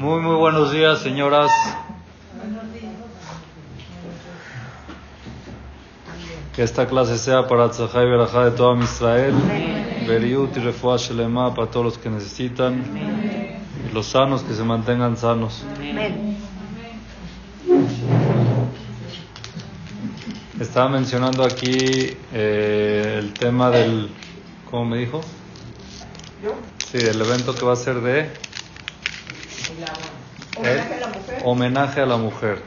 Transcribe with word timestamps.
Muy, 0.00 0.22
muy 0.22 0.36
buenos 0.36 0.72
días, 0.72 1.00
señoras. 1.00 1.50
Que 6.56 6.62
esta 6.62 6.86
clase 6.86 7.18
sea 7.18 7.46
para 7.46 7.68
Tzahai 7.68 8.06
Berajá 8.08 8.46
de 8.46 8.52
toda 8.52 8.82
Israel. 8.82 9.34
Beriut 10.08 10.56
y 10.56 10.60
Refuah 10.60 10.96
Shelema 10.96 11.54
para 11.54 11.70
todos 11.70 11.84
los 11.84 11.98
que 11.98 12.08
necesitan. 12.08 12.82
Y 13.90 13.92
los 13.92 14.06
sanos 14.06 14.42
que 14.42 14.54
se 14.54 14.64
mantengan 14.64 15.18
sanos. 15.18 15.64
Estaba 20.58 20.88
mencionando 20.88 21.44
aquí 21.44 22.16
eh, 22.32 23.16
el 23.18 23.34
tema 23.34 23.68
del. 23.68 24.08
¿Cómo 24.70 24.86
me 24.86 24.96
dijo? 24.96 25.20
Sí, 26.90 26.96
el 26.96 27.20
evento 27.20 27.54
que 27.54 27.66
va 27.66 27.74
a 27.74 27.76
ser 27.76 28.00
de. 28.00 28.49
Homenaje 31.44 32.00
a 32.00 32.06
la 32.06 32.16
mujer. 32.16 32.62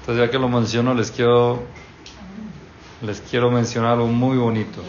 Entonces, 0.00 0.24
ya 0.24 0.30
que 0.30 0.38
lo 0.38 0.48
menciono, 0.48 0.94
les 0.94 1.10
quiero, 1.10 1.64
les 3.02 3.20
quiero 3.20 3.50
mencionar 3.50 3.92
algo 3.92 4.06
muy 4.06 4.38
bonito. 4.38 4.82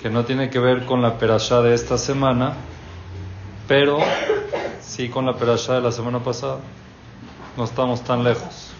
Que 0.00 0.10
no 0.10 0.24
tiene 0.24 0.50
que 0.50 0.58
ver 0.58 0.86
con 0.86 1.02
la 1.02 1.18
perashá 1.18 1.60
de 1.62 1.74
esta 1.74 1.98
semana, 1.98 2.54
pero 3.66 3.98
sí 4.80 5.08
con 5.08 5.26
la 5.26 5.36
perashá 5.36 5.74
de 5.74 5.80
la 5.80 5.92
semana 5.92 6.20
pasada. 6.20 6.58
No 7.56 7.64
estamos 7.64 8.02
tan 8.02 8.22
lejos. 8.22 8.72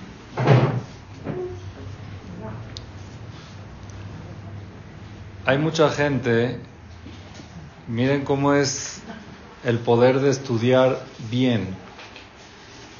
Hay 5.44 5.58
mucha 5.58 5.90
gente, 5.90 6.60
miren 7.86 8.24
cómo 8.24 8.52
es 8.52 9.02
el 9.66 9.80
poder 9.80 10.20
de 10.20 10.30
estudiar 10.30 11.00
bien 11.28 11.66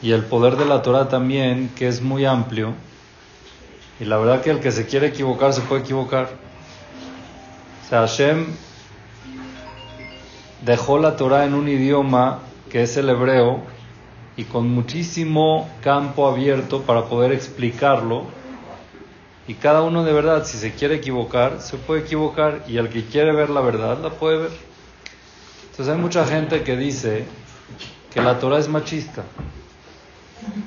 y 0.03 0.11
el 0.11 0.25
poder 0.25 0.57
de 0.57 0.65
la 0.65 0.83
Torah 0.83 1.09
también, 1.09 1.71
que 1.77 1.87
es 1.87 2.03
muy 2.03 2.27
amplio. 2.27 2.75
Y 4.01 4.05
la 4.05 4.19
verdad 4.19 4.43
que 4.43 4.51
el 4.51 4.59
que 4.59 4.73
se 4.73 4.85
quiere 4.85 5.07
equivocar 5.07 5.53
se 5.53 5.61
puede 5.63 5.83
equivocar. 5.83 6.29
O 7.85 7.89
sea, 7.89 8.01
Hashem 8.01 8.47
dejó 10.65 10.99
la 10.99 11.17
Torah 11.17 11.45
en 11.45 11.55
un 11.55 11.69
idioma 11.69 12.41
que 12.69 12.83
es 12.83 12.97
el 12.97 13.09
hebreo 13.11 13.61
y 14.37 14.43
con 14.43 14.69
muchísimo 14.69 15.71
campo 15.83 16.27
abierto 16.29 16.83
para 16.83 17.05
poder 17.05 17.31
explicarlo. 17.31 18.25
Y 19.47 19.55
cada 19.55 19.83
uno 19.83 20.03
de 20.03 20.13
verdad, 20.13 20.45
si 20.45 20.59
se 20.59 20.73
quiere 20.73 20.97
equivocar, 20.97 21.61
se 21.61 21.77
puede 21.77 22.01
equivocar 22.01 22.65
y 22.67 22.79
el 22.79 22.89
que 22.89 23.05
quiere 23.05 23.31
ver 23.31 23.51
la 23.51 23.61
verdad, 23.61 23.99
la 24.03 24.11
puede 24.11 24.39
ver. 24.39 24.76
Entonces 25.77 25.95
hay 25.95 26.01
mucha 26.01 26.25
gente 26.25 26.63
que 26.63 26.75
dice 26.75 27.27
que 28.11 28.23
la 28.23 28.39
Torah 28.39 28.59
es 28.59 28.67
machista. 28.67 29.25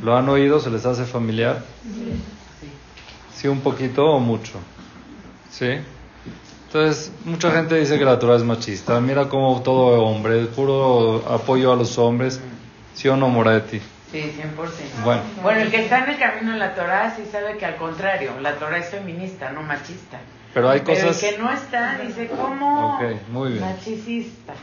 ¿Lo 0.03 0.15
han 0.15 0.29
oído? 0.29 0.59
¿Se 0.59 0.69
les 0.69 0.85
hace 0.85 1.03
familiar? 1.03 1.63
Sí, 3.33 3.47
un 3.47 3.61
poquito 3.61 4.05
o 4.05 4.19
mucho. 4.19 4.59
¿Sí? 5.49 5.79
Entonces, 6.67 7.11
mucha 7.25 7.49
gente 7.49 7.79
dice 7.79 7.97
que 7.97 8.05
la 8.05 8.19
Torah 8.19 8.35
es 8.35 8.43
machista. 8.43 9.01
Mira 9.01 9.27
cómo 9.29 9.63
todo 9.63 10.03
hombre, 10.03 10.45
puro 10.45 11.27
apoyo 11.27 11.73
a 11.73 11.75
los 11.75 11.97
hombres. 11.97 12.39
¿Sí 12.93 13.07
o 13.07 13.17
no, 13.17 13.29
Moretti? 13.29 13.81
Sí, 14.11 14.21
100%. 14.21 15.03
Bueno. 15.03 15.21
Bueno, 15.41 15.61
el 15.61 15.71
que 15.71 15.85
está 15.85 16.03
en 16.03 16.11
el 16.11 16.19
camino 16.19 16.51
de 16.51 16.59
la 16.59 16.75
Torah 16.75 17.15
sí 17.15 17.23
sabe 17.31 17.57
que 17.57 17.65
al 17.65 17.77
contrario, 17.77 18.33
la 18.41 18.53
Torah 18.59 18.77
es 18.77 18.89
feminista, 18.89 19.51
no 19.51 19.63
machista. 19.63 20.19
Pero 20.53 20.69
hay 20.69 20.81
Pero 20.81 20.93
cosas 20.99 21.23
el 21.23 21.29
que 21.35 21.37
no 21.41 21.51
está 21.51 21.97
dice 21.99 22.27
como 22.27 22.95
Ok, 22.95 23.03
muy 23.31 23.51
bien. 23.53 23.61
machicista. 23.63 24.53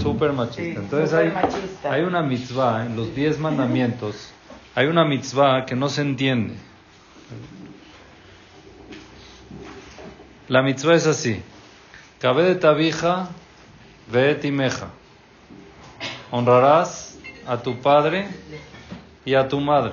súper 0.00 0.32
machistas. 0.32 0.64
Sí, 0.64 0.74
Entonces 0.76 1.14
hay, 1.14 1.30
machista. 1.30 1.92
hay 1.92 2.02
una 2.02 2.22
mitzvah 2.22 2.84
en 2.86 2.96
los 2.96 3.14
diez 3.14 3.38
mandamientos. 3.38 4.30
Hay 4.74 4.86
una 4.86 5.04
mitzvah 5.04 5.64
que 5.66 5.74
no 5.74 5.88
se 5.88 6.02
entiende. 6.02 6.54
La 10.48 10.62
mitzvah 10.62 10.94
es 10.94 11.06
así. 11.06 11.40
Cabe 12.20 12.42
de 12.44 12.54
tabija, 12.56 13.28
ve 14.10 14.34
timeja. 14.34 14.88
Honrarás 16.30 17.18
a 17.46 17.56
tu 17.58 17.80
padre 17.80 18.28
y 19.24 19.34
a 19.34 19.48
tu 19.48 19.60
madre. 19.60 19.92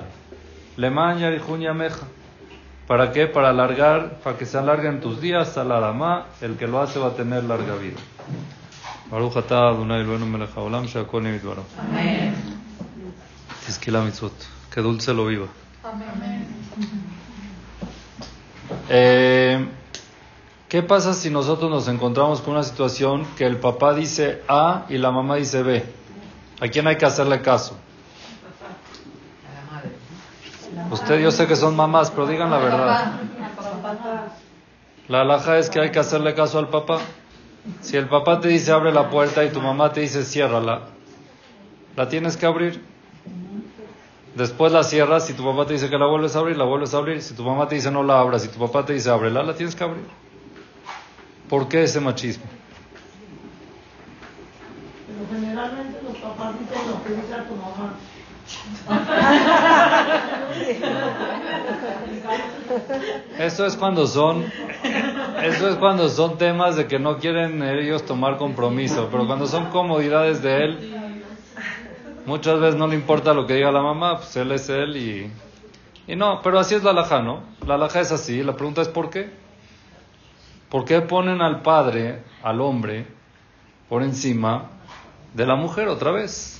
Leman 0.76 1.18
yarihun 1.18 1.60
yameja. 1.60 2.06
¿Para 2.89 3.11
qué? 3.11 3.27
Para 3.27 3.49
alargar, 3.49 4.19
para 4.23 4.37
que 4.37 4.45
se 4.45 4.57
alarguen 4.57 5.01
tus 5.01 5.19
días, 5.19 5.53
saladamá, 5.53 6.27
el 6.41 6.55
que 6.55 6.67
lo 6.67 6.81
hace 6.81 6.99
va 6.99 7.07
a 7.07 7.13
tener 7.15 7.43
larga 7.43 7.75
vida. 7.75 7.97
Baruch 9.09 9.37
atah 9.37 9.69
Adonai 9.69 10.01
Eloheinu 10.01 10.25
melech 10.25 10.55
haolam 10.55 10.85
she'akol 10.85 11.23
nהיה 11.23 11.35
מדברו. 11.35 11.63
תזכי 13.67 13.91
למצוות, 13.91 14.45
que 14.71 14.81
dulce 14.81 15.13
lo 15.13 15.25
viva. 15.25 15.47
Eh, 18.89 19.65
¿Qué 20.69 20.81
pasa 20.83 21.13
si 21.13 21.29
nosotros 21.29 21.69
nos 21.71 21.87
encontramos 21.87 22.41
con 22.41 22.53
una 22.53 22.63
situación 22.63 23.25
que 23.37 23.45
el 23.45 23.57
papá 23.57 23.93
dice 23.93 24.41
A 24.47 24.85
y 24.89 24.97
la 24.97 25.11
mamá 25.11 25.35
dice 25.35 25.63
B? 25.63 25.83
¿A 26.59 26.67
quién 26.67 26.87
hay 26.87 26.97
que 26.97 27.05
hacerle 27.05 27.41
caso? 27.41 27.77
Usted, 30.90 31.20
yo 31.20 31.30
sé 31.30 31.46
que 31.46 31.54
son 31.54 31.76
mamás, 31.76 32.10
pero 32.10 32.26
digan 32.26 32.50
la 32.50 32.58
verdad. 32.58 33.12
La 35.08 35.20
alhaja 35.22 35.58
es 35.58 35.70
que 35.70 35.80
hay 35.80 35.90
que 35.90 35.98
hacerle 35.98 36.34
caso 36.34 36.58
al 36.58 36.68
papá. 36.68 36.98
Si 37.80 37.96
el 37.96 38.08
papá 38.08 38.40
te 38.40 38.48
dice 38.48 38.72
abre 38.72 38.92
la 38.92 39.10
puerta 39.10 39.44
y 39.44 39.50
tu 39.50 39.60
mamá 39.60 39.92
te 39.92 40.00
dice 40.00 40.24
ciérrala, 40.24 40.82
la 41.96 42.08
tienes 42.08 42.36
que 42.36 42.46
abrir. 42.46 42.82
Después 44.34 44.72
la 44.72 44.82
cierras, 44.82 45.26
si 45.26 45.34
tu 45.34 45.44
papá 45.44 45.66
te 45.66 45.74
dice 45.74 45.90
que 45.90 45.98
la 45.98 46.06
vuelves 46.06 46.34
a 46.36 46.38
abrir, 46.38 46.56
la 46.56 46.64
vuelves 46.64 46.94
a 46.94 46.98
abrir. 46.98 47.20
Si 47.22 47.34
tu 47.34 47.42
mamá 47.44 47.68
te 47.68 47.74
dice 47.74 47.90
no 47.90 48.02
la 48.02 48.20
abras, 48.20 48.42
si 48.42 48.48
tu 48.48 48.58
papá 48.58 48.84
te 48.84 48.92
dice 48.92 49.10
ábrela, 49.10 49.42
la 49.42 49.54
tienes 49.54 49.74
que 49.74 49.84
abrir. 49.84 50.04
¿Por 51.48 51.68
qué 51.68 51.82
ese 51.82 52.00
machismo? 52.00 52.44
Pero 55.06 55.40
generalmente 55.40 56.00
los 56.02 56.16
papás 56.16 56.54
dicen 56.58 56.90
lo 56.90 57.02
que 57.04 57.20
dice 57.20 57.34
a 57.34 57.44
tu 57.46 57.54
mamá. 57.56 57.94
Eso 63.38 63.66
es 63.66 63.76
cuando 63.76 64.06
son, 64.06 64.44
es 65.42 65.76
cuando 65.76 66.08
son 66.08 66.38
temas 66.38 66.76
de 66.76 66.86
que 66.86 66.98
no 66.98 67.18
quieren 67.18 67.62
ellos 67.62 68.04
tomar 68.04 68.36
compromiso, 68.36 69.08
pero 69.10 69.26
cuando 69.26 69.46
son 69.46 69.66
comodidades 69.70 70.42
de 70.42 70.64
él, 70.64 70.94
muchas 72.26 72.60
veces 72.60 72.76
no 72.76 72.86
le 72.86 72.94
importa 72.96 73.34
lo 73.34 73.46
que 73.46 73.54
diga 73.54 73.72
la 73.72 73.82
mamá, 73.82 74.18
pues 74.18 74.36
él 74.36 74.52
es 74.52 74.68
él 74.68 74.96
y, 74.96 75.32
y 76.12 76.16
no, 76.16 76.40
pero 76.42 76.58
así 76.58 76.74
es 76.74 76.84
la 76.84 76.90
alhaja, 76.90 77.22
¿no? 77.22 77.42
La 77.66 77.74
alhaja 77.74 78.00
es 78.00 78.12
así, 78.12 78.42
la 78.42 78.54
pregunta 78.54 78.82
es 78.82 78.88
¿por 78.88 79.10
qué? 79.10 79.30
¿Por 80.68 80.84
qué 80.84 81.00
ponen 81.00 81.42
al 81.42 81.62
padre, 81.62 82.22
al 82.42 82.60
hombre, 82.60 83.06
por 83.88 84.02
encima 84.02 84.66
de 85.34 85.46
la 85.46 85.56
mujer 85.56 85.88
otra 85.88 86.12
vez? 86.12 86.59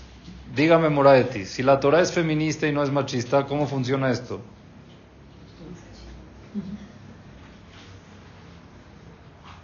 Dígame, 0.55 0.89
Moraeti, 0.89 1.45
si 1.47 1.63
la 1.63 1.79
Torah 1.79 2.01
es 2.01 2.13
feminista 2.13 2.67
y 2.67 2.73
no 2.73 2.83
es 2.83 2.91
machista, 2.91 3.47
¿cómo 3.47 3.67
funciona 3.69 4.11
esto? 4.11 4.41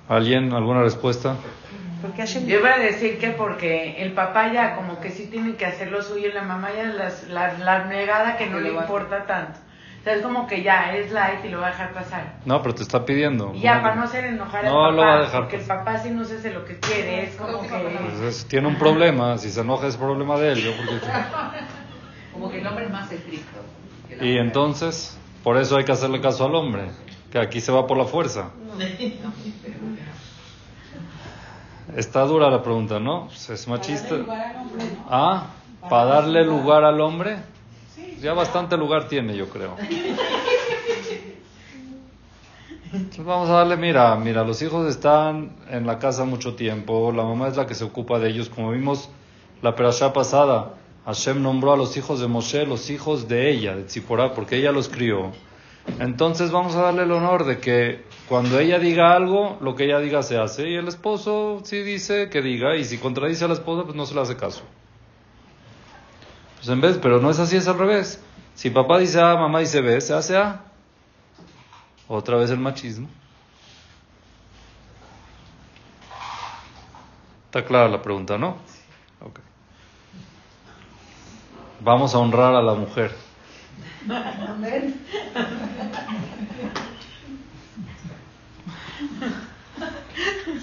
¿Alguien? 0.09 0.53
¿Alguna 0.53 0.83
respuesta? 0.83 1.37
Porque 2.01 2.19
Hashem 2.23 2.47
Yo 2.47 2.61
voy 2.61 2.71
a 2.71 2.79
decir 2.79 3.19
que 3.19 3.31
porque 3.31 4.01
el 4.03 4.13
papá 4.13 4.53
ya 4.53 4.77
como 4.77 5.01
que 5.01 5.11
sí 5.11 5.27
tiene 5.27 5.57
que 5.57 5.67
hacer 5.67 5.91
lo 5.91 6.03
suyo 6.03 6.29
y 6.29 6.33
la 6.33 6.43
mamá 6.43 6.69
ya 6.77 6.85
las- 6.85 7.27
la, 7.29 7.55
la 7.59 7.85
negada 7.87 8.37
que 8.37 8.47
no 8.47 8.61
le 8.61 8.71
importa 8.73 9.27
tanto. 9.27 9.59
Sea, 10.07 10.15
es 10.15 10.23
como 10.23 10.47
que 10.47 10.63
ya 10.63 10.95
es 10.95 11.11
light 11.11 11.45
y 11.45 11.49
lo 11.49 11.59
va 11.61 11.67
a 11.67 11.71
dejar 11.71 11.93
pasar. 11.93 12.35
No, 12.45 12.63
pero 12.63 12.77
te 12.77 12.85
está 12.85 13.05
pidiendo. 13.05 13.51
Y 13.53 13.63
ya, 13.63 13.83
para 13.83 13.97
no 13.97 14.05
hacer 14.05 14.25
enojar 14.27 14.65
al 14.65 14.73
No 14.73 14.79
papá, 14.79 14.91
lo 14.93 14.97
va 15.03 15.15
a 15.15 15.21
dejar 15.23 15.41
porque 15.41 15.57
el 15.57 15.63
papá 15.65 15.99
sí 15.99 16.11
no 16.11 16.25
se 16.25 16.37
hace 16.37 16.55
lo 16.55 16.65
que 16.65 16.79
quiere, 16.79 17.25
es 17.25 17.35
como 17.35 17.61
que... 17.63 17.69
Pues 17.69 18.21
es- 18.21 18.47
tiene 18.47 18.69
un 18.69 18.77
problema, 18.77 19.37
si 19.37 19.51
se 19.51 19.63
enoja 19.63 19.89
es 19.89 19.97
problema 19.97 20.39
de 20.39 20.53
él. 20.53 20.59
yo 20.63 20.71
porque- 20.77 21.01
Como 22.33 22.49
que 22.49 22.61
el 22.61 22.67
hombre 22.69 22.85
es 22.85 22.91
más 22.93 23.11
estricto. 23.11 23.59
Y 24.09 24.15
mujer. 24.15 24.37
entonces, 24.39 25.19
por 25.43 25.57
eso 25.57 25.77
hay 25.77 25.85
que 25.85 25.91
hacerle 25.91 26.21
caso 26.21 26.45
al 26.45 26.55
hombre, 26.55 26.85
que 27.33 27.41
aquí 27.41 27.61
se 27.61 27.73
va 27.73 27.89
por 27.89 27.97
la 27.99 28.05
fuerza. 28.05 28.51
Está 31.97 32.21
dura 32.27 32.49
la 32.49 32.63
pregunta, 32.63 33.01
¿no? 33.01 33.27
Pues 33.27 33.51
es 33.51 33.67
machista. 33.67 34.15
Ah, 35.11 35.47
para 35.91 36.05
darle 36.05 36.45
lugar 36.45 36.85
al 36.85 37.01
hombre. 37.01 37.39
Ya 38.21 38.33
bastante 38.33 38.77
lugar 38.77 39.09
tiene, 39.09 39.37
yo 39.37 39.49
creo. 39.49 39.77
Entonces 42.93 43.25
vamos 43.25 43.49
a 43.51 43.55
darle, 43.55 43.77
mira, 43.77 44.15
mira, 44.17 44.45
los 44.45 44.63
hijos 44.63 44.89
están 44.89 45.57
en 45.71 45.87
la 45.87 45.99
casa 45.99 46.25
mucho 46.25 46.55
tiempo, 46.55 47.13
la 47.13 47.25
mamá 47.25 47.49
es 47.49 47.57
la 47.57 47.67
que 47.67 47.75
se 47.75 47.85
ocupa 47.85 48.19
de 48.19 48.31
ellos, 48.31 48.49
como 48.49 48.71
vimos 48.71 49.11
la 49.61 49.75
perashá 49.75 50.13
pasada, 50.13 50.75
Hashem 51.05 51.43
nombró 51.43 51.73
a 51.73 51.77
los 51.77 51.97
hijos 51.97 52.21
de 52.21 52.27
Moshe 52.27 52.67
los 52.67 52.91
hijos 52.91 53.29
de 53.29 53.51
ella, 53.51 53.77
de 53.77 53.85
Tzipporá, 53.85 54.35
porque 54.35 54.57
ella 54.57 54.73
los 54.73 54.89
crió. 54.89 55.33
Entonces 56.01 56.51
vamos 56.51 56.75
a 56.75 56.83
darle 56.83 57.05
el 57.05 57.13
honor 57.13 57.45
de 57.45 57.59
que 57.59 58.05
cuando 58.29 58.59
ella 58.59 58.79
diga 58.79 59.15
algo, 59.15 59.57
lo 59.61 59.77
que 59.77 59.85
ella 59.85 60.01
diga 60.01 60.23
se 60.23 60.37
hace, 60.37 60.69
y 60.69 60.75
el 60.75 60.89
esposo 60.89 61.61
sí 61.65 61.83
dice 61.83 62.29
que 62.29 62.43
diga, 62.43 62.77
y 62.77 62.85
si 62.85 62.99
contradice 62.99 63.45
a 63.45 63.49
la 63.49 63.55
esposa, 63.55 63.85
pues 63.85 63.95
no 63.95 64.05
se 64.05 64.15
le 64.15 64.21
hace 64.21 64.37
caso. 64.37 64.63
Pues 66.67 66.75
en 66.75 66.81
vez, 66.81 66.99
pero 67.01 67.21
no 67.21 67.31
es 67.31 67.39
así, 67.39 67.57
es 67.57 67.69
al 67.69 67.79
revés. 67.79 68.21
Si 68.57 68.71
papá 68.71 68.99
dice 68.99 69.21
A, 69.21 69.37
mamá 69.37 69.61
dice 69.61 69.81
B, 69.81 70.01
se 70.01 70.15
hace 70.15 70.37
A. 70.37 70.63
Otra 72.09 72.37
vez 72.39 72.51
el 72.51 72.59
machismo. 72.59 73.09
Está 77.45 77.65
clara 77.65 77.89
la 77.89 78.03
pregunta, 78.03 78.37
¿no? 78.37 78.57
Ok. 79.21 79.39
Vamos 81.83 82.17
a 82.17 82.19
honrar 82.19 82.57
a 82.57 82.63
la 82.63 82.75
mujer. 82.75 83.15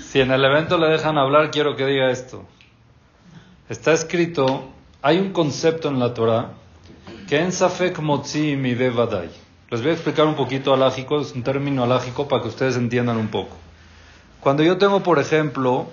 Si 0.01 0.19
en 0.19 0.31
el 0.31 0.43
evento 0.43 0.77
le 0.77 0.89
dejan 0.89 1.17
hablar, 1.17 1.49
quiero 1.49 1.77
que 1.77 1.85
diga 1.85 2.11
esto. 2.11 2.43
Está 3.69 3.93
escrito, 3.93 4.69
hay 5.03 5.19
un 5.19 5.33
concepto 5.33 5.89
en 5.89 5.99
la 5.99 6.13
Torah 6.13 6.53
que 7.27 7.37
en 7.37 7.51
Safek 7.51 7.99
Motzi 7.99 8.55
mi 8.55 8.73
Vadai. 8.73 9.29
Les 9.69 9.81
voy 9.81 9.91
a 9.91 9.93
explicar 9.93 10.25
un 10.25 10.35
poquito 10.35 10.73
alágico, 10.73 11.19
es 11.19 11.33
un 11.33 11.43
término 11.43 11.83
alágico 11.83 12.27
para 12.27 12.41
que 12.41 12.47
ustedes 12.47 12.77
entiendan 12.77 13.17
un 13.17 13.27
poco. 13.27 13.57
Cuando 14.39 14.63
yo 14.63 14.77
tengo, 14.77 15.03
por 15.03 15.19
ejemplo, 15.19 15.87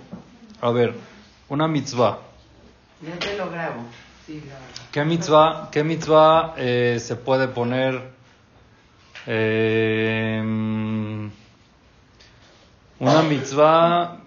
a 0.61 0.71
ver, 0.71 0.95
una 1.49 1.67
mitzvah. 1.67 2.19
Ya 3.03 3.19
te 3.19 3.37
lo 3.37 3.51
grabo. 3.51 3.83
¿Qué 4.93 5.05
mitzvah, 5.05 5.71
qué 5.73 5.83
mitzvah 5.83 6.55
eh, 6.57 6.99
se 7.01 7.17
puede 7.17 7.49
poner? 7.49 8.01
Eh, 9.27 10.41
una 13.01 13.23
mitzvah, 13.23 14.19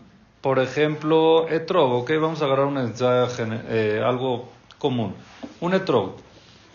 por 0.41 0.59
ejemplo, 0.59 1.47
etrog, 1.47 2.01
ok, 2.01 2.11
vamos 2.19 2.41
a 2.41 2.45
agarrar 2.45 2.65
una 2.65 2.83
mitzvah, 2.83 3.29
eh, 3.69 4.01
algo 4.03 4.52
común. 4.83 5.13
Un 5.61 5.73
etrog. 5.73 6.11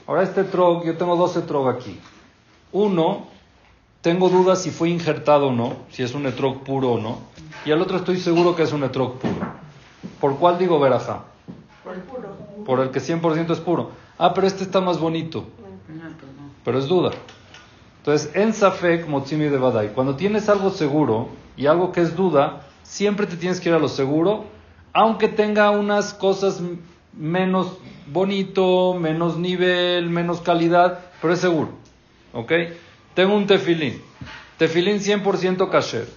Ahora 0.07 0.23
este 0.23 0.41
etrog, 0.41 0.83
yo 0.87 0.97
tengo 0.97 1.15
dos 1.15 1.37
etrog 1.37 1.69
aquí. 1.69 2.01
Uno, 2.73 3.27
tengo 4.01 4.31
dudas 4.31 4.63
si 4.63 4.71
fue 4.71 4.89
injertado 4.89 5.49
o 5.49 5.53
no, 5.53 5.77
si 5.91 6.03
es 6.03 6.15
un 6.15 6.25
etrog 6.27 6.65
puro 6.65 6.93
o 6.93 6.99
no. 6.99 7.19
Y 7.67 7.71
el 7.71 7.83
otro 7.83 7.99
estoy 7.99 8.19
seguro 8.19 8.57
que 8.57 8.63
es 8.63 8.73
un 8.73 8.83
etrog 8.83 9.19
puro. 9.19 9.53
¿Por 10.21 10.39
cuál 10.39 10.57
digo 10.57 10.81
veraja? 10.81 11.25
Por 11.85 11.95
el 11.95 12.01
puro. 12.01 12.29
Por 12.65 12.81
el 12.81 12.91
que 12.91 13.01
100% 13.01 13.51
es 13.53 13.61
puro. 13.61 13.91
Ah, 14.17 14.33
pero 14.33 14.47
este 14.47 14.65
está 14.65 14.81
más 14.81 14.99
bonito. 14.99 15.45
Pero 16.65 16.79
es 16.79 16.87
duda. 16.87 17.11
Entonces, 17.99 18.35
en 18.35 18.55
Safek, 18.55 19.07
Motzimi 19.07 19.51
de 19.51 19.59
Badai, 19.59 19.93
cuando 19.93 20.17
tienes 20.17 20.49
algo 20.49 20.71
seguro 20.71 21.29
y 21.59 21.67
algo 21.67 21.93
que 21.93 22.01
es 22.01 22.17
duda, 22.17 22.63
siempre 22.83 23.27
te 23.27 23.37
tienes 23.37 23.61
que 23.61 23.69
ir 23.69 23.75
a 23.75 23.79
lo 23.79 23.89
seguro, 23.89 24.45
aunque 24.95 25.29
tenga 25.29 25.71
unas 25.71 26.15
cosas 26.15 26.63
menos 27.19 27.79
bonito, 28.07 28.95
menos 28.95 29.37
nivel, 29.37 30.09
menos 30.09 30.41
calidad, 30.41 31.01
pero 31.21 31.35
es 31.35 31.41
seguro. 31.41 31.73
¿Ok? 32.33 32.53
Tengo 33.15 33.37
un 33.37 33.47
tefilín. 33.47 34.01
Tefilín 34.57 35.01
100% 35.01 35.69
kasher. 35.71 36.09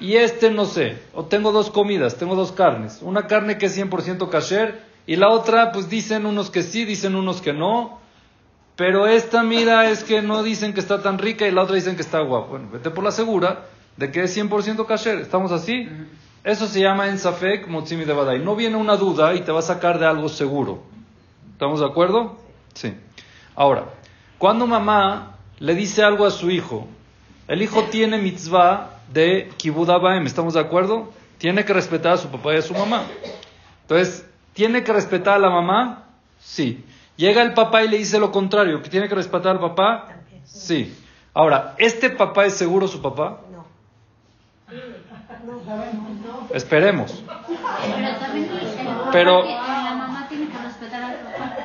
Y 0.00 0.14
este 0.14 0.50
no 0.50 0.64
sé. 0.64 0.98
O 1.14 1.24
tengo 1.24 1.52
dos 1.52 1.70
comidas, 1.70 2.16
tengo 2.16 2.34
dos 2.34 2.52
carnes. 2.52 3.00
Una 3.02 3.26
carne 3.26 3.58
que 3.58 3.66
es 3.66 3.78
100% 3.78 4.28
kasher 4.30 4.80
y 5.06 5.16
la 5.16 5.28
otra, 5.28 5.72
pues 5.72 5.88
dicen 5.88 6.26
unos 6.26 6.50
que 6.50 6.62
sí, 6.62 6.84
dicen 6.84 7.14
unos 7.14 7.40
que 7.40 7.52
no. 7.52 7.98
Pero 8.76 9.06
esta, 9.06 9.42
mira, 9.42 9.90
es 9.90 10.04
que 10.04 10.22
no 10.22 10.42
dicen 10.42 10.72
que 10.72 10.80
está 10.80 11.02
tan 11.02 11.18
rica 11.18 11.46
y 11.46 11.50
la 11.50 11.62
otra 11.62 11.74
dicen 11.74 11.96
que 11.96 12.02
está 12.02 12.20
guapa. 12.20 12.50
Bueno, 12.50 12.68
vete 12.72 12.90
por 12.90 13.02
la 13.02 13.10
segura 13.10 13.66
de 13.96 14.12
que 14.12 14.22
es 14.22 14.36
100% 14.36 14.86
kasher. 14.86 15.18
¿Estamos 15.18 15.50
así? 15.50 15.88
Eso 16.44 16.66
se 16.66 16.80
llama 16.80 17.08
en 17.08 17.18
Safek 17.18 17.68
Motzimi 17.68 18.04
de 18.04 18.12
Badai. 18.12 18.38
No 18.38 18.56
viene 18.56 18.76
una 18.76 18.96
duda 18.96 19.34
y 19.34 19.40
te 19.40 19.52
va 19.52 19.58
a 19.58 19.62
sacar 19.62 19.98
de 19.98 20.06
algo 20.06 20.28
seguro. 20.28 20.82
¿Estamos 21.52 21.80
de 21.80 21.86
acuerdo? 21.86 22.38
Sí. 22.74 22.94
Ahora, 23.54 23.86
cuando 24.38 24.66
mamá 24.66 25.36
le 25.58 25.74
dice 25.74 26.02
algo 26.02 26.24
a 26.24 26.30
su 26.30 26.50
hijo, 26.50 26.86
el 27.48 27.62
hijo 27.62 27.84
tiene 27.84 28.18
mitzvah 28.18 28.90
de 29.12 29.50
Kibud 29.56 29.90
Abaem, 29.90 30.26
¿estamos 30.26 30.54
de 30.54 30.60
acuerdo? 30.60 31.12
Tiene 31.38 31.64
que 31.64 31.72
respetar 31.72 32.12
a 32.12 32.16
su 32.16 32.28
papá 32.28 32.54
y 32.54 32.58
a 32.58 32.62
su 32.62 32.74
mamá. 32.74 33.04
Entonces, 33.82 34.24
¿tiene 34.52 34.84
que 34.84 34.92
respetar 34.92 35.34
a 35.34 35.38
la 35.38 35.50
mamá? 35.50 36.04
Sí. 36.38 36.84
Llega 37.16 37.42
el 37.42 37.54
papá 37.54 37.82
y 37.82 37.88
le 37.88 37.98
dice 37.98 38.20
lo 38.20 38.30
contrario, 38.30 38.80
que 38.82 38.90
tiene 38.90 39.08
que 39.08 39.14
respetar 39.14 39.52
al 39.52 39.60
papá? 39.60 40.08
Sí. 40.44 40.94
Ahora, 41.34 41.74
¿este 41.78 42.10
papá 42.10 42.46
es 42.46 42.54
seguro 42.54 42.86
su 42.86 43.02
papá? 43.02 43.40
No. 43.50 43.64
Esperemos. 46.52 47.22
Pero 47.82 48.18
también 48.18 48.48
el 48.50 48.86
papá 48.86 49.10
Pero- 49.12 49.42
que- 49.42 49.48
la 49.52 49.94
mamá 49.96 50.26
tiene 50.28 50.48
que 50.48 50.58
respetar 50.58 51.02
al 51.02 51.16
papá. 51.16 51.56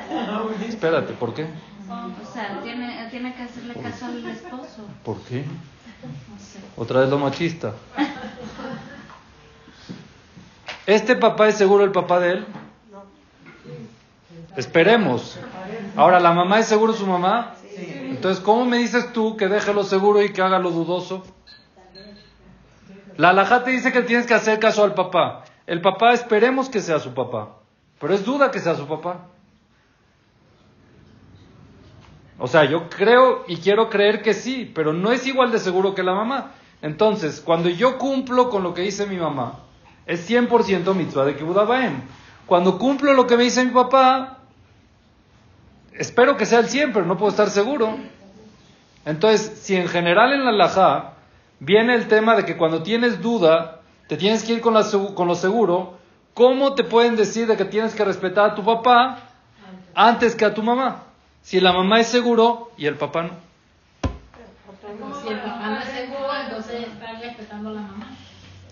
Espérate, 0.68 1.12
¿por 1.14 1.34
qué? 1.34 1.46
O 1.88 2.32
sea, 2.32 2.60
tiene, 2.62 3.08
tiene 3.10 3.34
que 3.34 3.42
hacerle 3.42 3.74
caso 3.74 4.06
al 4.06 4.26
esposo. 4.26 4.82
¿Por 5.04 5.20
qué? 5.22 5.44
No 5.44 6.38
sé. 6.38 6.58
Otra 6.76 7.00
vez 7.00 7.08
lo 7.08 7.18
machista. 7.18 7.72
¿Este 10.86 11.16
papá 11.16 11.48
es 11.48 11.56
seguro 11.56 11.84
el 11.84 11.92
papá 11.92 12.20
de 12.20 12.30
él? 12.32 12.46
Esperemos. 14.56 15.38
Ahora, 15.96 16.20
¿la 16.20 16.32
mamá 16.32 16.58
es 16.60 16.66
seguro 16.66 16.92
su 16.92 17.06
mamá? 17.06 17.54
Entonces, 17.76 18.42
¿cómo 18.44 18.64
me 18.64 18.78
dices 18.78 19.12
tú 19.12 19.36
que 19.36 19.48
deje 19.48 19.72
lo 19.74 19.82
seguro 19.84 20.22
y 20.22 20.32
que 20.32 20.42
haga 20.42 20.58
lo 20.58 20.70
dudoso? 20.70 21.24
La 23.16 23.30
alajá 23.30 23.64
te 23.64 23.70
dice 23.70 23.92
que 23.92 24.02
tienes 24.02 24.26
que 24.26 24.34
hacer 24.34 24.58
caso 24.58 24.84
al 24.84 24.94
papá. 24.94 25.44
El 25.66 25.80
papá 25.80 26.12
esperemos 26.12 26.68
que 26.68 26.80
sea 26.80 26.98
su 26.98 27.14
papá. 27.14 27.56
Pero 28.00 28.14
es 28.14 28.24
duda 28.24 28.50
que 28.50 28.60
sea 28.60 28.74
su 28.74 28.86
papá. 28.86 29.28
O 32.38 32.48
sea, 32.48 32.64
yo 32.64 32.88
creo 32.88 33.44
y 33.46 33.58
quiero 33.58 33.88
creer 33.88 34.22
que 34.22 34.34
sí, 34.34 34.70
pero 34.74 34.92
no 34.92 35.12
es 35.12 35.26
igual 35.26 35.52
de 35.52 35.58
seguro 35.58 35.94
que 35.94 36.02
la 36.02 36.14
mamá. 36.14 36.52
Entonces, 36.82 37.40
cuando 37.40 37.68
yo 37.68 37.96
cumplo 37.98 38.50
con 38.50 38.62
lo 38.62 38.74
que 38.74 38.82
dice 38.82 39.06
mi 39.06 39.16
mamá, 39.16 39.60
es 40.06 40.28
100% 40.28 40.94
mitzvah 40.94 41.24
de 41.24 41.36
Kibbutz 41.36 41.58
Abaem. 41.58 42.02
Cuando 42.46 42.78
cumplo 42.78 43.14
lo 43.14 43.26
que 43.26 43.36
me 43.36 43.44
dice 43.44 43.64
mi 43.64 43.70
papá, 43.70 44.40
espero 45.92 46.36
que 46.36 46.44
sea 46.44 46.58
el 46.58 46.68
100, 46.68 46.92
pero 46.92 47.06
no 47.06 47.16
puedo 47.16 47.30
estar 47.30 47.48
seguro. 47.48 47.96
Entonces, 49.06 49.60
si 49.62 49.76
en 49.76 49.88
general 49.88 50.32
en 50.32 50.44
la 50.44 50.50
halajá 50.50 51.13
viene 51.64 51.94
el 51.94 52.08
tema 52.08 52.36
de 52.36 52.44
que 52.44 52.56
cuando 52.56 52.82
tienes 52.82 53.20
duda, 53.22 53.80
te 54.08 54.16
tienes 54.16 54.44
que 54.44 54.54
ir 54.54 54.60
con, 54.60 54.74
la 54.74 54.84
con 55.14 55.26
lo 55.26 55.34
seguro, 55.34 55.98
¿cómo 56.34 56.74
te 56.74 56.84
pueden 56.84 57.16
decir 57.16 57.46
de 57.46 57.56
que 57.56 57.64
tienes 57.64 57.94
que 57.94 58.04
respetar 58.04 58.50
a 58.50 58.54
tu 58.54 58.64
papá 58.64 59.18
antes 59.94 60.34
que 60.34 60.44
a 60.44 60.54
tu 60.54 60.62
mamá? 60.62 61.04
Si 61.42 61.60
la 61.60 61.72
mamá 61.72 62.00
es 62.00 62.08
seguro 62.08 62.70
y 62.76 62.86
el 62.86 62.96
papá 62.96 63.22
no. 63.22 63.30
Si 65.22 65.28
el 65.28 65.38
papá 65.40 65.68
no 65.68 65.78
es 65.78 65.84
seguro, 65.84 66.28
entonces 66.44 66.86
está 66.86 67.12
respetando 67.20 67.70
a 67.70 67.72
la 67.72 67.80
mamá. 67.80 68.06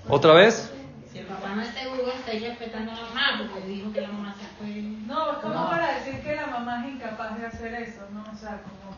¿Otra 0.09 0.35
vez? 0.35 0.73
Si 1.11 1.19
el 1.19 1.27
papá 1.27 1.55
no 1.55 1.63
es 1.63 1.69
seguro, 1.69 2.13
está 2.13 2.33
respetando 2.33 2.93
a 2.93 2.95
la 2.95 3.03
mamá 3.03 3.23
porque 3.39 3.67
dijo 3.69 3.93
que 3.93 4.01
la 4.03 4.09
mamá 4.09 4.35
se 4.35 4.47
fue. 4.59 4.83
No, 5.07 5.33
es 5.33 5.39
como 5.39 5.69
para 5.69 5.95
decir 5.95 6.23
que 6.23 6.37
la 6.37 6.47
mamá 6.47 6.85
es 6.85 6.95
incapaz 6.95 7.39
de 7.39 7.47
hacer 7.47 7.75
eso, 7.75 8.03
¿no? 8.13 8.25
O 8.31 8.37
sea, 8.37 8.63
como 8.63 8.92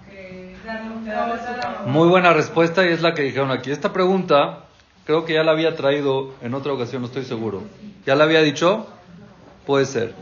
Muy 1.87 2.09
buena 2.09 2.33
respuesta 2.33 2.85
y 2.85 2.92
es 2.92 3.02
la 3.02 3.14
que 3.14 3.23
dijeron 3.23 3.50
aquí. 3.50 3.71
Esta 3.71 3.92
pregunta 3.92 4.64
creo 5.04 5.25
que 5.25 5.35
ya 5.35 5.44
la 5.44 5.52
había 5.52 5.76
traído 5.76 6.35
en 6.40 6.54
otra 6.54 6.73
ocasión, 6.73 7.02
no 7.02 7.09
estoy 7.09 7.25
seguro. 7.25 7.62
¿Ya 8.06 8.14
la 8.14 8.25
había 8.25 8.40
dicho? 8.40 8.87
Puede 9.66 9.87
ser. 9.87 10.14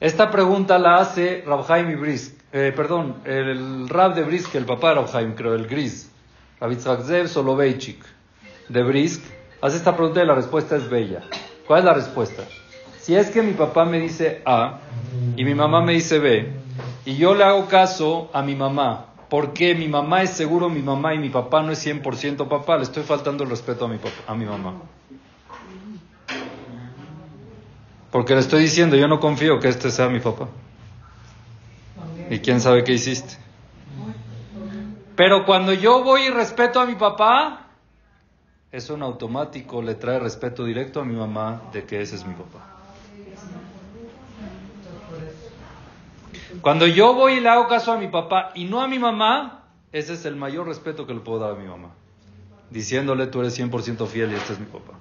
Esta 0.00 0.30
pregunta 0.30 0.78
la 0.78 0.98
hace 0.98 1.42
Rabhaim 1.46 1.90
y 1.90 1.94
Brisk. 1.96 2.38
Eh, 2.52 2.72
perdón, 2.74 3.16
el 3.24 3.88
Rab 3.88 4.14
de 4.14 4.22
Brisk, 4.22 4.54
el 4.54 4.64
papá 4.64 4.90
de 4.90 4.94
Rabhaim, 4.96 5.34
creo, 5.34 5.54
el 5.54 5.66
Gris. 5.66 6.10
Rabitzak 6.60 7.02
Zev 7.02 7.28
Soloveitchik 7.28 8.04
de 8.68 8.82
Brisk. 8.82 9.22
Hace 9.60 9.76
esta 9.76 9.96
pregunta 9.96 10.22
y 10.22 10.26
la 10.26 10.34
respuesta 10.34 10.76
es 10.76 10.88
bella. 10.88 11.22
¿Cuál 11.66 11.80
es 11.80 11.84
la 11.84 11.94
respuesta? 11.94 12.44
Si 13.00 13.16
es 13.16 13.30
que 13.30 13.42
mi 13.42 13.52
papá 13.52 13.84
me 13.84 13.98
dice 13.98 14.42
A 14.44 14.78
y 15.36 15.44
mi 15.44 15.54
mamá 15.54 15.80
me 15.80 15.92
dice 15.94 16.18
B 16.18 16.57
y 17.08 17.16
yo 17.16 17.34
le 17.34 17.42
hago 17.42 17.68
caso 17.68 18.28
a 18.34 18.42
mi 18.42 18.54
mamá 18.54 19.06
porque 19.30 19.74
mi 19.74 19.88
mamá 19.88 20.22
es 20.22 20.30
seguro 20.30 20.68
mi 20.68 20.82
mamá 20.82 21.14
y 21.14 21.18
mi 21.18 21.30
papá 21.30 21.62
no 21.62 21.72
es 21.72 21.86
100% 21.86 22.46
papá, 22.48 22.76
le 22.76 22.82
estoy 22.82 23.02
faltando 23.02 23.44
el 23.44 23.50
respeto 23.50 23.86
a 23.86 23.88
mi, 23.88 23.96
papá, 23.96 24.14
a 24.26 24.34
mi 24.34 24.44
mamá. 24.44 24.74
Porque 28.10 28.34
le 28.34 28.40
estoy 28.40 28.60
diciendo, 28.60 28.94
yo 28.94 29.08
no 29.08 29.20
confío 29.20 29.58
que 29.58 29.68
este 29.68 29.90
sea 29.90 30.10
mi 30.10 30.20
papá. 30.20 30.48
Y 32.28 32.40
quién 32.40 32.60
sabe 32.60 32.84
qué 32.84 32.92
hiciste. 32.92 33.38
Pero 35.16 35.46
cuando 35.46 35.72
yo 35.72 36.04
voy 36.04 36.24
y 36.24 36.30
respeto 36.30 36.78
a 36.78 36.84
mi 36.84 36.94
papá, 36.94 37.68
eso 38.70 38.96
en 38.96 39.02
automático 39.02 39.80
le 39.80 39.94
trae 39.94 40.18
respeto 40.18 40.62
directo 40.62 41.00
a 41.00 41.06
mi 41.06 41.14
mamá 41.14 41.62
de 41.72 41.84
que 41.84 42.02
ese 42.02 42.16
es 42.16 42.26
mi 42.26 42.34
papá. 42.34 42.77
Cuando 46.60 46.86
yo 46.86 47.14
voy 47.14 47.34
y 47.34 47.40
le 47.40 47.48
hago 47.48 47.68
caso 47.68 47.92
a 47.92 47.98
mi 47.98 48.08
papá 48.08 48.52
y 48.54 48.64
no 48.64 48.80
a 48.82 48.88
mi 48.88 48.98
mamá, 48.98 49.64
ese 49.92 50.14
es 50.14 50.24
el 50.24 50.36
mayor 50.36 50.66
respeto 50.66 51.06
que 51.06 51.14
le 51.14 51.20
puedo 51.20 51.38
dar 51.38 51.52
a 51.52 51.54
mi 51.54 51.66
mamá. 51.66 51.90
Diciéndole, 52.70 53.26
tú 53.26 53.40
eres 53.40 53.58
100% 53.58 54.06
fiel 54.06 54.32
y 54.32 54.34
este 54.34 54.54
es 54.54 54.58
mi 54.58 54.66
papá. 54.66 54.92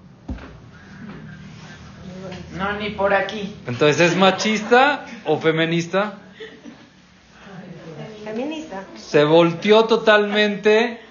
No, 2.57 2.73
ni 2.73 2.91
por 2.91 3.13
aquí. 3.13 3.55
Entonces, 3.67 4.11
¿es 4.11 4.17
machista 4.17 5.05
o 5.25 5.37
feminista? 5.37 6.19
Se 8.95 9.23
volteó 9.23 9.85
totalmente 9.85 11.01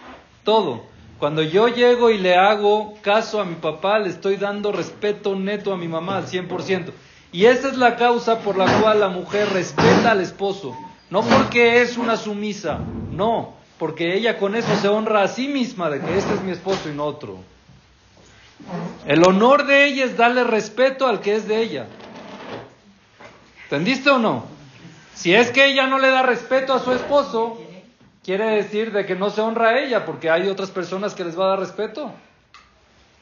todo. 0.45 0.85
Cuando 1.19 1.43
yo 1.43 1.69
llego 1.69 2.11
y 2.11 2.19
le 2.19 2.37
hago 2.37 2.95
caso 3.01 3.41
a 3.41 3.45
mi 3.45 3.55
papá, 3.55 3.99
le 3.99 4.11
estoy 4.11 4.37
dando 4.37 4.71
respeto 4.73 5.35
neto 5.35 5.73
a 5.73 5.77
mi 5.77 5.89
mamá 5.89 6.19
al 6.19 6.27
100%. 6.27 6.93
Y 7.33 7.47
esa 7.47 7.69
es 7.69 7.77
la 7.77 7.97
causa 7.97 8.41
por 8.41 8.57
la 8.57 8.67
cual 8.81 9.01
la 9.01 9.09
mujer 9.09 9.49
respeta 9.53 10.13
al 10.13 10.21
esposo. 10.21 10.77
No 11.11 11.23
porque 11.23 11.83
es 11.83 11.99
una 11.99 12.17
sumisa, 12.17 12.81
no, 13.13 13.55
porque 13.79 14.17
ella 14.17 14.39
con 14.39 14.57
eso 14.57 14.75
se 14.81 14.89
honra 14.89 15.23
a 15.23 15.29
sí 15.29 15.49
misma 15.49 15.91
de 15.91 16.01
que 16.01 16.19
este 16.19 16.35
es 16.35 16.43
mi 16.43 16.53
esposo 16.53 16.89
y 16.89 16.95
no 16.95 17.05
otro. 17.05 17.39
El 19.07 19.25
honor 19.27 19.67
de 19.67 19.87
ella 19.87 20.05
es 20.05 20.17
darle 20.17 20.45
respeto 20.45 21.07
al 21.07 21.21
que 21.21 21.37
es 21.37 21.47
de 21.47 21.61
ella. 21.61 21.87
¿Entendiste 23.65 24.11
o 24.11 24.19
no? 24.19 24.45
Si 25.15 25.35
es 25.35 25.51
que 25.51 25.67
ella 25.67 25.87
no 25.87 25.99
le 25.99 26.09
da 26.09 26.23
respeto 26.23 26.73
a 26.73 26.81
su 26.81 26.93
esposo, 26.93 27.59
quiere 28.25 28.47
decir 28.57 28.93
de 28.93 29.07
que 29.07 29.15
no 29.15 29.31
se 29.31 29.41
honra 29.41 29.71
a 29.71 29.79
ella, 29.79 30.05
porque 30.05 30.31
hay 30.31 30.49
otras 30.49 30.71
personas 30.71 31.15
que 31.15 31.25
les 31.25 31.39
va 31.39 31.47
a 31.47 31.49
dar 31.51 31.61
respeto. 31.61 32.13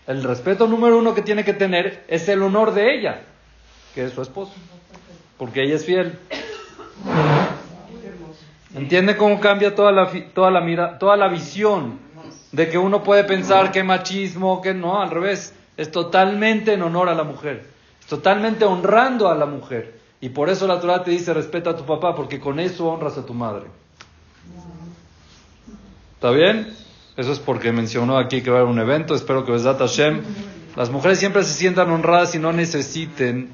El 0.07 0.23
respeto 0.23 0.67
número 0.67 0.99
uno 0.99 1.15
que 1.15 1.23
tiene 1.23 1.45
que 1.45 1.55
tener 1.55 2.05
es 2.09 2.29
el 2.29 2.43
honor 2.43 2.75
de 2.75 2.95
ella, 2.95 3.23
que 3.95 4.05
es 4.05 4.13
su 4.13 4.23
esposo, 4.23 4.53
porque 5.39 5.63
ella 5.63 5.77
es 5.77 5.87
fiel. 5.87 6.19
¿Entiende 8.75 9.17
cómo 9.17 9.39
cambia 9.39 9.75
toda 9.75 9.93
la, 9.93 10.11
toda 10.35 10.51
la, 10.51 10.61
mira, 10.61 10.99
toda 10.99 11.17
la 11.17 11.29
visión 11.29 11.99
de 12.51 12.69
que 12.69 12.77
uno 12.77 13.03
puede 13.05 13.25
pensar 13.25 13.71
que 13.71 13.85
machismo, 13.85 14.61
que 14.61 14.75
no, 14.75 15.01
al 15.01 15.11
revés, 15.11 15.55
es 15.77 15.91
totalmente 15.91 16.73
en 16.73 16.83
honor 16.83 17.09
a 17.09 17.15
la 17.15 17.25
mujer, 17.25 17.69
es 18.01 18.07
totalmente 18.07 18.65
honrando 18.65 19.29
a 19.29 19.35
la 19.35 19.47
mujer. 19.47 20.01
Y 20.21 20.31
por 20.31 20.49
eso 20.49 20.67
la 20.67 20.81
Torah 20.81 21.05
te 21.05 21.11
dice 21.11 21.35
respeta 21.35 21.71
a 21.71 21.77
tu 21.77 21.85
papá, 21.85 22.17
porque 22.17 22.41
con 22.41 22.59
eso 22.59 22.87
honras 22.87 23.19
a 23.19 23.27
tu 23.27 23.35
madre. 23.35 23.67
¿Está 26.15 26.31
bien? 26.31 26.75
Eso 27.17 27.33
es 27.33 27.39
porque 27.39 27.71
mencionó 27.71 28.17
aquí 28.17 28.43
que 28.43 28.51
va 28.51 28.57
a 28.57 28.61
haber 28.61 28.73
un 28.73 28.79
evento. 28.81 29.15
Espero 29.15 29.45
que 29.45 29.53
Besat 29.53 29.79
Hashem, 29.79 30.23
las 30.77 30.91
mujeres 30.91 31.19
siempre 31.19 31.45
se 31.45 31.53
sientan 31.53 31.91
honradas 31.91 32.35
y 32.35 32.39
no 32.39 32.53
necesiten 32.53 33.51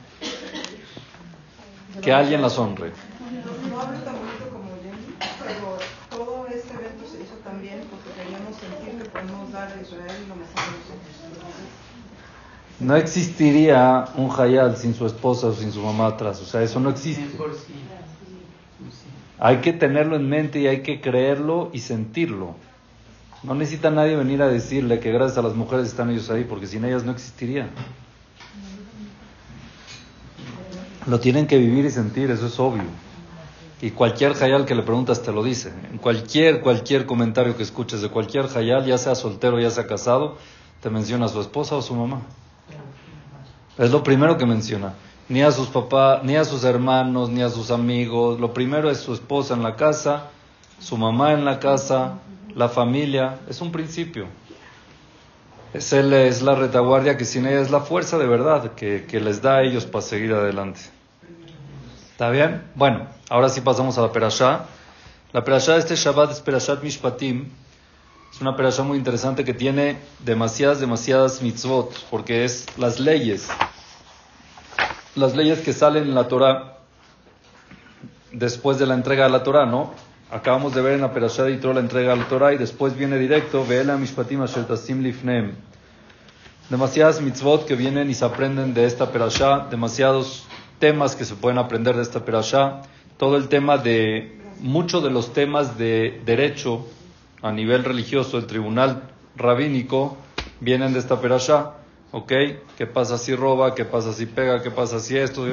que 2.03 2.13
alguien 2.13 2.43
las 2.43 2.59
honre. 2.59 2.93
No 3.71 3.81
hablo 3.81 3.99
tan 4.01 4.15
bonito 4.15 4.49
como 4.53 4.71
Jenny, 4.83 5.15
pero 5.19 5.79
todo 6.11 6.47
este 6.47 6.75
evento 6.75 7.05
se 7.11 7.23
hizo 7.23 7.35
también 7.45 7.83
porque 7.91 8.11
queríamos 8.21 8.57
sentir 8.57 9.03
que 9.03 9.09
podemos 9.11 9.53
dar 9.53 9.69
a 9.69 9.81
Israel 9.81 10.25
lo 10.29 10.37
mejor 10.37 10.55
de 10.55 10.79
nosotros. 10.79 11.21
No 12.81 12.97
existiría 12.97 14.07
un 14.17 14.31
Hayal 14.31 14.77
sin 14.77 14.95
su 14.95 15.07
esposa 15.07 15.49
o 15.49 15.53
sin 15.53 15.71
su 15.71 15.83
mamá 15.83 16.07
atrás. 16.07 16.41
O 16.41 16.47
sea, 16.47 16.63
eso 16.63 16.81
no 16.81 16.91
existe. 16.91 17.29
Hay 19.39 19.59
que 19.59 19.73
tenerlo 19.73 20.17
en 20.17 20.29
mente 20.29 20.61
y 20.61 20.67
hay 20.67 20.83
que 20.83 21.01
creerlo 21.01 21.71
y 21.73 21.81
sentirlo. 21.81 22.55
No 23.43 23.55
necesita 23.55 23.91
nadie 23.91 24.17
venir 24.17 24.43
a 24.43 24.49
decirle 24.49 25.01
que 25.01 25.13
gracias 25.13 25.39
a 25.39 25.43
las 25.43 25.55
mujeres 25.55 25.87
están 25.87 26.11
ellos 26.11 26.31
ahí, 26.31 26.45
porque 26.45 26.67
sin 26.67 26.85
ellas 26.85 27.05
no 27.05 27.13
existiría. 27.13 27.69
Lo 31.11 31.19
tienen 31.19 31.49
que 31.49 31.59
vivir 31.59 31.85
y 31.85 31.91
sentir, 31.91 32.31
eso 32.31 32.47
es 32.47 32.61
obvio. 32.61 32.85
Y 33.83 33.91
cualquier 33.91 34.33
hayal 34.41 34.65
que 34.65 34.77
le 34.77 34.85
preguntas 34.85 35.21
te 35.23 35.33
lo 35.33 35.43
dice. 35.43 35.73
En 35.91 35.99
cualquier, 35.99 36.61
cualquier 36.61 37.05
comentario 37.05 37.57
que 37.57 37.65
escuches 37.65 38.01
de 38.01 38.11
cualquier 38.11 38.47
hayal, 38.57 38.87
ya 38.87 38.97
sea 38.97 39.17
soltero, 39.17 39.59
ya 39.59 39.71
sea 39.71 39.89
casado, 39.89 40.37
te 40.81 40.89
menciona 40.89 41.27
a 41.27 41.29
su 41.29 41.41
esposa 41.41 41.75
o 41.75 41.83
su 41.83 41.97
mamá. 41.97 42.23
Es 43.77 43.91
lo 43.91 44.05
primero 44.05 44.39
que 44.39 44.47
menciona. 44.47 44.95
Ni 45.29 45.43
a 45.43 45.51
sus 45.51 45.67
papás, 45.67 46.23
ni 46.23 46.37
a 46.37 46.45
sus 46.45 46.63
hermanos, 46.63 47.29
ni 47.29 47.43
a 47.43 47.49
sus 47.49 47.73
amigos. 47.73 48.39
Lo 48.39 48.55
primero 48.55 48.89
es 48.89 48.99
su 48.99 49.13
esposa 49.13 49.55
en 49.55 49.65
la 49.65 49.75
casa, 49.75 50.29
su 50.79 50.97
mamá 50.97 51.33
en 51.33 51.45
la 51.45 51.59
casa, 51.59 52.19
la 52.55 52.69
familia. 52.69 53.41
Es 53.49 53.61
un 53.61 53.73
principio. 53.73 54.27
Es, 55.75 55.93
él, 55.93 56.13
es 56.13 56.41
la 56.41 56.55
retaguardia 56.55 57.17
que 57.17 57.25
sin 57.25 57.47
ella 57.47 57.61
es 57.61 57.73
la 57.73 57.81
fuerza 57.81 58.17
de 58.17 58.29
verdad 58.29 58.75
que, 58.75 59.07
que 59.09 59.19
les 59.19 59.43
da 59.43 59.57
a 59.57 59.63
ellos 59.63 59.87
para 59.87 60.03
seguir 60.03 60.33
adelante. 60.35 61.00
¿Está 62.21 62.29
bien? 62.29 62.61
Bueno, 62.75 63.07
ahora 63.31 63.49
sí 63.49 63.63
pasamos 63.63 63.97
a 63.97 64.03
la 64.03 64.13
perashá. 64.13 64.67
La 65.33 65.43
perashá 65.43 65.73
de 65.73 65.79
este 65.79 65.97
Shabbat 65.97 66.33
es 66.33 66.41
Perashat 66.41 66.83
Mishpatim. 66.83 67.49
Es 68.31 68.43
una 68.43 68.55
perashá 68.55 68.83
muy 68.83 68.99
interesante 68.99 69.43
que 69.43 69.55
tiene 69.55 69.97
demasiadas, 70.19 70.81
demasiadas 70.81 71.41
mitzvot, 71.41 71.95
porque 72.11 72.45
es 72.45 72.67
las 72.77 73.01
leyes 73.01 73.49
las 75.15 75.35
leyes 75.35 75.61
que 75.61 75.73
salen 75.73 76.03
en 76.03 76.15
la 76.15 76.29
Torah 76.29 76.81
después 78.33 78.79
de 78.79 78.85
la 78.85 78.93
entrega 78.93 79.25
de 79.25 79.31
la 79.31 79.43
Torah, 79.43 79.65
¿no? 79.65 79.95
Acabamos 80.31 80.75
de 80.75 80.83
ver 80.83 80.93
en 80.97 81.01
la 81.01 81.15
Perashá 81.15 81.45
de 81.45 81.53
Yitro 81.53 81.73
la 81.73 81.81
entrega 81.81 82.11
de 82.11 82.19
la 82.19 82.29
Torah 82.29 82.53
y 82.53 82.59
después 82.59 82.99
viene 82.99 83.17
directo, 83.17 83.65
Ve'ela 83.67 83.97
Mishpatim 83.97 84.43
Asher 84.43 84.67
Tasim 84.67 85.03
Lifnem. 85.03 85.55
Demasiadas 86.69 87.23
mitzvot 87.23 87.65
que 87.65 87.77
vienen 87.77 88.11
y 88.11 88.15
se 88.15 88.27
aprenden 88.27 88.75
de 88.75 88.85
esta 88.85 89.11
Perashá, 89.11 89.69
demasiados 89.71 90.47
temas 90.81 91.15
que 91.15 91.25
se 91.25 91.37
pueden 91.37 91.59
aprender 91.59 91.95
de 91.95 92.03
esta 92.03 92.25
Perashá, 92.25 92.83
todo 93.17 93.37
el 93.37 93.49
tema 93.49 93.79
de, 93.79 94.41
muchos 94.59 95.05
de 95.05 95.11
los 95.11 95.33
temas 95.33 95.79
de 95.79 96.21
derecho 96.27 96.85
a 97.43 97.53
nivel 97.53 97.85
religioso, 97.85 98.39
el 98.39 98.47
tribunal 98.47 99.05
rabínico, 99.37 100.17
vienen 100.59 100.93
de 100.93 100.99
esta 100.99 101.21
Perashá. 101.21 101.75
¿Ok? 102.13 102.33
¿Qué 102.77 102.87
pasa 102.87 103.19
si 103.19 103.37
roba? 103.37 103.75
¿Qué 103.77 103.85
pasa 103.85 104.13
si 104.13 104.27
pega? 104.27 104.63
¿Qué 104.63 104.73
pasa 104.73 104.99
si 104.99 105.17
esto? 105.17 105.47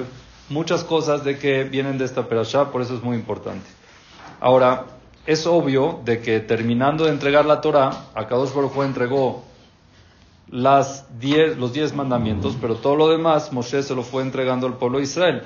Muchas 0.50 0.84
cosas 0.84 1.24
de 1.24 1.38
que 1.38 1.66
vienen 1.66 1.98
de 1.98 2.06
esta 2.06 2.28
perashá, 2.28 2.72
por 2.72 2.82
eso 2.82 2.96
es 2.96 3.04
muy 3.04 3.16
importante. 3.16 3.68
Ahora, 4.40 4.86
es 5.26 5.46
obvio 5.46 6.00
de 6.06 6.22
que 6.22 6.40
terminando 6.40 7.04
de 7.04 7.12
entregar 7.12 7.46
la 7.46 7.60
Torah, 7.60 8.06
Akadosh 8.16 8.54
Baruj 8.54 8.78
Hu 8.78 8.84
entregó 8.84 9.44
las 10.50 11.20
diez, 11.20 11.58
los 11.58 11.74
diez 11.74 11.94
mandamientos, 11.94 12.58
pero 12.60 12.76
todo 12.76 12.96
lo 12.96 13.10
demás 13.10 13.52
Moshe 13.52 13.84
se 13.84 13.96
lo 13.96 14.04
fue 14.04 14.24
entregando 14.24 14.68
al 14.68 14.78
pueblo 14.78 15.00
de 15.00 15.06
Israel. 15.06 15.44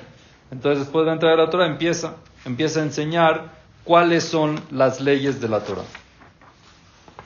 Entonces, 0.50 0.84
después 0.84 1.06
de 1.06 1.12
entregar 1.12 1.38
la 1.38 1.50
Torah, 1.50 1.66
empieza, 1.66 2.16
empieza 2.44 2.80
a 2.80 2.82
enseñar 2.84 3.52
cuáles 3.84 4.24
son 4.24 4.60
las 4.70 5.00
leyes 5.00 5.40
de 5.40 5.48
la 5.48 5.60
Torah. 5.60 5.84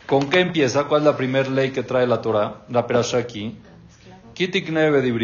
¿Con 0.06 0.30
qué 0.30 0.40
empieza? 0.40 0.84
¿Cuál 0.84 1.02
es 1.02 1.06
la 1.06 1.16
primera 1.16 1.48
ley 1.50 1.72
que 1.72 1.82
trae 1.82 2.06
la 2.06 2.22
Torah? 2.22 2.62
La 2.68 2.86
perashá 2.86 3.18
aquí. 3.18 3.56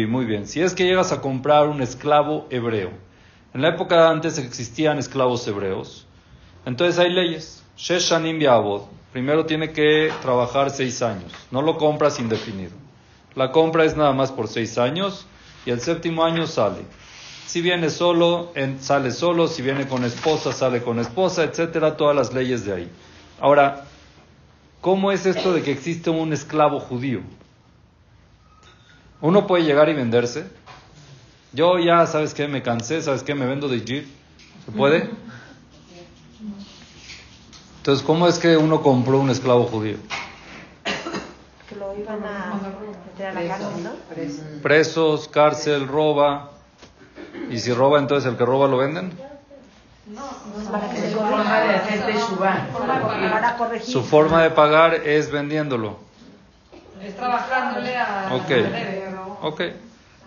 Muy 0.07 0.25
bien. 0.25 0.47
Si 0.47 0.59
es 0.61 0.73
que 0.73 0.85
llegas 0.85 1.11
a 1.11 1.21
comprar 1.21 1.67
un 1.67 1.81
esclavo 1.81 2.47
hebreo, 2.49 2.89
en 3.53 3.61
la 3.61 3.69
época 3.69 4.09
antes 4.09 4.37
existían 4.39 4.97
esclavos 4.97 5.47
hebreos, 5.47 6.07
entonces 6.65 6.99
hay 6.99 7.11
leyes. 7.11 7.63
Sheshanim 7.77 8.39
primero 9.13 9.45
tiene 9.45 9.71
que 9.71 10.11
trabajar 10.23 10.71
seis 10.71 11.03
años, 11.03 11.31
no 11.51 11.61
lo 11.61 11.77
compras 11.77 12.19
indefinido. 12.19 12.71
La 13.35 13.51
compra 13.51 13.85
es 13.85 13.95
nada 13.95 14.11
más 14.11 14.31
por 14.31 14.47
seis 14.47 14.77
años 14.79 15.27
y 15.65 15.69
el 15.69 15.79
séptimo 15.79 16.25
año 16.25 16.47
sale. 16.47 16.81
Si 17.45 17.61
viene 17.61 17.91
solo, 17.91 18.51
sale 18.79 19.11
solo, 19.11 19.47
si 19.47 19.61
viene 19.61 19.87
con 19.87 20.03
esposa, 20.03 20.51
sale 20.51 20.81
con 20.81 20.99
esposa, 20.99 21.43
etcétera, 21.43 21.95
todas 21.95 22.15
las 22.15 22.33
leyes 22.33 22.65
de 22.65 22.73
ahí. 22.73 22.89
Ahora, 23.39 23.85
¿cómo 24.81 25.11
es 25.11 25.27
esto 25.27 25.53
de 25.53 25.61
que 25.61 25.71
existe 25.71 26.09
un 26.09 26.33
esclavo 26.33 26.79
judío? 26.79 27.21
Uno 29.21 29.45
puede 29.45 29.63
llegar 29.63 29.89
y 29.89 29.93
venderse. 29.93 30.47
Yo 31.53 31.77
ya, 31.77 32.07
¿sabes 32.07 32.33
qué? 32.33 32.47
Me 32.47 32.63
cansé, 32.63 33.01
¿sabes 33.03 33.21
qué? 33.21 33.35
Me 33.35 33.45
vendo 33.45 33.67
de 33.67 33.81
Jeep. 33.81 34.07
¿Se 34.65 34.71
puede? 34.71 35.09
Entonces, 37.83 38.05
¿cómo 38.05 38.29
es 38.29 38.39
que 38.39 38.55
uno 38.55 38.81
compró 38.81 39.19
un 39.19 39.29
esclavo 39.29 39.65
judío? 39.65 39.97
Que 41.67 41.75
lo 41.75 41.93
iban 41.99 42.23
a 42.23 42.53
meter 43.11 43.27
a 43.27 43.33
la 43.33 43.45
cárcel, 43.45 43.83
¿no? 43.83 44.61
Presos, 44.61 45.27
cárcel, 45.27 45.85
roba. 45.89 46.51
Y 47.49 47.59
si 47.59 47.73
roba, 47.73 47.99
entonces 47.99 48.31
el 48.31 48.37
que 48.37 48.45
roba 48.45 48.69
lo 48.69 48.77
venden. 48.77 49.11
Para 50.71 50.89
que 50.91 50.97
Es 50.97 51.03
se 51.03 51.11
su 51.11 51.17
forma 51.17 51.59
de 51.59 51.75
hacer 51.75 53.57
corregir. 53.57 53.93
Su 53.93 54.01
forma 54.01 54.43
de 54.43 54.51
pagar 54.51 54.93
es 54.93 55.29
vendiéndolo. 55.29 55.97
Es 57.01 57.17
trabajándole 57.17 57.97
a 57.97 58.29
Ok. 58.31 59.51
Ok. 59.51 59.61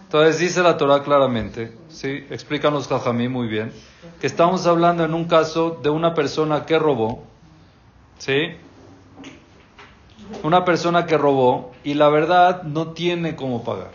Entonces 0.03 0.39
dice 0.41 0.63
la 0.63 0.77
Torah 0.77 1.03
claramente, 1.03 1.73
¿sí? 1.89 2.27
Explican 2.29 2.75
los 2.75 2.87
Jajamí 2.87 3.31
muy 3.31 3.49
bien, 3.49 3.73
que 4.21 4.27
estamos 4.27 4.67
hablando 4.67 5.07
en 5.07 5.15
un 5.15 5.25
caso 5.25 5.81
de 5.83 5.89
una 5.89 6.13
persona 6.13 6.67
que 6.67 6.79
robó, 6.79 7.25
¿sí? 8.19 8.57
Una 10.43 10.65
persona 10.65 11.07
que 11.07 11.17
robó 11.17 11.73
y 11.85 11.95
la 11.95 12.09
verdad 12.09 12.63
no 12.63 12.89
tiene 12.89 13.37
cómo 13.37 13.63
pagar. 13.63 13.93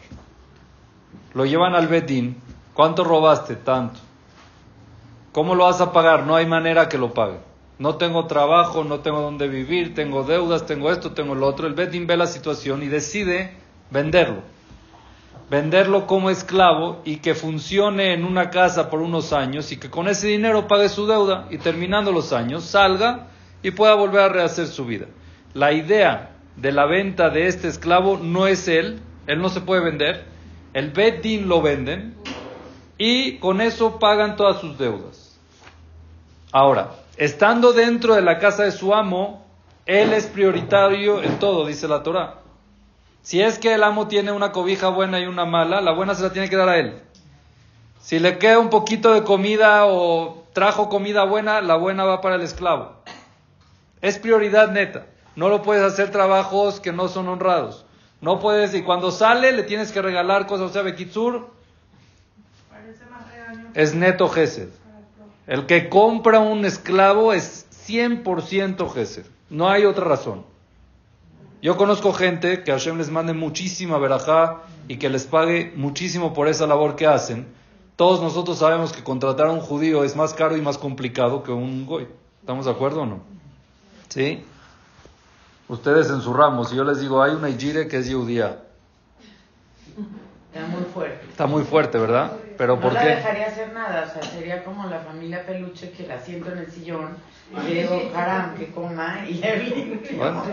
Lo 1.33 1.45
llevan 1.45 1.75
al 1.75 1.87
Bedín. 1.87 2.37
¿Cuánto 2.73 3.03
robaste? 3.03 3.55
Tanto. 3.57 3.99
¿Cómo 5.33 5.55
lo 5.55 5.65
vas 5.65 5.81
a 5.81 5.91
pagar? 5.91 6.25
No 6.25 6.35
hay 6.35 6.45
manera 6.45 6.89
que 6.89 6.97
lo 6.97 7.13
pague. 7.13 7.37
No 7.79 7.95
tengo 7.95 8.27
trabajo, 8.27 8.83
no 8.83 8.99
tengo 8.99 9.21
dónde 9.21 9.47
vivir, 9.47 9.95
tengo 9.95 10.23
deudas, 10.23 10.65
tengo 10.65 10.91
esto, 10.91 11.11
tengo 11.13 11.35
lo 11.35 11.47
otro. 11.47 11.67
El 11.67 11.73
Bedín 11.73 12.05
ve 12.05 12.15
la 12.15 12.27
situación 12.27 12.83
y 12.83 12.87
decide 12.87 13.55
venderlo. 13.89 14.41
venderlo 15.49 16.07
como 16.07 16.29
esclavo 16.29 17.01
y 17.03 17.17
que 17.17 17.35
funcione 17.35 18.13
en 18.13 18.23
una 18.23 18.49
casa 18.51 18.89
por 18.89 19.01
unos 19.01 19.33
años 19.33 19.73
y 19.73 19.77
que 19.77 19.89
con 19.89 20.07
ese 20.07 20.27
dinero 20.27 20.65
pague 20.65 20.87
su 20.87 21.05
deuda 21.07 21.47
y 21.49 21.57
terminando 21.57 22.13
los 22.13 22.31
años 22.31 22.63
salga 22.63 23.30
y 23.63 23.72
pueda 23.72 23.96
volver 23.96 24.22
a 24.22 24.30
rehacer 24.30 24.68
su 24.68 24.86
vida. 24.86 25.08
La 25.53 25.72
idea 25.74 26.32
de 26.56 26.72
la 26.72 26.86
venta 26.86 27.30
de 27.30 27.48
este 27.48 27.68
esclavo 27.68 28.18
no 28.18 28.48
es 28.48 28.68
él, 28.68 29.01
él 29.27 29.41
no 29.41 29.50
se 29.50 29.62
puede 29.62 29.82
vender, 29.82 30.25
el 30.74 30.91
Beddin 30.91 31.48
lo 31.48 31.62
venden 31.62 32.15
y 32.98 33.38
con 33.38 33.62
eso 33.62 34.00
pagan 34.00 34.36
todas 34.36 34.62
sus 34.62 34.77
deudas. 34.77 35.39
Ahora, 36.51 36.91
estando 37.18 37.74
dentro 37.74 38.15
de 38.15 38.22
la 38.22 38.39
casa 38.39 38.63
de 38.63 38.72
su 38.72 38.94
amo, 38.94 39.46
él 39.86 40.13
es 40.13 40.27
prioritario 40.27 41.22
en 41.24 41.39
todo, 41.39 41.65
dice 41.65 41.88
la 41.88 42.03
Torah. 42.03 42.36
Si 43.22 43.41
es 43.41 43.60
que 43.60 43.74
el 43.74 43.84
amo 43.84 44.08
tiene 44.08 44.32
una 44.32 44.51
cobija 44.51 44.89
buena 44.89 45.20
y 45.20 45.25
una 45.25 45.46
mala, 45.46 45.82
la 45.82 45.91
buena 45.91 46.15
se 46.15 46.24
la 46.24 46.34
tiene 46.34 46.50
que 46.50 46.56
dar 46.56 46.70
a 46.70 46.77
él. 46.77 47.01
Si 48.00 48.20
le 48.20 48.38
queda 48.39 48.60
un 48.60 48.70
poquito 48.70 49.13
de 49.13 49.24
comida 49.24 49.86
o 49.86 50.44
trajo 50.53 50.89
comida 50.89 51.24
buena, 51.24 51.62
la 51.62 51.75
buena 51.75 52.03
va 52.03 52.20
para 52.20 52.36
el 52.36 52.41
esclavo. 52.41 53.00
Es 54.01 54.17
prioridad 54.20 54.72
neta. 54.72 55.05
No 55.36 55.50
lo 55.50 55.62
puedes 55.62 55.84
hacer 55.84 56.12
trabajos 56.12 56.79
que 56.79 56.91
no 56.91 57.08
son 57.08 57.27
honrados. 57.27 57.86
No 58.20 58.39
puedes, 58.39 58.74
y 58.75 58.84
cuando 58.84 59.12
sale 59.12 59.51
le 59.51 59.63
tienes 59.63 59.91
que 59.91 60.01
regalar 60.01 60.48
cosas. 60.48 60.70
O 60.70 60.74
sea, 60.74 60.81
Bekitsur 60.81 61.50
es 63.74 63.96
neto 63.96 64.29
Gesed. 64.29 64.70
El 65.48 65.65
que 65.65 65.89
compra 65.89 66.39
un 66.39 66.65
esclavo 66.65 67.34
es 67.34 67.65
100% 67.88 68.91
Gesed. 68.93 69.25
No 69.50 69.70
hay 69.70 69.86
otra 69.86 70.05
razón. 70.05 70.46
Yo 71.62 71.77
conozco 71.77 72.13
gente 72.13 72.63
que 72.63 72.72
Hashem 72.72 72.98
les 72.98 73.10
mande 73.10 73.34
muchísima 73.34 73.98
verajá 73.98 74.63
y 74.88 74.98
que 74.98 75.10
les 75.10 75.25
pague 75.25 75.72
muchísimo 75.75 76.34
por 76.34 76.48
esa 76.48 76.65
labor 76.67 76.96
que 76.96 77.05
hacen. 77.05 77.48
Todos 77.96 78.22
nosotros 78.22 78.58
sabemos 78.58 78.93
que 78.93 79.03
contratar 79.03 79.48
a 79.48 79.51
un 79.51 79.60
judío 79.60 80.03
es 80.03 80.15
más 80.15 80.34
caro 80.34 80.58
y 80.58 80.62
más 80.62 80.77
complicado 80.77 81.43
que 81.43 81.51
un 81.51 81.86
goy. 81.86 82.08
¿Estamos 82.39 82.65
de 82.65 82.72
acuerdo 82.72 83.01
o 83.01 83.05
no? 83.05 83.40
¿Sí? 84.12 84.44
Ustedes 85.70 86.10
en 86.10 86.22
su 86.22 86.34
ramo, 86.34 86.65
si 86.65 86.75
yo 86.75 86.84
les 86.84 87.00
digo, 87.00 87.24
hay 87.24 87.32
una 87.32 87.50
Ijire 87.50 87.88
que 87.88 87.98
es 87.98 88.12
judía. 88.12 88.58
Está 90.53 90.68
muy 90.68 90.84
fuerte. 90.94 91.25
Está 91.30 91.48
muy 91.48 91.63
fuerte, 91.63 91.98
¿verdad? 91.98 92.34
Pero 92.58 92.75
no 92.75 92.82
¿por 92.82 92.91
la 92.91 93.03
qué? 93.03 93.08
dejaría 93.08 93.48
hacer 93.48 93.72
nada, 93.72 94.06
o 94.06 94.13
sea, 94.13 94.30
sería 94.30 94.65
como 94.65 94.86
la 94.89 95.00
familia 95.00 95.46
peluche 95.46 95.91
que 95.91 96.06
la 96.06 96.20
siento 96.20 96.51
en 96.51 96.58
el 96.58 96.70
sillón 96.70 97.15
y 97.53 97.74
le 97.74 97.82
digo, 97.84 98.12
haram, 98.13 98.56
que 98.56 98.68
coma 98.72 99.25
y. 99.25 99.39
Bueno. 100.18 100.44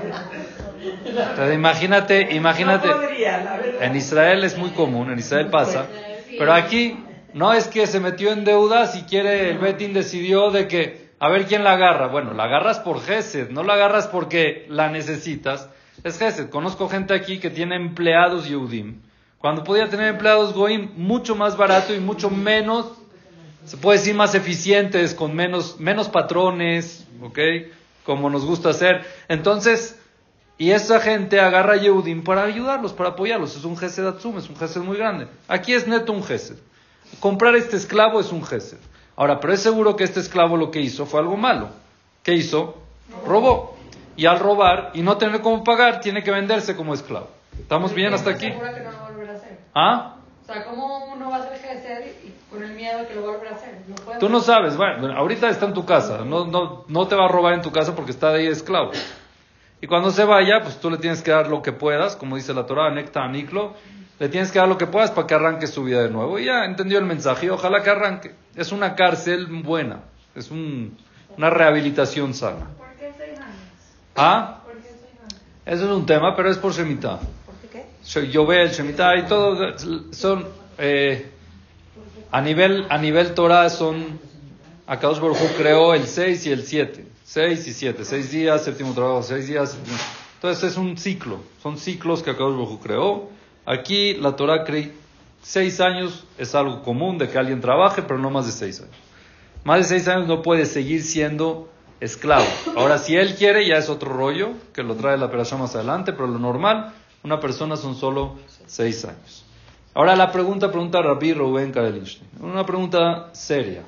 Entonces, 1.05 1.55
imagínate, 1.55 2.35
imagínate. 2.37 2.87
No 2.87 2.95
podría, 2.95 3.43
la 3.43 3.57
verdad. 3.57 3.83
En 3.83 3.97
Israel 3.97 4.45
es 4.45 4.57
muy 4.57 4.71
común, 4.71 5.11
en 5.11 5.19
Israel 5.19 5.49
pasa. 5.49 5.87
Pero 6.39 6.53
aquí 6.53 7.05
no 7.35 7.53
es 7.53 7.67
que 7.67 7.89
se 7.89 7.99
metió 7.99 8.31
en 8.31 8.45
deuda, 8.45 8.87
si 8.87 9.03
quiere 9.03 9.51
el 9.51 9.59
Betín 9.59 9.95
decidió 9.95 10.53
de 10.53 10.69
que 10.69 11.08
a 11.21 11.29
ver 11.29 11.47
quién 11.47 11.65
la 11.65 11.73
agarra. 11.73 12.09
Bueno, 12.09 12.35
la 12.35 12.45
agarras 12.45 12.79
por 12.81 13.01
Gesed, 13.01 13.51
no 13.51 13.63
la 13.63 13.75
agarras 13.75 14.07
porque 14.07 14.67
la 14.69 14.89
necesitas. 14.89 15.69
Es 16.05 16.19
Gesed. 16.19 16.51
Conozco 16.51 16.89
gente 16.89 17.15
aquí 17.15 17.39
que 17.39 17.51
tiene 17.51 17.77
empleados 17.77 18.49
Yehudim. 18.49 19.01
Cuando 19.39 19.63
podía 19.65 19.89
tener 19.89 20.09
empleados 20.09 20.53
Goim 20.53 20.91
mucho 20.97 21.37
más 21.37 21.57
barato 21.57 21.95
y 21.95 22.01
mucho 22.01 22.31
menos, 22.31 22.93
se 23.65 23.77
puede 23.77 23.99
decir 23.99 24.15
más 24.15 24.35
eficientes, 24.35 25.15
con 25.15 25.35
menos, 25.35 25.79
menos 25.79 26.09
patrones, 26.09 27.07
¿ok? 27.23 27.39
Como 28.05 28.31
nos 28.31 28.45
gusta 28.45 28.71
hacer. 28.71 29.05
Entonces, 29.29 30.01
y 30.57 30.73
esa 30.73 31.01
gente 31.01 31.39
agarra 31.39 31.75
a 31.75 31.77
Yehudim 31.77 32.25
para 32.25 32.43
ayudarlos, 32.43 32.93
para 32.93 33.11
apoyarlos. 33.11 33.57
Es 33.57 33.65
un 33.65 33.77
Gesed 33.77 34.07
Atzum, 34.07 34.39
es 34.39 34.49
un 34.49 34.57
Gesed 34.57 34.81
muy 34.81 34.97
grande. 34.97 35.29
Aquí 35.47 35.73
es 35.73 35.87
neto 35.87 36.13
un 36.13 36.25
Gesed. 36.25 36.57
Comprar 37.21 37.55
este 37.55 37.77
esclavo 37.77 38.19
es 38.19 38.33
un 38.33 38.45
Gesed. 38.45 38.79
Ahora, 39.19 39.41
pero 39.41 39.53
es 39.53 39.61
seguro 39.61 39.97
que 39.97 40.05
este 40.05 40.21
esclavo 40.21 40.57
lo 40.57 40.71
que 40.71 40.81
hizo 40.81 41.05
fue 41.05 41.19
algo 41.19 41.37
malo. 41.37 41.71
¿Qué 42.23 42.35
hizo? 42.35 42.81
Robó. 43.27 43.77
Y 44.17 44.27
al 44.27 44.39
robar 44.39 44.93
y 44.95 45.03
no 45.03 45.17
tener 45.17 45.41
cómo 45.41 45.65
pagar, 45.65 45.99
tiene 45.99 46.23
que 46.23 46.31
venderse 46.31 46.77
como 46.77 46.95
esclavo. 46.95 47.27
¿Estamos 47.59 47.93
bien 47.93 48.15
hasta 48.15 48.31
aquí? 48.31 48.47
Que 48.47 48.55
no 48.55 48.93
lo 48.93 48.99
volverá 49.11 49.33
a 49.33 49.37
hacer. 49.37 49.59
¿Ah? 49.75 50.15
O 50.41 50.47
sea, 50.47 50.65
¿cómo 50.65 51.13
uno 51.13 51.31
va 51.31 51.37
a 51.37 51.41
hacer 51.41 52.15
y 52.25 52.33
con 52.49 52.63
el 52.63 52.75
miedo 52.75 53.09
que 53.09 53.17
lo 53.17 53.23
va 53.23 53.31
a 53.31 53.37
volver 53.39 53.53
a 53.53 53.57
hacer? 53.57 53.81
No 53.89 53.97
puede 53.97 54.21
Tú 54.21 54.29
no 54.29 54.39
sabes, 54.39 54.77
bueno, 54.77 55.13
ahorita 55.13 55.51
está 55.51 55.67
en 55.67 55.75
tu 55.75 55.85
casa, 55.85 56.19
no, 56.25 56.47
no, 56.47 56.85
no 56.87 57.09
te 57.09 57.17
va 57.17 57.25
a 57.25 57.29
robar 57.29 57.55
en 57.55 57.63
tu 57.63 57.73
casa 57.73 57.97
porque 57.97 58.13
está 58.13 58.31
de 58.31 58.43
ahí 58.43 58.47
esclavo. 58.47 58.93
Y 59.81 59.89
cuando 59.89 60.13
se 60.13 60.25
vaya, 60.25 60.61
pues 60.63 60.79
tú 60.79 60.91
le 60.91 60.99
tienes 60.99 61.23
que 61.23 61.33
dar 61.33 61.49
lo 61.49 61.61
que 61.61 61.73
puedas, 61.73 62.15
como 62.15 62.37
dice 62.37 62.55
la 62.55 62.67
Torah, 62.67 62.93
Necta 62.93 63.25
Aniklo, 63.25 63.75
le 64.19 64.29
tienes 64.29 64.51
que 64.51 64.59
dar 64.59 64.69
lo 64.69 64.77
que 64.79 64.87
puedas 64.87 65.11
para 65.11 65.27
que 65.27 65.35
arranque 65.35 65.67
su 65.67 65.85
vida 65.85 66.03
de 66.03 66.11
nuevo. 66.11 66.39
Y 66.39 66.47
ya 66.47 66.65
entendió 66.65 66.99
el 66.99 67.05
mensaje, 67.05 67.47
y 67.47 67.49
ojalá 67.51 67.83
que 67.83 67.91
arranque. 67.91 68.35
Es 68.57 68.73
una 68.73 68.95
cárcel 68.97 69.47
buena, 69.47 70.01
es 70.35 70.51
un- 70.51 70.97
una 71.37 71.51
rehabilitación 71.51 72.35
sana. 72.35 72.67
¿Por 72.77 72.89
qué 72.99 73.13
seis 73.17 73.39
años? 73.39 73.55
¿Ah? 74.17 74.61
¿Por 74.65 74.75
qué 74.77 74.83
seis 74.89 75.03
años? 75.23 75.43
Eso 75.65 75.85
es 75.85 75.91
un 75.91 76.07
tema, 76.07 76.35
pero 76.35 76.51
es 76.51 76.59
por 76.59 76.73
Shemitah. 76.73 77.19
¿Por 77.47 77.55
qué 77.63 77.69
qué? 77.71 77.87
Yo- 78.07 78.23
Yovel, 78.23 78.71
Shemitah 78.71 79.17
y 79.19 79.23
todo 79.27 79.75
son 80.13 80.47
eh, 80.79 81.31
a 82.31 82.41
nivel 82.41 82.87
a 82.89 82.99
nivel 82.99 83.35
Torah 83.35 83.69
son 83.71 84.19
Akadosh 84.87 85.19
Baruj 85.21 85.39
creó 85.57 85.93
el 85.95 86.07
6 86.07 86.47
y 86.47 86.51
el 86.53 86.63
7, 86.65 87.05
6 87.25 87.67
y 87.69 87.73
7, 87.75 88.05
6 88.05 88.31
días, 88.31 88.65
séptimo 88.65 88.95
trabajo, 88.95 89.23
6 89.23 89.47
días. 89.47 89.71
séptimo- 89.75 89.99
Entonces 90.37 90.71
es 90.73 90.77
un 90.77 90.97
ciclo, 90.97 91.41
son 91.63 91.77
ciclos 91.79 92.23
que 92.23 92.31
Akadosh 92.31 92.55
Baruj 92.59 92.81
creó. 92.83 93.31
Aquí 93.69 94.15
la 94.15 94.35
Torah 94.35 94.65
cree 94.65 94.95
6 95.43 95.81
años 95.81 96.25
es 96.39 96.55
algo 96.55 96.83
común 96.83 97.19
de 97.19 97.29
que 97.29 97.37
alguien 97.37 97.61
trabaje, 97.61 98.01
pero 98.01 98.19
no 98.19 98.31
más 98.31 98.47
de 98.47 98.53
6 98.53 98.81
años. 98.81 98.97
Más 99.63 99.81
de 99.81 99.85
6 99.99 100.09
años 100.09 100.27
no 100.27 100.41
puede 100.41 100.65
seguir 100.65 101.03
siendo 101.03 101.69
esclavo. 102.01 102.47
Ahora, 102.77 102.97
si 102.97 103.15
él 103.15 103.35
quiere, 103.35 103.69
ya 103.69 103.77
es 103.77 103.91
otro 103.91 104.11
rollo, 104.11 104.53
que 104.73 104.83
lo 104.83 104.95
trae 104.95 105.19
la 105.19 105.27
operación 105.27 105.61
más 105.61 105.75
adelante, 105.75 106.15
pero 106.15 106.29
lo 106.29 106.39
normal, 106.39 106.95
una 107.23 107.41
persona 107.41 107.77
son 107.77 107.95
solo 107.95 108.37
6 108.65 109.05
años. 109.05 109.45
Ahora 109.93 110.17
la 110.17 110.33
pregunta, 110.33 110.71
pregunta 110.71 111.03
Rabbi 111.03 111.35
Rubén 111.35 111.71
Karelinstein. 111.71 112.31
Una 112.41 112.65
pregunta 112.65 113.29
seria. 113.33 113.83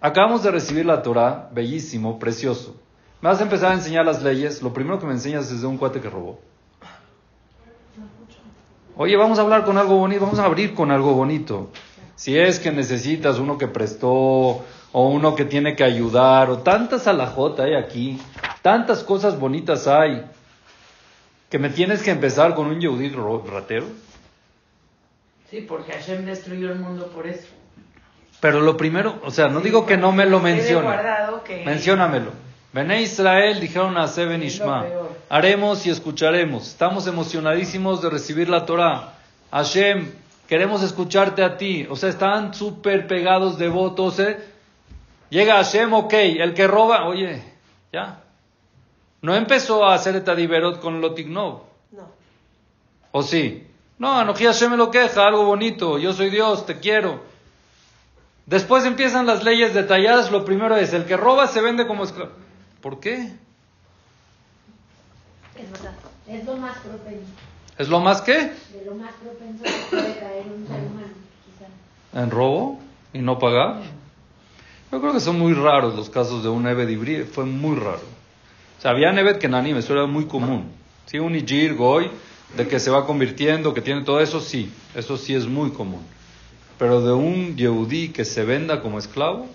Acabamos 0.00 0.42
de 0.42 0.50
recibir 0.50 0.86
la 0.86 1.02
Torah, 1.02 1.50
bellísimo, 1.52 2.18
precioso. 2.18 2.74
Me 3.20 3.28
vas 3.28 3.40
a 3.40 3.42
empezar 3.42 3.72
a 3.72 3.74
enseñar 3.74 4.06
las 4.06 4.22
leyes. 4.22 4.62
Lo 4.62 4.72
primero 4.72 4.98
que 4.98 5.04
me 5.04 5.12
enseñas 5.12 5.50
es 5.50 5.60
de 5.60 5.66
un 5.66 5.76
cuate 5.76 6.00
que 6.00 6.08
robó. 6.08 6.40
Oye, 8.96 9.16
vamos 9.16 9.38
a 9.38 9.42
hablar 9.42 9.64
con 9.64 9.76
algo 9.78 9.96
bonito, 9.96 10.20
vamos 10.22 10.38
a 10.38 10.44
abrir 10.44 10.74
con 10.74 10.90
algo 10.90 11.14
bonito. 11.14 11.70
Si 12.16 12.38
es 12.38 12.60
que 12.60 12.70
necesitas 12.70 13.38
uno 13.38 13.58
que 13.58 13.66
prestó 13.66 14.08
o 14.10 15.08
uno 15.08 15.34
que 15.34 15.44
tiene 15.44 15.74
que 15.74 15.82
ayudar 15.82 16.48
o 16.50 16.58
tantas 16.58 17.08
alajot 17.08 17.58
hay 17.58 17.74
aquí, 17.74 18.20
tantas 18.62 19.02
cosas 19.02 19.38
bonitas 19.38 19.88
hay, 19.88 20.24
que 21.50 21.58
me 21.58 21.70
tienes 21.70 22.02
que 22.02 22.12
empezar 22.12 22.54
con 22.54 22.68
un 22.68 22.80
Yehudí 22.80 23.08
ro- 23.10 23.44
ratero. 23.50 23.86
Sí, 25.50 25.60
porque 25.68 25.92
Hashem 25.92 26.24
destruyó 26.24 26.70
el 26.70 26.78
mundo 26.78 27.08
por 27.08 27.26
eso. 27.26 27.48
Pero 28.40 28.60
lo 28.60 28.76
primero, 28.76 29.18
o 29.24 29.30
sea, 29.30 29.48
no 29.48 29.60
digo 29.60 29.86
que 29.86 29.96
no 29.96 30.12
me 30.12 30.26
lo 30.26 30.38
mencione. 30.40 30.86
Menciónamelo. 31.64 32.30
Bené 32.74 33.02
Israel 33.02 33.60
dijeron 33.60 33.96
a 33.96 34.08
Seben 34.08 34.42
Ishma, 34.42 34.84
haremos 35.28 35.86
y 35.86 35.90
escucharemos. 35.90 36.66
Estamos 36.66 37.06
emocionadísimos 37.06 38.02
de 38.02 38.10
recibir 38.10 38.48
la 38.48 38.66
Torah. 38.66 39.14
Hashem, 39.52 40.10
queremos 40.48 40.82
escucharte 40.82 41.44
a 41.44 41.56
ti. 41.56 41.86
O 41.88 41.94
sea, 41.94 42.08
están 42.08 42.52
súper 42.52 43.06
pegados 43.06 43.58
devotos. 43.58 44.18
¿eh? 44.18 44.44
Llega 45.30 45.54
Hashem, 45.54 45.92
ok, 45.92 46.14
el 46.14 46.52
que 46.52 46.66
roba, 46.66 47.06
oye, 47.06 47.44
ya. 47.92 48.24
No 49.22 49.36
empezó 49.36 49.84
a 49.84 49.94
hacer 49.94 50.16
Etadiverot 50.16 50.80
con 50.80 51.00
Lotignov. 51.00 51.60
No. 51.92 52.08
¿O 53.12 53.22
sí? 53.22 53.68
No, 54.00 54.18
Anoji 54.18 54.46
Hashem 54.46 54.72
me 54.72 54.76
lo 54.76 54.90
queja, 54.90 55.28
algo 55.28 55.44
bonito. 55.44 55.96
Yo 55.98 56.12
soy 56.12 56.28
Dios, 56.28 56.66
te 56.66 56.80
quiero. 56.80 57.22
Después 58.46 58.84
empiezan 58.84 59.26
las 59.26 59.44
leyes 59.44 59.74
detalladas. 59.74 60.32
Lo 60.32 60.44
primero 60.44 60.74
es, 60.74 60.92
el 60.92 61.04
que 61.04 61.16
roba 61.16 61.46
se 61.46 61.60
vende 61.60 61.86
como 61.86 62.02
esclavo. 62.02 62.42
¿Por 62.84 63.00
qué? 63.00 63.32
Es 65.56 65.72
verdad. 65.72 65.94
Es 66.28 66.44
lo 66.44 66.58
más 66.58 66.76
propenso. 66.80 67.32
¿Es 67.78 67.88
lo 67.88 67.98
más 67.98 68.20
que? 68.20 68.32
De 68.34 68.84
lo 68.84 68.94
más 68.94 69.14
propenso 69.14 69.64
que 69.64 69.86
puede 69.88 70.18
caer 70.18 70.44
un 70.54 70.66
ser 70.66 70.84
humano, 70.84 71.14
quizá. 71.46 72.22
¿En 72.22 72.30
robo? 72.30 72.78
¿Y 73.14 73.20
no 73.20 73.38
pagar? 73.38 73.80
Yo 74.92 75.00
creo 75.00 75.14
que 75.14 75.20
son 75.20 75.38
muy 75.38 75.54
raros 75.54 75.94
los 75.94 76.10
casos 76.10 76.42
de 76.42 76.50
un 76.50 76.66
Eved 76.66 76.90
Ibrí. 76.90 77.22
Fue 77.22 77.46
muy 77.46 77.74
raro. 77.74 78.02
O 78.78 78.82
sea, 78.82 78.90
había 78.90 79.18
Eved 79.18 79.38
Kenanim, 79.38 79.78
eso 79.78 79.94
era 79.94 80.04
muy 80.04 80.26
común. 80.26 80.70
Sí, 81.06 81.18
un 81.18 81.34
Ijir, 81.34 81.76
Goy, 81.76 82.10
de 82.54 82.68
que 82.68 82.78
se 82.78 82.90
va 82.90 83.06
convirtiendo, 83.06 83.72
que 83.72 83.80
tiene 83.80 84.02
todo 84.02 84.20
eso, 84.20 84.42
sí. 84.42 84.70
Eso 84.94 85.16
sí 85.16 85.34
es 85.34 85.46
muy 85.46 85.70
común. 85.70 86.02
Pero 86.78 87.00
de 87.00 87.14
un 87.14 87.56
Yehudí 87.56 88.10
que 88.10 88.26
se 88.26 88.44
venda 88.44 88.82
como 88.82 88.98
esclavo, 88.98 89.46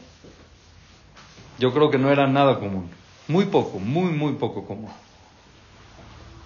yo 1.59 1.71
creo 1.71 1.91
que 1.91 1.99
no 1.99 2.09
era 2.09 2.25
nada 2.25 2.57
común. 2.57 2.97
Muy 3.29 3.45
poco, 3.45 3.77
muy, 3.77 4.11
muy 4.11 4.33
poco 4.33 4.65
común. 4.65 4.89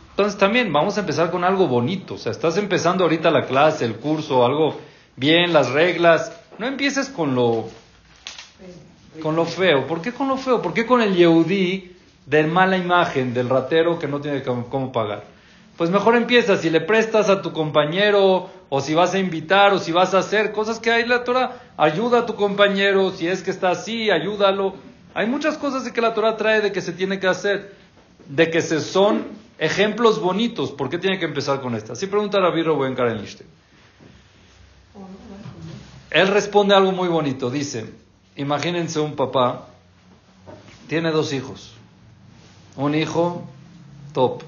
Entonces 0.09 0.37
también 0.37 0.71
vamos 0.73 0.97
a 0.97 0.99
empezar 0.99 1.31
con 1.31 1.45
algo 1.45 1.67
bonito. 1.67 2.15
O 2.15 2.17
sea, 2.17 2.33
estás 2.33 2.57
empezando 2.57 3.05
ahorita 3.05 3.31
la 3.31 3.45
clase, 3.45 3.85
el 3.85 3.95
curso, 3.95 4.45
algo 4.45 4.77
bien, 5.15 5.53
las 5.53 5.71
reglas. 5.71 6.33
No 6.59 6.67
empieces 6.67 7.07
con 7.07 7.35
lo, 7.35 7.69
con 9.21 9.37
lo 9.37 9.45
feo. 9.45 9.87
¿Por 9.87 10.01
qué 10.01 10.11
con 10.11 10.27
lo 10.27 10.35
feo? 10.35 10.61
¿Por 10.61 10.73
qué 10.73 10.85
con 10.85 11.01
el 11.01 11.15
Yehudí 11.15 11.95
de 12.25 12.43
mala 12.43 12.75
imagen, 12.75 13.33
del 13.33 13.47
ratero 13.47 13.97
que 13.97 14.09
no 14.09 14.19
tiene 14.19 14.43
cómo 14.43 14.91
pagar? 14.91 15.23
Pues 15.77 15.89
mejor 15.89 16.17
empieza, 16.17 16.57
si 16.57 16.69
le 16.69 16.81
prestas 16.81 17.29
a 17.29 17.41
tu 17.41 17.53
compañero, 17.53 18.49
o 18.67 18.81
si 18.81 18.93
vas 18.93 19.13
a 19.13 19.19
invitar, 19.19 19.71
o 19.71 19.79
si 19.79 19.93
vas 19.93 20.13
a 20.13 20.19
hacer 20.19 20.51
cosas 20.51 20.81
que 20.81 20.91
hay 20.91 21.03
en 21.03 21.09
la 21.09 21.23
Torah, 21.23 21.61
ayuda 21.77 22.19
a 22.19 22.25
tu 22.25 22.35
compañero, 22.35 23.11
si 23.11 23.25
es 23.25 23.41
que 23.41 23.51
está 23.51 23.71
así, 23.71 24.11
ayúdalo. 24.11 24.75
Hay 25.13 25.27
muchas 25.27 25.57
cosas 25.57 25.89
que 25.91 26.01
la 26.01 26.13
Torah 26.13 26.37
trae 26.37 26.61
de 26.61 26.71
que 26.71 26.81
se 26.81 26.91
tiene 26.91 27.19
que 27.19 27.27
hacer, 27.27 27.75
de 28.27 28.49
que 28.49 28.61
se 28.61 28.81
son 28.81 29.27
ejemplos 29.59 30.19
bonitos. 30.19 30.71
¿Por 30.71 30.89
qué 30.89 30.97
tiene 30.97 31.19
que 31.19 31.25
empezar 31.25 31.61
con 31.61 31.75
esta? 31.75 31.93
Así 31.93 32.07
pregunta 32.07 32.39
Rabbi 32.39 32.63
Rubén 32.63 32.95
Karenishte. 32.95 33.45
Él 36.09 36.27
responde 36.27 36.75
algo 36.75 36.91
muy 36.91 37.07
bonito. 37.07 37.49
Dice, 37.49 37.91
imagínense 38.35 38.99
un 38.99 39.15
papá, 39.15 39.67
tiene 40.87 41.11
dos 41.11 41.33
hijos. 41.33 41.73
Un 42.75 42.95
hijo 42.95 43.43
top, 44.13 44.43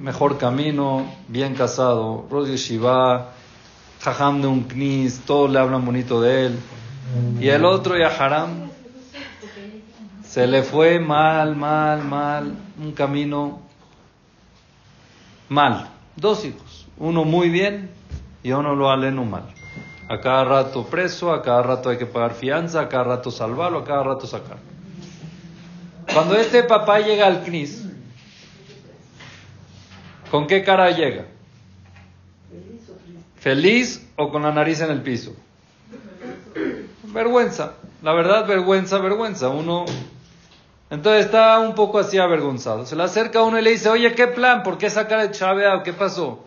mejor 0.00 0.38
camino, 0.38 1.06
bien 1.28 1.54
casado, 1.54 2.26
Rosh 2.30 2.56
Shiva, 2.56 3.32
Jajam 4.00 4.40
de 4.40 4.48
un 4.48 4.64
Knis, 4.64 5.20
todos 5.20 5.50
le 5.50 5.58
hablan 5.58 5.84
bonito 5.84 6.20
de 6.20 6.46
él. 6.46 6.58
Y 7.40 7.48
el 7.48 7.64
otro, 7.64 7.96
Yaharam, 7.96 8.70
se 10.34 10.48
le 10.48 10.64
fue 10.64 10.98
mal, 10.98 11.54
mal, 11.54 12.02
mal, 12.02 12.56
un 12.82 12.90
camino 12.90 13.60
mal. 15.48 15.90
Dos 16.16 16.44
hijos, 16.44 16.88
uno 16.98 17.22
muy 17.24 17.50
bien 17.50 17.88
y 18.42 18.50
uno 18.50 18.74
lo 18.74 18.90
aleno 18.90 19.24
mal. 19.24 19.44
A 20.08 20.18
cada 20.18 20.42
rato 20.42 20.86
preso, 20.86 21.32
a 21.32 21.40
cada 21.40 21.62
rato 21.62 21.88
hay 21.88 21.98
que 21.98 22.06
pagar 22.06 22.34
fianza, 22.34 22.80
a 22.80 22.88
cada 22.88 23.04
rato 23.04 23.30
salvarlo, 23.30 23.78
a 23.78 23.84
cada 23.84 24.02
rato 24.02 24.26
sacar. 24.26 24.56
Cuando 26.12 26.34
este 26.34 26.64
papá 26.64 26.98
llega 26.98 27.28
al 27.28 27.44
CNIS, 27.44 27.84
¿con 30.32 30.48
qué 30.48 30.64
cara 30.64 30.90
llega? 30.90 31.26
¿Feliz 33.36 34.04
o 34.16 34.32
con 34.32 34.42
la 34.42 34.50
nariz 34.50 34.80
en 34.80 34.90
el 34.90 35.00
piso? 35.00 35.32
Vergüenza, 37.04 37.74
la 38.02 38.12
verdad, 38.12 38.48
vergüenza, 38.48 38.98
vergüenza. 38.98 39.48
Uno, 39.48 39.84
entonces 40.94 41.26
está 41.26 41.58
un 41.58 41.74
poco 41.74 41.98
así 41.98 42.18
avergonzado. 42.18 42.86
Se 42.86 42.94
le 42.94 43.02
acerca 43.02 43.40
a 43.40 43.42
uno 43.42 43.58
y 43.58 43.62
le 43.62 43.70
dice, 43.70 43.88
oye, 43.88 44.14
¿qué 44.14 44.28
plan? 44.28 44.62
¿Por 44.62 44.78
qué 44.78 44.88
sacar 44.88 45.18
el 45.18 45.32
chaveado? 45.32 45.82
¿Qué 45.82 45.92
pasó? 45.92 46.46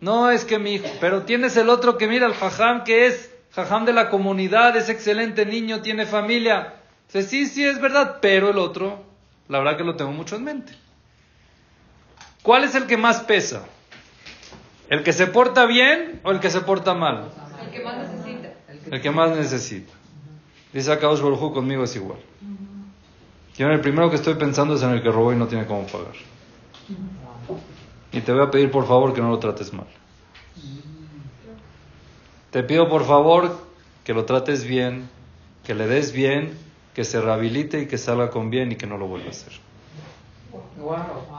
No, 0.00 0.30
es 0.30 0.44
que 0.44 0.60
mi 0.60 0.74
hijo, 0.74 0.86
pero 1.00 1.22
tienes 1.22 1.56
el 1.56 1.68
otro 1.68 1.98
que 1.98 2.06
mira, 2.06 2.26
el 2.26 2.34
jajam, 2.34 2.84
que 2.84 3.06
es 3.06 3.34
jajam 3.52 3.86
de 3.86 3.92
la 3.92 4.08
comunidad, 4.08 4.76
es 4.76 4.88
excelente 4.88 5.46
niño, 5.46 5.82
tiene 5.82 6.06
familia. 6.06 6.74
Dice, 7.12 7.28
sí, 7.28 7.46
sí, 7.46 7.64
es 7.64 7.80
verdad, 7.80 8.18
pero 8.20 8.50
el 8.50 8.58
otro, 8.58 9.02
la 9.48 9.58
verdad 9.58 9.78
que 9.78 9.84
lo 9.84 9.96
tengo 9.96 10.12
mucho 10.12 10.36
en 10.36 10.44
mente. 10.44 10.72
¿Cuál 12.42 12.62
es 12.62 12.76
el 12.76 12.86
que 12.86 12.96
más 12.96 13.20
pesa? 13.20 13.64
¿El 14.88 15.02
que 15.02 15.12
se 15.12 15.26
porta 15.26 15.66
bien 15.66 16.20
o 16.22 16.30
el 16.30 16.38
que 16.38 16.50
se 16.50 16.60
porta 16.60 16.94
mal? 16.94 17.32
El 17.60 17.70
que 17.70 17.82
más 17.82 17.96
necesita. 17.96 18.48
El 18.92 19.00
que 19.00 19.10
más 19.10 19.36
necesita. 19.36 19.92
Dice 20.72 20.92
acá 20.92 21.08
Baruj 21.08 21.52
conmigo 21.52 21.82
es 21.82 21.96
igual. 21.96 22.18
Yo 23.56 23.66
en 23.66 23.72
el 23.72 23.80
primero 23.80 24.10
que 24.10 24.16
estoy 24.16 24.34
pensando 24.34 24.74
es 24.74 24.82
en 24.82 24.90
el 24.90 25.02
que 25.02 25.10
robó 25.10 25.32
y 25.32 25.36
no 25.36 25.46
tiene 25.46 25.66
cómo 25.66 25.86
pagar. 25.86 26.14
Y 28.12 28.20
te 28.20 28.32
voy 28.32 28.42
a 28.42 28.50
pedir 28.50 28.70
por 28.70 28.86
favor 28.86 29.14
que 29.14 29.20
no 29.20 29.30
lo 29.30 29.38
trates 29.38 29.72
mal. 29.72 29.86
Te 32.50 32.62
pido 32.62 32.88
por 32.88 33.04
favor 33.04 33.58
que 34.04 34.14
lo 34.14 34.24
trates 34.24 34.64
bien, 34.64 35.08
que 35.64 35.74
le 35.74 35.86
des 35.86 36.12
bien, 36.12 36.56
que 36.94 37.04
se 37.04 37.20
rehabilite 37.20 37.80
y 37.80 37.86
que 37.86 37.98
salga 37.98 38.30
con 38.30 38.50
bien 38.50 38.72
y 38.72 38.76
que 38.76 38.86
no 38.86 38.98
lo 38.98 39.06
vuelva 39.06 39.28
a 39.28 39.30
hacer. 39.30 39.52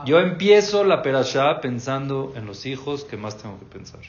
Yo 0.05 0.19
empiezo 0.19 0.83
la 0.83 1.01
perashá 1.01 1.61
pensando 1.61 2.33
en 2.35 2.45
los 2.45 2.65
hijos 2.65 3.05
que 3.05 3.17
más 3.17 3.37
tengo 3.37 3.57
que 3.59 3.65
pensar. 3.65 4.01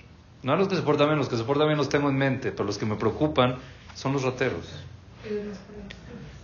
No 0.42 0.52
en 0.52 0.58
los 0.58 0.68
que 0.68 0.76
se 0.76 0.82
portan 0.82 1.08
bien, 1.08 1.18
los 1.18 1.28
que 1.28 1.36
se 1.36 1.44
portan 1.44 1.66
bien 1.66 1.78
los 1.78 1.88
tengo 1.88 2.08
en 2.08 2.16
mente, 2.16 2.50
pero 2.50 2.64
los 2.64 2.78
que 2.78 2.86
me 2.86 2.96
preocupan 2.96 3.56
son 3.94 4.12
los 4.12 4.22
rateros. 4.22 4.66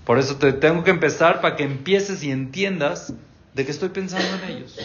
Por 0.04 0.18
eso 0.18 0.36
te 0.36 0.52
tengo 0.52 0.82
que 0.82 0.90
empezar 0.90 1.40
para 1.40 1.56
que 1.56 1.62
empieces 1.62 2.22
y 2.24 2.30
entiendas 2.30 3.14
de 3.54 3.64
que 3.64 3.70
estoy 3.70 3.90
pensando 3.90 4.26
en 4.44 4.50
ellos. 4.50 4.78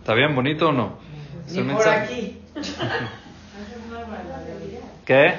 ¿Está 0.00 0.14
bien 0.14 0.34
bonito 0.34 0.70
o 0.70 0.72
no? 0.72 0.98
Ni 1.50 1.62
por 1.62 1.88
aquí. 1.88 2.40
¿Qué? 5.04 5.34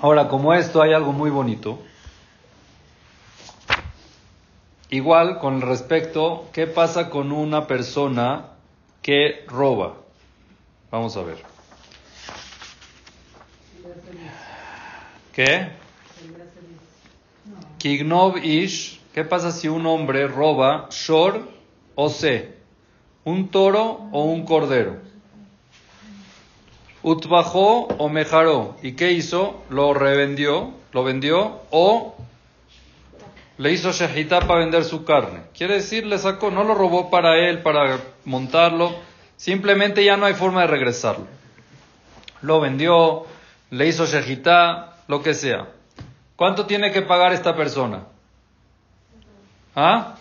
Ahora, 0.00 0.28
como 0.28 0.52
esto 0.54 0.82
hay 0.82 0.92
algo 0.92 1.12
muy 1.12 1.30
bonito. 1.30 1.78
Igual 4.90 5.38
con 5.38 5.60
respecto, 5.60 6.48
¿qué 6.52 6.66
pasa 6.66 7.10
con 7.10 7.30
una 7.30 7.66
persona 7.66 8.46
que 9.02 9.44
roba? 9.46 9.94
Vamos 10.90 11.16
a 11.16 11.22
ver. 11.22 11.38
¿Qué? 15.32 15.68
Kignov 17.78 18.36
Ish, 18.38 19.00
¿qué 19.14 19.24
pasa 19.24 19.52
si 19.52 19.68
un 19.68 19.86
hombre 19.86 20.26
roba 20.26 20.88
Shor 20.90 21.48
o 21.94 22.10
Se? 22.10 22.54
¿Un 23.24 23.48
toro 23.48 24.08
o 24.12 24.24
un 24.24 24.44
cordero? 24.44 24.96
Utbajó 27.02 27.86
o 27.86 28.08
mejaró. 28.08 28.76
¿Y 28.82 28.92
qué 28.92 29.12
hizo? 29.12 29.62
Lo 29.70 29.94
revendió, 29.94 30.72
lo 30.92 31.04
vendió 31.04 31.60
o 31.70 32.14
le 33.60 33.72
hizo 33.72 33.92
shejitá 33.92 34.40
para 34.40 34.60
vender 34.60 34.84
su 34.84 35.04
carne. 35.04 35.42
Quiere 35.54 35.74
decir, 35.74 36.06
le 36.06 36.16
sacó, 36.16 36.50
no 36.50 36.64
lo 36.64 36.74
robó 36.74 37.10
para 37.10 37.36
él, 37.36 37.60
para 37.60 37.98
montarlo, 38.24 38.94
simplemente 39.36 40.02
ya 40.02 40.16
no 40.16 40.24
hay 40.24 40.32
forma 40.32 40.62
de 40.62 40.68
regresarlo. 40.68 41.26
Lo 42.40 42.58
vendió, 42.58 43.26
le 43.68 43.86
hizo 43.86 44.06
shejitá, 44.06 44.89
lo 45.10 45.20
que 45.20 45.34
sea. 45.34 45.66
¿Cuánto 46.36 46.66
tiene 46.66 46.92
que 46.92 47.02
pagar 47.02 47.32
esta 47.32 47.56
persona? 47.56 48.04
¿Ah? 49.74 50.14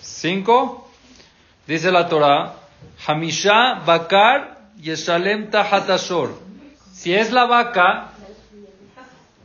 ¿Cinco? 0.00 0.88
Dice 1.66 1.92
la 1.92 2.08
Torah, 2.08 2.54
Hamisha 3.06 3.82
Bakar 3.84 4.70
Yeshalem 4.80 5.50
Tahatashor. 5.50 6.30
Si 6.94 7.14
es 7.14 7.30
la 7.30 7.44
vaca, 7.44 8.12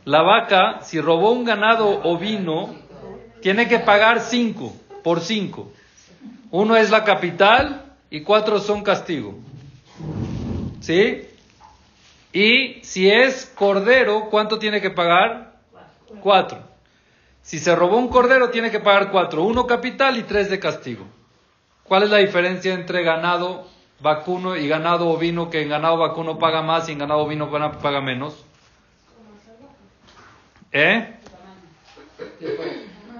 la 0.06 0.22
vaca, 0.22 0.80
si 0.82 0.98
robó 0.98 1.32
un 1.32 1.44
ganado 1.44 2.02
ovino, 2.04 2.74
tiene 3.42 3.68
que 3.68 3.78
pagar 3.78 4.20
cinco 4.20 4.74
por 5.04 5.20
cinco. 5.20 5.70
Uno 6.50 6.76
es 6.76 6.90
la 6.90 7.04
capital 7.04 7.84
y 8.08 8.22
cuatro 8.22 8.58
son 8.58 8.82
castigo. 8.82 9.34
¿Sí? 10.80 11.26
Y 12.32 12.80
si 12.84 13.10
es 13.10 13.52
cordero, 13.54 14.28
¿cuánto 14.30 14.58
tiene 14.58 14.80
que 14.80 14.90
pagar? 14.90 15.54
Cuatro. 16.20 16.58
Si 17.42 17.58
se 17.58 17.74
robó 17.74 17.96
un 17.96 18.08
cordero, 18.08 18.50
tiene 18.50 18.70
que 18.70 18.80
pagar 18.80 19.10
cuatro. 19.10 19.42
Uno 19.42 19.66
capital 19.66 20.16
y 20.16 20.22
tres 20.22 20.50
de 20.50 20.60
castigo. 20.60 21.06
¿Cuál 21.84 22.04
es 22.04 22.10
la 22.10 22.18
diferencia 22.18 22.74
entre 22.74 23.02
ganado 23.02 23.66
vacuno 24.00 24.56
y 24.56 24.68
ganado 24.68 25.08
ovino? 25.08 25.50
Que 25.50 25.62
en 25.62 25.70
ganado 25.70 25.98
vacuno 25.98 26.38
paga 26.38 26.62
más 26.62 26.88
y 26.88 26.92
en 26.92 26.98
ganado 26.98 27.20
ovino 27.20 27.50
paga 27.50 28.00
menos. 28.00 28.44
¿Eh? 30.72 31.16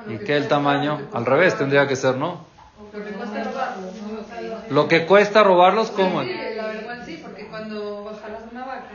¿Y 0.09 0.19
qué 0.19 0.37
el 0.37 0.47
tamaño? 0.47 1.09
Al 1.13 1.27
revés 1.27 1.59
tendría 1.59 1.89
que 1.89 1.97
ser, 1.97 2.17
¿no? 2.17 2.47
Lo 2.93 3.05
que 3.05 3.13
cuesta 3.13 3.45
robarlos. 3.45 4.71
Lo 4.71 4.89
que 4.89 5.07
cuesta 5.07 5.43
robarlos, 5.43 5.91
¿cómo? 5.91 6.23
Sí, 6.23 6.33
la 6.57 6.67
vergüenza 6.67 7.05
sí, 7.05 7.19
porque 7.23 7.47
cuando 7.47 8.19
jalas 8.23 8.43
una 8.51 8.65
vaca, 8.67 8.91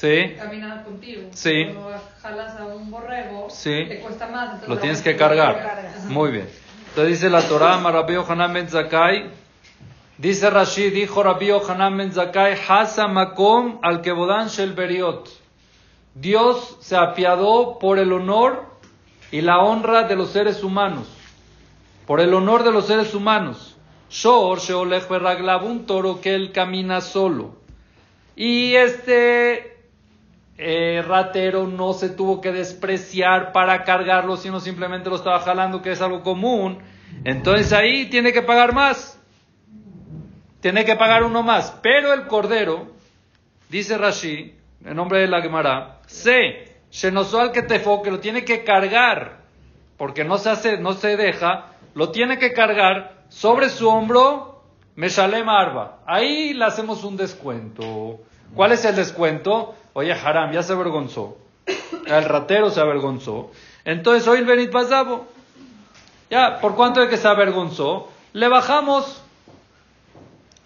Sí, 0.00 0.34
camina 0.38 0.82
contigo. 0.82 1.28
Sí. 1.34 1.64
Cuando 1.74 2.00
jalas 2.22 2.58
a 2.58 2.64
un 2.64 2.90
borrego, 2.90 3.50
Sí. 3.50 3.84
te 3.86 4.00
cuesta 4.00 4.28
más. 4.28 4.66
lo 4.66 4.78
tienes 4.78 5.02
que 5.02 5.14
cargar. 5.14 5.92
Muy 6.08 6.30
bien. 6.30 6.48
Entonces 6.88 7.20
dice 7.20 7.28
la 7.28 7.42
Torah, 7.42 7.76
Rabbi 7.78 8.14
Yohanan 8.14 8.54
ben 8.54 8.68
Zakai, 8.68 9.30
dice 10.16 10.48
Rashi, 10.48 10.88
dijo 10.88 11.22
Rabbi 11.22 11.48
Yohanan 11.48 11.98
ben 11.98 12.12
Zakai, 12.12 12.56
Hasa 12.66 13.08
makom 13.08 13.78
al 13.82 14.00
kebodan 14.00 14.48
shel 14.48 14.72
beriot. 14.72 15.28
Dios 16.14 16.78
se 16.80 16.96
apiadó 16.96 17.78
por 17.78 17.98
el 17.98 18.12
honor 18.12 18.64
y 19.30 19.42
la 19.42 19.58
honra 19.58 20.04
de 20.04 20.16
los 20.16 20.30
seres 20.30 20.64
humanos. 20.64 21.08
Por 22.06 22.20
el 22.20 22.32
honor 22.32 22.64
de 22.64 22.72
los 22.72 22.86
seres 22.86 23.14
humanos. 23.14 23.76
Shor 24.08 24.58
sheolech 24.58 25.08
berraglav, 25.08 25.64
un 25.64 25.84
toro 25.84 26.20
que 26.22 26.34
él 26.34 26.52
camina 26.52 27.02
solo. 27.02 27.54
Y 28.34 28.74
este 28.74 29.79
eh, 30.62 31.02
ratero 31.02 31.66
no 31.66 31.94
se 31.94 32.10
tuvo 32.10 32.42
que 32.42 32.52
despreciar 32.52 33.52
para 33.52 33.82
cargarlo, 33.84 34.36
sino 34.36 34.60
simplemente 34.60 35.08
lo 35.08 35.16
estaba 35.16 35.40
jalando, 35.40 35.80
que 35.80 35.92
es 35.92 36.02
algo 36.02 36.22
común, 36.22 36.78
entonces 37.24 37.72
ahí 37.72 38.10
tiene 38.10 38.32
que 38.32 38.42
pagar 38.42 38.74
más. 38.74 39.18
Tiene 40.60 40.84
que 40.84 40.96
pagar 40.96 41.22
uno 41.24 41.42
más. 41.42 41.74
Pero 41.82 42.12
el 42.12 42.26
cordero, 42.26 42.88
dice 43.70 43.96
Rashi, 43.96 44.54
en 44.84 44.96
nombre 44.96 45.20
de 45.20 45.28
la 45.28 45.40
Gemara, 45.40 46.00
se, 46.06 46.76
al 47.02 47.52
que 47.52 47.62
te 47.62 47.80
que 47.80 48.10
lo 48.10 48.20
tiene 48.20 48.44
que 48.44 48.62
cargar, 48.62 49.40
porque 49.96 50.24
no 50.24 50.36
se 50.36 50.50
hace, 50.50 50.76
no 50.76 50.92
se 50.92 51.16
deja, 51.16 51.68
lo 51.94 52.10
tiene 52.10 52.38
que 52.38 52.52
cargar 52.52 53.22
sobre 53.28 53.70
su 53.70 53.88
hombro, 53.88 54.62
Meshalem 54.94 55.48
Arba. 55.48 56.00
Ahí 56.06 56.52
le 56.52 56.66
hacemos 56.66 57.02
un 57.04 57.16
descuento. 57.16 58.20
¿Cuál 58.54 58.72
es 58.72 58.84
el 58.84 58.96
descuento? 58.96 59.74
Oye, 59.92 60.12
Haram, 60.12 60.52
ya 60.52 60.62
se 60.62 60.72
avergonzó. 60.72 61.36
El 62.06 62.24
ratero 62.24 62.70
se 62.70 62.80
avergonzó. 62.80 63.50
Entonces 63.84 64.26
hoy 64.28 64.38
el 64.38 64.44
Benit. 64.46 64.72
Ya, 66.30 66.60
¿por 66.60 66.74
cuánto 66.74 67.00
de 67.00 67.08
que 67.08 67.16
se 67.16 67.28
avergonzó? 67.28 68.08
Le 68.32 68.48
bajamos. 68.48 69.22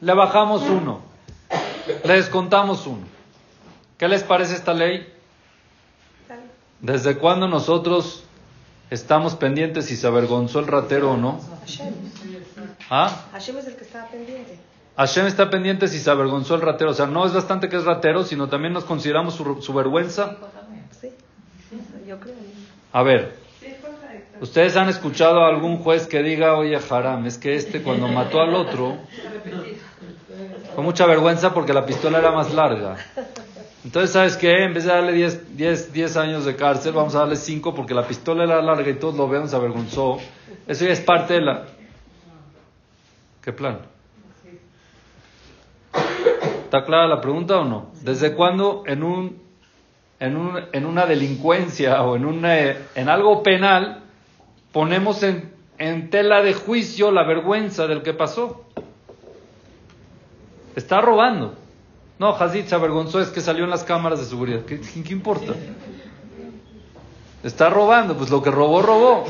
Le 0.00 0.14
bajamos 0.14 0.62
uno. 0.62 1.00
Le 2.04 2.14
descontamos 2.14 2.86
uno. 2.86 3.06
¿Qué 3.98 4.08
les 4.08 4.22
parece 4.22 4.54
esta 4.54 4.74
ley? 4.74 5.10
¿Desde 6.80 7.16
cuándo 7.16 7.48
nosotros 7.48 8.24
estamos 8.90 9.36
pendientes 9.36 9.86
si 9.86 9.96
se 9.96 10.06
avergonzó 10.06 10.60
el 10.60 10.66
ratero 10.66 11.12
o 11.12 11.16
no? 11.16 11.40
¿Ah? 12.90 13.24
Hashem 13.32 13.56
es 13.58 13.66
el 13.66 13.76
que 13.76 13.84
está 13.84 14.06
pendiente. 14.08 14.58
Hashem 14.96 15.26
está 15.26 15.50
pendiente 15.50 15.88
si 15.88 15.98
se 15.98 16.10
avergonzó 16.10 16.54
el 16.54 16.60
ratero. 16.60 16.90
O 16.90 16.94
sea, 16.94 17.06
no 17.06 17.26
es 17.26 17.32
bastante 17.32 17.68
que 17.68 17.76
es 17.76 17.84
ratero, 17.84 18.22
sino 18.22 18.48
también 18.48 18.72
nos 18.72 18.84
consideramos 18.84 19.34
su, 19.34 19.74
vergüenza. 19.74 20.36
Sí, 21.00 21.10
yo 22.06 22.20
creo. 22.20 22.34
A 22.92 23.02
ver, 23.02 23.34
¿ustedes 24.40 24.76
han 24.76 24.88
escuchado 24.88 25.40
a 25.40 25.48
algún 25.48 25.78
juez 25.78 26.06
que 26.06 26.22
diga, 26.22 26.54
oye, 26.56 26.78
Haram, 26.88 27.26
es 27.26 27.38
que 27.38 27.56
este 27.56 27.82
cuando 27.82 28.06
mató 28.06 28.40
al 28.40 28.54
otro, 28.54 28.96
con 30.76 30.84
mucha 30.84 31.06
vergüenza 31.06 31.52
porque 31.52 31.72
la 31.72 31.84
pistola 31.84 32.18
era 32.18 32.30
más 32.30 32.54
larga? 32.54 32.96
Entonces, 33.84 34.12
¿sabes 34.12 34.36
qué? 34.36 34.64
En 34.64 34.72
vez 34.72 34.84
de 34.84 34.90
darle 34.90 35.12
10, 35.12 35.92
10, 35.92 36.16
años 36.16 36.44
de 36.44 36.54
cárcel, 36.54 36.92
vamos 36.92 37.14
a 37.16 37.18
darle 37.18 37.36
5 37.36 37.74
porque 37.74 37.94
la 37.94 38.06
pistola 38.06 38.44
era 38.44 38.62
larga 38.62 38.88
y 38.88 38.94
todos 38.94 39.16
lo 39.16 39.28
vean, 39.28 39.48
se 39.48 39.56
avergonzó. 39.56 40.18
Eso 40.66 40.86
ya 40.86 40.92
es 40.92 41.00
parte 41.00 41.34
de 41.34 41.40
la... 41.40 41.64
¿Qué 43.42 43.52
plan? 43.52 43.80
¿Está 46.74 46.86
clara 46.86 47.06
la 47.06 47.20
pregunta 47.20 47.58
o 47.60 47.64
no? 47.64 47.92
¿Desde 48.02 48.34
cuándo 48.34 48.82
en, 48.84 49.04
un, 49.04 49.40
en, 50.18 50.36
un, 50.36 50.58
en 50.72 50.86
una 50.86 51.06
delincuencia 51.06 52.02
o 52.02 52.16
en, 52.16 52.24
una, 52.24 52.58
en 52.58 53.08
algo 53.08 53.44
penal 53.44 54.02
ponemos 54.72 55.22
en, 55.22 55.52
en 55.78 56.10
tela 56.10 56.42
de 56.42 56.52
juicio 56.52 57.12
la 57.12 57.22
vergüenza 57.22 57.86
del 57.86 58.02
que 58.02 58.12
pasó? 58.12 58.64
Está 60.74 61.00
robando. 61.00 61.54
No, 62.18 62.30
Hazid 62.30 62.64
se 62.64 62.74
avergonzó, 62.74 63.20
es 63.20 63.28
que 63.28 63.40
salió 63.40 63.62
en 63.62 63.70
las 63.70 63.84
cámaras 63.84 64.18
de 64.18 64.24
seguridad. 64.24 64.64
¿Qué, 64.64 64.80
¿Qué, 64.80 65.12
importa? 65.12 65.52
Está 67.44 67.70
robando, 67.70 68.16
pues 68.16 68.30
lo 68.30 68.42
que 68.42 68.50
robó, 68.50 68.82
robó. 68.82 69.24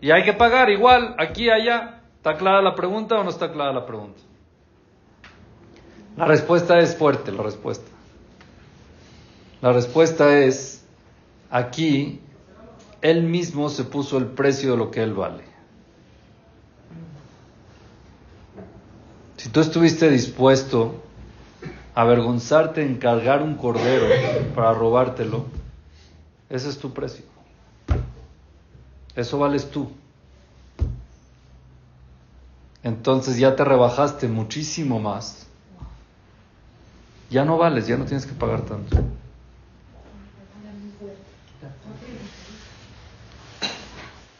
Y 0.00 0.12
hay 0.12 0.22
que 0.22 0.34
pagar 0.34 0.70
igual, 0.70 1.16
aquí, 1.18 1.50
allá. 1.50 2.02
¿Está 2.18 2.36
clara 2.36 2.62
la 2.62 2.76
pregunta 2.76 3.16
o 3.16 3.24
no 3.24 3.30
está 3.30 3.50
clara 3.50 3.72
la 3.72 3.84
pregunta? 3.84 4.20
La 6.16 6.24
respuesta 6.24 6.78
es 6.78 6.96
fuerte, 6.96 7.30
la 7.30 7.42
respuesta. 7.42 7.84
La 9.60 9.72
respuesta 9.72 10.38
es, 10.38 10.82
aquí, 11.50 12.20
él 13.02 13.22
mismo 13.22 13.68
se 13.68 13.84
puso 13.84 14.16
el 14.16 14.26
precio 14.26 14.72
de 14.72 14.76
lo 14.78 14.90
que 14.90 15.02
él 15.02 15.12
vale. 15.12 15.44
Si 19.36 19.50
tú 19.50 19.60
estuviste 19.60 20.10
dispuesto 20.10 20.94
a 21.94 22.00
avergonzarte 22.00 22.82
en 22.82 22.96
cargar 22.96 23.42
un 23.42 23.54
cordero 23.56 24.06
para 24.54 24.72
robártelo, 24.72 25.44
ese 26.48 26.70
es 26.70 26.78
tu 26.78 26.94
precio. 26.94 27.26
Eso 29.14 29.38
vales 29.38 29.70
tú. 29.70 29.90
Entonces 32.82 33.36
ya 33.36 33.54
te 33.54 33.64
rebajaste 33.64 34.28
muchísimo 34.28 34.98
más 34.98 35.45
ya 37.30 37.44
no 37.44 37.58
vales, 37.58 37.86
ya 37.86 37.96
no 37.96 38.04
tienes 38.04 38.26
que 38.26 38.32
pagar 38.32 38.62
tanto. 38.62 38.96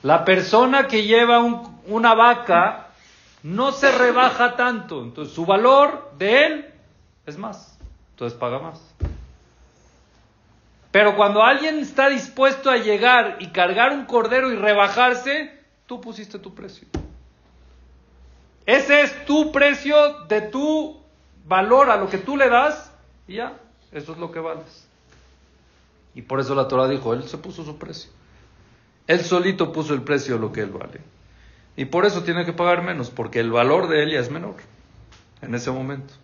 La 0.03 0.25
persona 0.25 0.87
que 0.87 1.03
lleva 1.03 1.41
una 1.87 2.15
vaca 2.15 2.89
no 3.43 3.73
se 3.73 3.91
rebaja 3.91 4.57
tanto, 4.57 5.03
entonces 5.03 5.35
su 5.35 5.45
valor 5.45 6.13
de 6.19 6.47
él 6.47 6.75
es 7.27 7.37
más, 7.39 7.79
entonces 8.13 8.39
paga 8.39 8.61
más. 8.61 8.81
Pero 10.93 11.17
cuando 11.17 11.43
alguien 11.43 11.81
está 11.81 12.09
dispuesto 12.09 12.71
a 12.71 12.77
llegar 12.77 13.37
y 13.41 13.49
cargar 13.49 13.93
un 13.93 14.07
cordero 14.07 14.51
y 14.53 14.57
rebajarse, 14.57 15.53
tú 15.87 16.01
pusiste 16.01 16.39
tu 16.39 16.55
precio. 16.55 16.89
Ese 18.65 19.03
es 19.03 19.27
tu 19.27 19.53
precio 19.53 20.25
de 20.27 20.41
tu 20.41 21.01
valor 21.47 21.91
a 21.91 21.97
lo 21.97 22.09
que 22.09 22.19
tú 22.19 22.37
le 22.37 22.49
das 22.49 22.93
y 23.29 23.35
ya, 23.35 23.59
eso 23.93 24.13
es 24.13 24.19
lo 24.19 24.31
que 24.31 24.41
vales. 24.41 24.87
Y 26.15 26.23
por 26.23 26.41
eso 26.41 26.55
la 26.55 26.69
Torah 26.69 26.89
dijo, 26.89 27.13
él 27.13 27.25
se 27.25 27.39
puso 27.39 27.65
su 27.65 27.77
precio. 27.79 28.11
Él 29.07 29.21
solito 29.21 29.73
puso 29.73 29.95
el 29.95 30.03
precio 30.03 30.35
de 30.35 30.41
lo 30.41 30.53
que 30.53 30.63
él 30.63 30.71
vale. 30.71 31.01
Y 31.77 31.85
por 31.85 32.07
eso 32.07 32.23
tiene 32.23 32.45
que 32.45 32.53
pagar 32.53 32.83
menos, 32.83 33.11
porque 33.11 33.39
el 33.39 33.51
valor 33.51 33.89
de 33.89 34.03
él 34.03 34.13
ya 34.13 34.21
es 34.21 34.31
menor 34.31 34.55
en 35.43 35.55
ese 35.55 35.71
momento. 35.71 36.15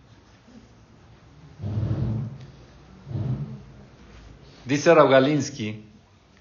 Dice 4.65 4.93
Raugalinsky, 4.93 5.85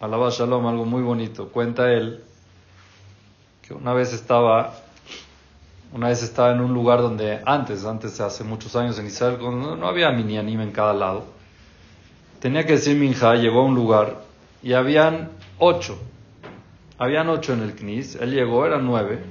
alaba 0.01 0.31
Shalom, 0.31 0.66
algo 0.66 0.85
muy 0.85 1.03
bonito. 1.03 1.49
Cuenta 1.49 1.92
él 1.92 2.25
que 3.61 3.75
una 3.75 3.92
vez 3.92 4.12
estaba 4.12 4.82
una 5.92 6.09
vez 6.09 6.22
estaba 6.22 6.52
en 6.52 6.61
un 6.61 6.72
lugar 6.72 7.00
donde 7.02 7.40
antes, 7.44 7.85
antes 7.85 8.20
hace 8.20 8.44
muchos 8.44 8.74
años 8.76 8.98
en 8.98 9.07
Israel, 9.07 9.38
no, 9.40 9.76
no 9.76 9.87
había 9.87 10.11
mini 10.11 10.38
anime 10.38 10.64
en 10.64 10.72
cada 10.72 10.94
lado. 10.94 11.24
Tenía 12.40 12.64
que 12.64 12.72
decir 12.72 12.96
Minja, 12.96 13.35
llegó 13.35 13.61
a 13.61 13.64
un 13.64 13.74
lugar 13.74 14.22
y 14.62 14.72
habían 14.72 15.31
ocho. 15.59 15.98
Habían 16.98 17.28
ocho 17.28 17.52
en 17.52 17.62
el 17.62 17.74
CNIS, 17.74 18.16
él 18.16 18.33
llegó, 18.33 18.64
eran 18.64 18.87
nueve. 18.87 19.22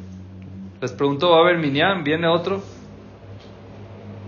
Les 0.82 0.92
preguntó, 0.92 1.32
¿va 1.32 1.38
a 1.38 1.42
haber 1.42 1.58
minyan? 1.58 2.04
¿Viene 2.04 2.28
otro? 2.28 2.62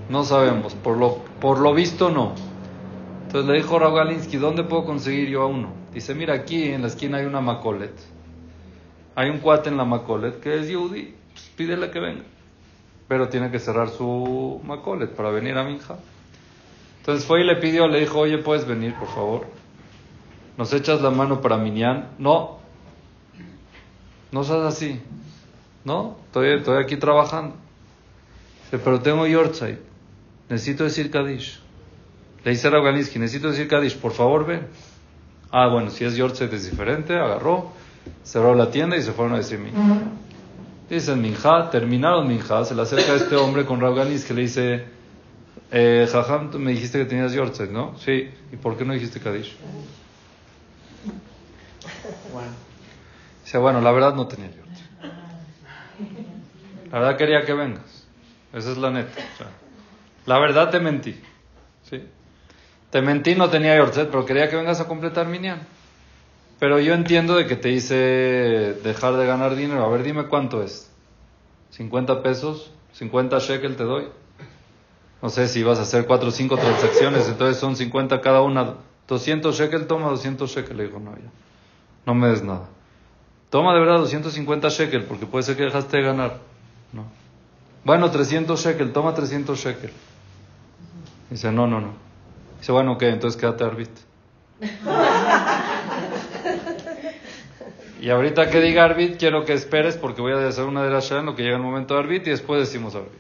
No 0.10 0.24
sabemos, 0.24 0.76
por 0.76 0.98
lo, 0.98 1.18
por 1.40 1.60
lo 1.60 1.74
visto 1.74 2.10
no. 2.10 2.36
Entonces 3.26 3.50
le 3.50 3.58
dijo 3.58 3.80
Galinsky, 3.80 4.38
¿dónde 4.38 4.64
puedo 4.64 4.86
conseguir 4.86 5.30
yo 5.30 5.42
a 5.42 5.48
uno? 5.48 5.70
Dice, 5.94 6.14
mira, 6.14 6.36
aquí 6.36 6.66
en 6.66 6.84
la 6.84 6.88
esquina 6.88 7.18
hay 7.18 7.26
una 7.26 7.42
Macolet. 7.42 7.94
Hay 9.16 9.30
un 9.30 9.40
cuate 9.40 9.70
en 9.70 9.78
la 9.78 9.86
Macolet 9.86 10.40
que 10.40 10.60
es 10.60 10.68
Yehudi 11.36 11.56
pídele 11.56 11.92
que 11.92 12.00
venga. 12.00 12.24
Pero 13.08 13.30
tiene 13.30 13.52
que 13.52 13.60
cerrar 13.60 13.90
su 13.90 14.62
Macolet 14.64 15.12
para 15.16 15.30
venir 15.30 15.58
a 15.58 15.64
Minja. 15.64 15.98
Entonces 17.00 17.26
fue 17.26 17.42
y 17.42 17.44
le 17.44 17.58
pidió, 17.58 17.88
le 17.88 18.00
dijo, 18.00 18.20
oye, 18.20 18.38
¿puedes 18.38 18.66
venir, 18.66 18.96
por 18.96 19.10
favor? 19.10 19.48
¿Nos 20.58 20.72
echas 20.74 21.02
la 21.02 21.10
mano 21.10 21.42
para 21.42 21.58
Minyan? 21.58 22.12
No. 22.18 22.60
No 24.32 24.44
seas 24.44 24.62
así. 24.62 25.02
No, 25.84 26.18
estoy, 26.26 26.54
estoy 26.58 26.82
aquí 26.82 26.96
trabajando. 26.96 27.56
Dice, 28.66 28.80
pero 28.84 29.02
tengo 29.02 29.28
Yortzeit. 29.28 29.80
Necesito 30.50 30.86
decir 30.86 31.12
Kadish. 31.12 31.60
Le 32.44 32.52
dice 32.52 32.68
a 32.68 32.72
Raganiski, 32.72 33.20
necesito 33.20 33.50
decir 33.50 33.68
Kadish, 33.68 33.98
por 33.98 34.14
favor 34.14 34.46
ven. 34.46 34.68
Ah, 35.52 35.68
bueno, 35.68 35.90
si 35.90 36.06
es 36.06 36.16
Yortzeit 36.16 36.52
es 36.54 36.70
diferente, 36.70 37.14
agarró, 37.16 37.72
cerró 38.24 38.56
la 38.56 38.72
tienda 38.72 38.96
y 38.98 39.02
se 39.02 39.12
fueron 39.12 39.34
a 39.36 39.38
decir 39.38 39.60
mí. 39.60 39.72
Dicen 40.94 41.24
Minja, 41.24 41.72
terminaron 41.72 42.28
Minja, 42.28 42.64
se 42.66 42.76
le 42.76 42.84
acerca 42.84 43.14
a 43.14 43.16
este 43.16 43.36
hombre 43.36 43.66
con 43.66 43.82
Rauganis 43.82 44.26
que 44.26 44.36
le 44.36 44.42
dice, 44.42 44.86
eh, 45.72 46.08
Jajam, 46.12 46.52
tú 46.52 46.60
me 46.60 46.70
dijiste 46.70 47.00
que 47.00 47.06
tenías 47.06 47.34
Yortzeit, 47.34 47.72
¿no? 47.72 47.98
Sí, 47.98 48.30
¿y 48.52 48.58
por 48.58 48.78
qué 48.78 48.86
no 48.86 48.94
dijiste 48.94 49.20
Kadish? 49.20 49.58
Bueno. 52.32 52.52
Dice, 53.44 53.58
bueno, 53.58 53.82
la 53.82 53.92
verdad 53.92 54.14
no 54.14 54.28
tenía 54.28 54.52
Yortzeit. 54.52 54.90
La 56.92 57.00
verdad 57.00 57.18
quería 57.18 57.44
que 57.44 57.54
vengas. 57.54 58.06
Esa 58.54 58.72
es 58.72 58.78
la 58.78 58.92
neta. 58.92 59.20
la 60.28 60.38
verdad 60.38 60.70
te 60.70 60.80
mentí. 60.80 61.20
¿sí? 61.90 62.04
Te 62.92 63.02
mentí, 63.02 63.34
no 63.34 63.50
tenía 63.50 63.76
Yortzeit, 63.78 64.10
pero 64.10 64.28
quería 64.28 64.48
que 64.48 64.58
vengas 64.58 64.80
a 64.80 64.88
completar 64.88 65.26
Minyan. 65.26 65.60
Pero 66.64 66.80
yo 66.80 66.94
entiendo 66.94 67.36
de 67.36 67.46
que 67.46 67.58
te 67.58 67.72
hice 67.72 67.94
dejar 67.94 69.18
de 69.18 69.26
ganar 69.26 69.54
dinero. 69.58 69.84
A 69.84 69.90
ver, 69.90 70.02
dime 70.02 70.28
cuánto 70.28 70.64
es. 70.64 70.90
¿50 71.78 72.22
pesos? 72.22 72.72
¿50 72.98 73.38
shekel 73.42 73.76
te 73.76 73.84
doy? 73.84 74.06
no 75.22 75.28
sé 75.28 75.50
si 75.50 75.62
vas 75.62 75.80
a 75.80 75.82
hacer 75.82 76.06
cuatro 76.06 76.30
o 76.30 76.32
cinco 76.32 76.56
transacciones, 76.56 77.28
entonces 77.28 77.58
son 77.58 77.76
50 77.76 78.22
cada 78.22 78.40
una, 78.40 78.76
200 79.10 79.54
shekel, 79.54 79.88
toma 79.88 80.08
200 80.08 80.50
shekel. 80.50 80.78
Le 80.78 80.86
dijo, 80.86 81.02
no, 81.02 81.12
ya, 81.12 81.32
no 82.06 82.16
me 82.16 82.30
des 82.30 82.42
nada. 82.42 82.70
Toma 83.50 83.74
de 83.74 83.82
verdad 83.82 83.98
250 83.98 84.70
shekel, 84.70 85.04
porque 85.04 85.26
puede 85.26 85.44
ser 85.44 85.58
que 85.58 85.64
dejaste 85.64 85.98
de 85.98 86.04
ganar. 86.04 86.38
No. 86.94 87.04
Bueno, 87.84 88.10
300 88.10 88.58
shekel, 88.58 88.94
toma 88.94 89.14
300 89.14 89.60
shekel. 89.60 89.92
Dice, 91.30 91.52
no, 91.52 91.68
no, 91.68 91.82
no. 91.82 91.90
Dice, 92.62 92.72
bueno, 92.72 92.94
ok, 92.94 93.02
entonces 93.02 93.38
quédate 93.38 93.66
arbit. 93.66 93.90
y 98.04 98.10
ahorita 98.10 98.50
que 98.50 98.60
diga 98.60 98.84
arbit, 98.84 99.18
quiero 99.18 99.46
que 99.46 99.54
esperes 99.54 99.96
porque 99.96 100.20
voy 100.20 100.34
a 100.34 100.46
hacer 100.46 100.66
una 100.66 100.84
de 100.84 100.90
las 100.90 101.10
en 101.10 101.26
lo 101.26 101.38
que 101.38 101.44
llega 101.44 101.56
el 101.56 101.62
momento 101.62 101.94
de 101.94 102.02
arbit 102.02 102.28
y 102.28 102.32
después 102.32 102.60
decimos 102.60 102.96
arbit. 102.96 103.14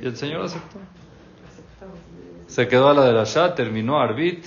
Y 0.00 0.06
el 0.06 0.16
Señor 0.16 0.46
aceptó. 0.46 0.78
Se 2.46 2.66
quedó 2.68 2.88
a 2.88 2.94
la 2.94 3.04
de 3.04 3.12
la 3.12 3.54
terminó 3.54 4.00
arbit 4.00 4.46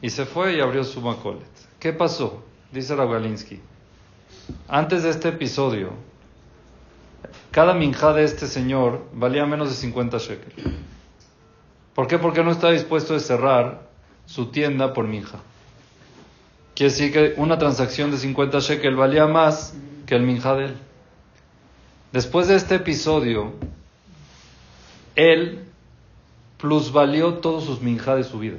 y 0.00 0.10
se 0.10 0.26
fue 0.26 0.54
y 0.54 0.60
abrió 0.60 0.84
su 0.84 1.00
macolet. 1.00 1.42
¿Qué 1.80 1.92
pasó? 1.92 2.44
Dice 2.70 2.94
Rabalinsky. 2.94 3.60
Antes 4.68 5.02
de 5.02 5.10
este 5.10 5.30
episodio, 5.30 5.90
cada 7.50 7.74
minja 7.74 8.12
de 8.12 8.22
este 8.22 8.46
señor 8.46 9.08
valía 9.12 9.44
menos 9.44 9.70
de 9.70 9.74
50 9.74 10.18
shekels. 10.18 10.54
¿Por 11.96 12.06
qué? 12.06 12.20
Porque 12.20 12.44
no 12.44 12.52
está 12.52 12.70
dispuesto 12.70 13.16
a 13.16 13.18
cerrar 13.18 13.88
su 14.24 14.52
tienda 14.52 14.94
por 14.94 15.08
minja. 15.08 15.40
Quiere 16.78 16.92
decir 16.92 17.12
que 17.12 17.34
una 17.38 17.58
transacción 17.58 18.12
de 18.12 18.18
50 18.18 18.60
shekel 18.60 18.94
valía 18.94 19.26
más 19.26 19.74
que 20.06 20.14
el 20.14 20.22
minja 20.22 20.54
de 20.54 20.66
él. 20.66 20.76
Después 22.12 22.46
de 22.46 22.54
este 22.54 22.76
episodio, 22.76 23.52
él 25.16 25.64
plusvalió 26.56 27.34
todos 27.34 27.64
sus 27.64 27.82
minja 27.82 28.14
de 28.14 28.22
su 28.22 28.38
vida. 28.38 28.58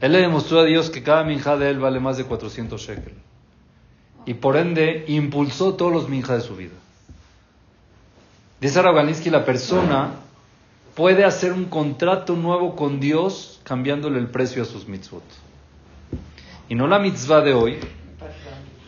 Él 0.00 0.10
le 0.10 0.18
demostró 0.18 0.58
a 0.58 0.64
Dios 0.64 0.90
que 0.90 1.04
cada 1.04 1.22
minja 1.22 1.56
de 1.56 1.70
él 1.70 1.78
vale 1.78 2.00
más 2.00 2.16
de 2.16 2.24
400 2.24 2.80
shekel. 2.80 3.14
Y 4.26 4.34
por 4.34 4.56
ende 4.56 5.04
impulsó 5.06 5.74
todos 5.74 5.92
los 5.92 6.08
minja 6.08 6.34
de 6.34 6.40
su 6.40 6.56
vida. 6.56 6.74
Dice 8.60 8.82
Rabaninsky, 8.82 9.30
la 9.30 9.44
persona 9.44 10.14
puede 10.96 11.24
hacer 11.24 11.52
un 11.52 11.66
contrato 11.66 12.34
nuevo 12.34 12.74
con 12.74 12.98
Dios 12.98 13.60
cambiándole 13.62 14.18
el 14.18 14.26
precio 14.26 14.64
a 14.64 14.66
sus 14.66 14.88
mitzvot. 14.88 15.22
Y 16.72 16.74
no 16.74 16.86
la 16.86 16.98
mitzvah 16.98 17.42
de 17.42 17.52
hoy, 17.52 17.80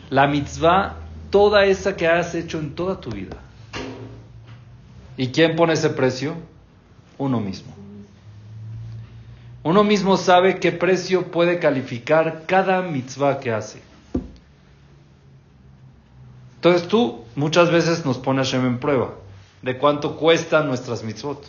la 0.09 0.25
mitzvah 0.25 0.95
toda 1.29 1.65
esa 1.65 1.95
que 1.95 2.07
has 2.07 2.33
hecho 2.33 2.57
en 2.57 2.73
toda 2.73 2.99
tu 2.99 3.11
vida. 3.11 3.37
¿Y 5.17 5.27
quién 5.27 5.55
pone 5.55 5.73
ese 5.73 5.91
precio? 5.91 6.33
Uno 7.19 7.39
mismo. 7.39 7.75
Uno 9.61 9.83
mismo 9.83 10.17
sabe 10.17 10.59
qué 10.59 10.71
precio 10.71 11.29
puede 11.29 11.59
calificar 11.59 12.45
cada 12.47 12.81
mitzvah 12.81 13.39
que 13.39 13.51
hace. 13.51 13.83
Entonces 16.55 16.87
tú 16.87 17.23
muchas 17.35 17.69
veces 17.69 18.03
nos 18.03 18.17
pones 18.17 18.51
en 18.55 18.79
prueba 18.79 19.13
de 19.61 19.77
cuánto 19.77 20.17
cuestan 20.17 20.65
nuestras 20.65 21.03
mitzvot. 21.03 21.45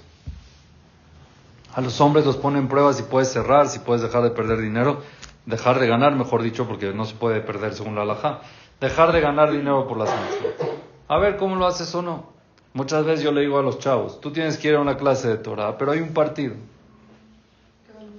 A 1.73 1.81
los 1.81 1.99
hombres 2.03 2.27
los 2.27 2.37
ponen 2.37 2.65
en 2.65 2.69
prueba 2.69 2.93
si 2.93 3.05
puedes 3.05 3.33
cerrar, 3.33 3.69
si 3.69 3.79
puedes 3.79 4.03
dejar 4.03 4.23
de 4.23 4.31
perder 4.31 4.61
dinero, 4.61 5.03
dejar 5.47 5.79
de 5.79 5.87
ganar, 5.87 6.15
mejor 6.15 6.43
dicho, 6.43 6.67
porque 6.67 6.93
no 6.93 7.05
se 7.05 7.15
puede 7.15 7.41
perder 7.41 7.75
según 7.75 7.95
la 7.95 8.03
alhaja. 8.03 8.41
Dejar 8.81 9.13
de 9.13 9.21
ganar 9.21 9.53
dinero 9.53 9.89
por 9.89 9.97
las 9.97 10.11
mitzvot. 10.11 10.77
A 11.09 11.19
ver 11.19 11.37
cómo 11.37 11.57
lo 11.57 11.67
haces 11.67 11.95
o 11.95 12.03
no. 12.03 12.27
Muchas 12.75 13.07
veces 13.07 13.25
yo 13.25 13.33
le 13.33 13.41
digo 13.41 13.59
a 13.59 13.63
los 13.63 13.79
chavos, 13.79 14.21
tú 14.21 14.33
tienes 14.33 14.59
que 14.59 14.69
ir 14.69 14.75
a 14.75 14.81
una 14.81 14.99
clase 14.99 15.29
de 15.29 15.39
Torah, 15.39 15.79
pero 15.79 15.93
hay 15.93 16.01
un 16.01 16.13
partido. 16.13 16.55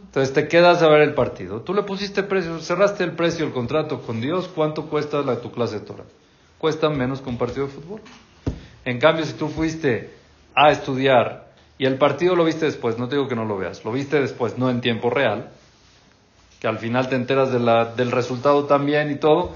Entonces 0.05 0.33
te 0.33 0.47
quedas 0.47 0.81
a 0.81 0.87
ver 0.87 1.01
el 1.01 1.13
partido. 1.13 1.61
Tú 1.61 1.75
le 1.75 1.83
pusiste 1.83 2.23
precio, 2.23 2.59
cerraste 2.59 3.03
el 3.03 3.11
precio, 3.11 3.45
el 3.45 3.51
contrato 3.51 4.01
con 4.01 4.19
Dios, 4.19 4.47
¿cuánto 4.47 4.87
cuesta 4.87 5.21
la, 5.21 5.41
tu 5.41 5.51
clase 5.51 5.79
de 5.79 5.85
Torah? 5.85 6.05
Cuesta 6.57 6.89
menos 6.89 7.21
que 7.21 7.29
un 7.29 7.37
partido 7.37 7.67
de 7.67 7.73
fútbol. 7.73 8.01
En 8.83 8.99
cambio, 8.99 9.25
si 9.25 9.33
tú 9.33 9.47
fuiste 9.47 10.11
a 10.55 10.71
estudiar 10.71 11.51
y 11.77 11.85
el 11.85 11.99
partido 11.99 12.35
lo 12.35 12.43
viste 12.45 12.65
después, 12.65 12.97
no 12.97 13.07
te 13.07 13.15
digo 13.15 13.27
que 13.27 13.35
no 13.35 13.45
lo 13.45 13.57
veas, 13.57 13.85
lo 13.85 13.91
viste 13.91 14.19
después, 14.19 14.57
no 14.57 14.71
en 14.71 14.81
tiempo 14.81 15.11
real, 15.11 15.51
que 16.59 16.67
al 16.67 16.79
final 16.79 17.09
te 17.09 17.15
enteras 17.15 17.51
del 17.51 18.11
resultado 18.11 18.65
también 18.65 19.11
y 19.11 19.15
todo, 19.15 19.53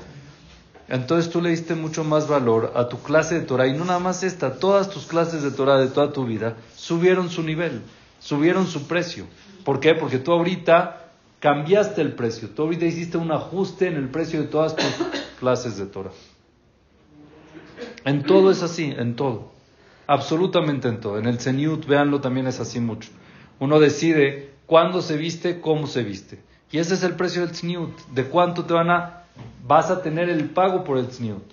entonces 0.88 1.32
tú 1.32 1.42
le 1.42 1.50
diste 1.50 1.74
mucho 1.74 2.04
más 2.04 2.28
valor 2.28 2.74
a 2.76 2.90
tu 2.90 3.02
clase 3.02 3.40
de 3.40 3.46
Torah 3.46 3.68
y 3.68 3.74
no 3.74 3.86
nada 3.86 4.00
más 4.00 4.24
esta, 4.24 4.60
todas 4.60 4.90
tus 4.90 5.06
clases 5.06 5.42
de 5.42 5.52
Torah 5.52 5.78
de 5.78 5.88
toda 5.88 6.12
tu 6.12 6.26
vida 6.26 6.58
subieron 6.76 7.30
su 7.30 7.44
nivel, 7.44 7.82
subieron 8.20 8.68
su 8.68 8.88
precio. 8.88 9.26
¿Por 9.64 9.80
qué? 9.80 9.96
Porque 9.96 10.18
tú 10.18 10.34
ahorita 10.34 11.12
cambiaste 11.40 12.02
el 12.02 12.14
precio, 12.14 12.50
tú 12.50 12.64
ahorita 12.64 12.86
hiciste 12.86 13.18
un 13.18 13.32
ajuste 13.32 13.88
en 13.88 13.96
el 13.96 14.10
precio 14.10 14.42
de 14.42 14.48
todas 14.48 14.76
tus 14.76 14.86
clases 15.40 15.78
de 15.78 15.86
Torah. 15.86 16.12
En 18.04 18.24
todo 18.24 18.52
es 18.52 18.62
así, 18.62 18.94
en 18.98 19.16
todo. 19.16 19.52
Absolutamente 20.08 20.88
en 20.88 21.00
todo. 21.00 21.18
En 21.18 21.26
el 21.26 21.40
Zeniut, 21.40 21.86
véanlo, 21.86 22.20
también 22.20 22.48
es 22.48 22.60
así 22.60 22.80
mucho. 22.80 23.10
Uno 23.60 23.80
decide 23.80 24.52
cuándo 24.66 25.02
se 25.02 25.18
viste, 25.18 25.62
cómo 25.62 25.88
se 25.88 26.04
viste. 26.04 26.40
Y 26.72 26.80
ese 26.80 26.94
es 26.94 27.04
el 27.04 27.16
precio 27.16 27.46
del 27.46 27.56
Zeniut. 27.56 27.92
De 28.14 28.26
cuánto 28.26 28.66
te 28.66 28.74
van 28.74 28.90
a, 28.90 29.24
vas 29.66 29.90
a 29.90 30.02
tener 30.02 30.30
el 30.30 30.50
pago 30.50 30.84
por 30.84 30.98
el 30.98 31.08
Zeniut. 31.08 31.44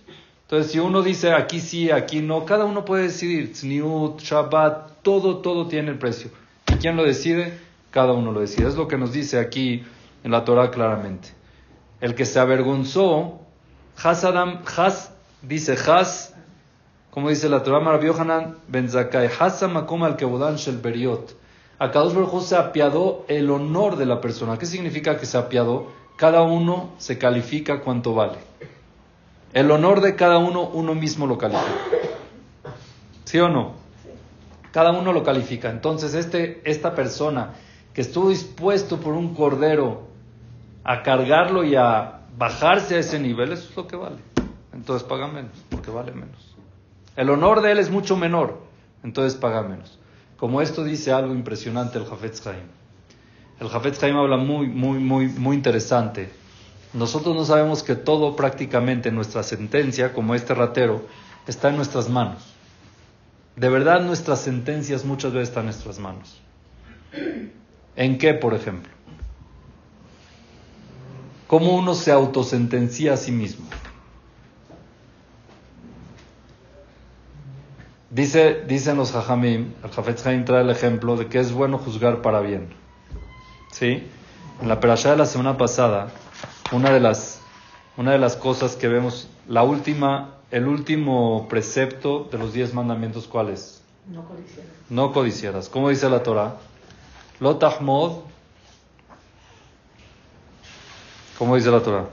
Entonces, 0.42 0.72
si 0.72 0.78
uno 0.78 1.02
dice 1.02 1.32
aquí 1.32 1.60
sí, 1.60 1.90
aquí 1.90 2.20
no, 2.20 2.44
cada 2.44 2.64
uno 2.64 2.84
puede 2.84 3.04
decidir. 3.04 3.52
Tzniut, 3.52 4.20
Shabbat, 4.20 5.02
todo, 5.02 5.38
todo 5.38 5.66
tiene 5.68 5.90
el 5.90 5.98
precio. 5.98 6.30
¿Y 6.68 6.74
quién 6.76 6.96
lo 6.96 7.04
decide? 7.04 7.58
Cada 7.90 8.12
uno 8.12 8.32
lo 8.32 8.40
decide. 8.40 8.68
Es 8.68 8.76
lo 8.76 8.88
que 8.88 8.96
nos 8.96 9.12
dice 9.12 9.38
aquí 9.38 9.84
en 10.24 10.30
la 10.30 10.44
Torah 10.44 10.70
claramente. 10.70 11.30
El 12.00 12.14
que 12.14 12.24
se 12.24 12.38
avergonzó, 12.38 13.40
Has 14.02 14.24
Adam, 14.24 14.60
Has, 14.76 15.12
dice 15.42 15.72
Has 15.72 16.34
como 17.18 17.30
dice 17.30 17.48
la 17.48 17.64
Torah, 17.64 17.80
Rabbi 17.80 18.06
Yohanan 18.06 18.58
ben 18.68 18.88
Zakai, 18.88 19.28
Makom 19.72 20.04
al 20.04 20.16
Shel 20.56 20.78
Beriot. 20.78 21.34
Akadosh 21.78 22.14
Baruj 22.14 22.42
se 22.42 22.56
apiadó 22.56 23.24
el 23.28 23.50
honor 23.50 23.96
de 23.96 24.06
la 24.06 24.20
persona. 24.20 24.58
¿Qué 24.58 24.66
significa 24.66 25.18
que 25.18 25.26
se 25.26 25.38
apiadó? 25.38 25.92
Cada 26.16 26.42
uno 26.42 26.90
se 26.98 27.18
califica 27.18 27.80
cuánto 27.80 28.14
vale. 28.14 28.38
El 29.52 29.70
honor 29.70 30.00
de 30.00 30.16
cada 30.16 30.38
uno, 30.38 30.62
uno 30.62 30.94
mismo 30.94 31.26
lo 31.26 31.38
califica. 31.38 31.72
¿Sí 33.24 33.38
o 33.38 33.48
no? 33.48 33.74
Cada 34.72 34.90
uno 34.90 35.12
lo 35.12 35.22
califica. 35.22 35.70
Entonces, 35.70 36.14
este, 36.14 36.60
esta 36.64 36.94
persona 36.94 37.54
que 37.94 38.00
estuvo 38.00 38.30
dispuesto 38.30 38.98
por 38.98 39.14
un 39.14 39.34
cordero 39.34 40.08
a 40.84 41.02
cargarlo 41.02 41.64
y 41.64 41.76
a 41.76 42.20
bajarse 42.36 42.96
a 42.96 42.98
ese 42.98 43.18
nivel, 43.18 43.52
eso 43.52 43.68
es 43.70 43.76
lo 43.76 43.86
que 43.86 43.96
vale. 43.96 44.16
Entonces 44.72 45.06
paga 45.06 45.26
menos, 45.26 45.52
porque 45.70 45.90
vale 45.90 46.12
menos. 46.12 46.56
El 47.16 47.30
honor 47.30 47.62
de 47.62 47.72
él 47.72 47.78
es 47.78 47.90
mucho 47.90 48.16
menor, 48.16 48.58
entonces 49.02 49.38
paga 49.38 49.62
menos. 49.62 49.97
Como 50.38 50.62
esto 50.62 50.84
dice 50.84 51.12
algo 51.12 51.34
impresionante 51.34 51.98
el 51.98 52.06
Jafetz 52.06 52.46
Haim. 52.46 52.66
El 53.60 53.68
Jafetz 53.68 54.02
Haim 54.04 54.16
habla 54.16 54.36
muy, 54.36 54.68
muy, 54.68 55.00
muy, 55.00 55.26
muy 55.28 55.56
interesante. 55.56 56.30
Nosotros 56.94 57.34
no 57.34 57.44
sabemos 57.44 57.82
que 57.82 57.96
todo 57.96 58.36
prácticamente 58.36 59.10
nuestra 59.10 59.42
sentencia, 59.42 60.12
como 60.12 60.36
este 60.36 60.54
ratero, 60.54 61.04
está 61.46 61.70
en 61.70 61.76
nuestras 61.76 62.08
manos. 62.08 62.54
De 63.56 63.68
verdad 63.68 64.00
nuestras 64.00 64.40
sentencias 64.40 65.04
muchas 65.04 65.32
veces 65.32 65.48
están 65.48 65.62
en 65.62 65.70
nuestras 65.70 65.98
manos. 65.98 66.40
¿En 67.96 68.16
qué, 68.16 68.32
por 68.32 68.54
ejemplo? 68.54 68.92
¿Cómo 71.48 71.74
uno 71.76 71.94
se 71.94 72.12
autosentencia 72.12 73.14
a 73.14 73.16
sí 73.16 73.32
mismo? 73.32 73.66
Dice, 78.10 78.62
dicen 78.66 78.96
los 78.96 79.12
Jajamim, 79.12 79.74
el 79.84 79.90
Jafetz 79.90 80.26
Haim 80.26 80.46
trae 80.46 80.62
el 80.62 80.70
ejemplo 80.70 81.16
de 81.16 81.26
que 81.26 81.38
es 81.38 81.52
bueno 81.52 81.76
juzgar 81.76 82.22
para 82.22 82.40
bien. 82.40 82.70
¿Sí? 83.70 84.08
En 84.62 84.68
la 84.68 84.80
perashá 84.80 85.10
de 85.10 85.18
la 85.18 85.26
semana 85.26 85.58
pasada, 85.58 86.10
una 86.72 86.90
de 86.90 87.00
las, 87.00 87.42
una 87.98 88.12
de 88.12 88.18
las 88.18 88.34
cosas 88.36 88.76
que 88.76 88.88
vemos, 88.88 89.28
la 89.46 89.62
última, 89.62 90.36
el 90.50 90.68
último 90.68 91.48
precepto 91.48 92.26
de 92.32 92.38
los 92.38 92.54
diez 92.54 92.72
mandamientos, 92.72 93.26
¿cuál 93.26 93.50
es? 93.50 93.82
No 94.06 94.24
codicieras. 94.24 94.70
No 94.88 95.12
codicieras. 95.12 95.68
¿Cómo 95.68 95.90
dice 95.90 96.08
la 96.08 96.22
Torah? 96.22 96.56
Lo 97.40 97.56
tahmod. 97.58 98.22
¿Cómo 101.36 101.56
dice 101.56 101.70
la 101.70 101.80
Torah? 101.80 102.06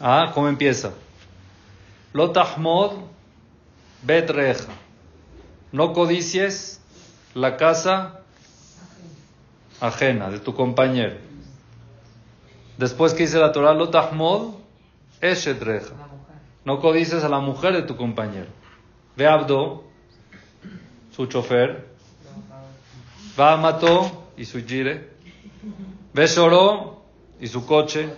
Ah, 0.00 0.30
¿cómo 0.32 0.48
empieza? 0.48 0.92
Lo 2.14 2.30
tahmod 2.30 2.92
Betreja. 4.06 4.72
No 5.72 5.92
codicies 5.92 6.80
la 7.34 7.56
casa 7.56 8.20
ajena 9.80 10.30
de 10.30 10.38
tu 10.38 10.54
compañero. 10.54 11.16
Después 12.78 13.14
que 13.14 13.24
dice 13.24 13.38
la 13.38 13.50
Torah, 13.50 13.74
lo 13.74 13.88
tahmod 13.90 14.54
eshetreja. 15.20 15.92
No 16.64 16.80
codices 16.80 17.24
a 17.24 17.28
la 17.28 17.40
mujer 17.40 17.72
de 17.72 17.82
tu 17.82 17.96
compañero. 17.96 18.46
Ve 19.16 19.26
abdo, 19.26 19.84
su 21.10 21.26
chofer. 21.26 21.88
Va 23.38 23.56
Mató 23.56 24.28
y 24.36 24.44
su 24.44 24.64
gire. 24.64 25.10
Ve 26.14 26.26
Shoró 26.26 27.02
y 27.40 27.48
su 27.48 27.66
coche. 27.66 28.08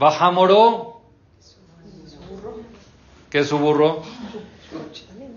Va 0.00 0.16
Hamoró, 0.18 1.00
que 3.30 3.38
es 3.38 3.48
su 3.48 3.58
burro. 3.58 4.02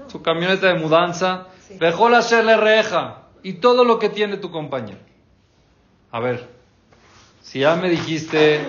Su 0.08 0.22
camioneta 0.22 0.68
de 0.68 0.80
mudanza. 0.80 1.48
Dejó 1.80 2.10
la 2.10 2.22
reja 2.58 3.24
y 3.44 3.54
todo 3.54 3.84
lo 3.84 4.00
que 4.00 4.10
tiene 4.10 4.38
tu 4.38 4.52
compañero. 4.52 5.00
A 6.12 6.20
ver, 6.20 6.48
si 7.42 7.60
ya 7.60 7.76
me 7.76 7.90
dijiste 7.90 8.66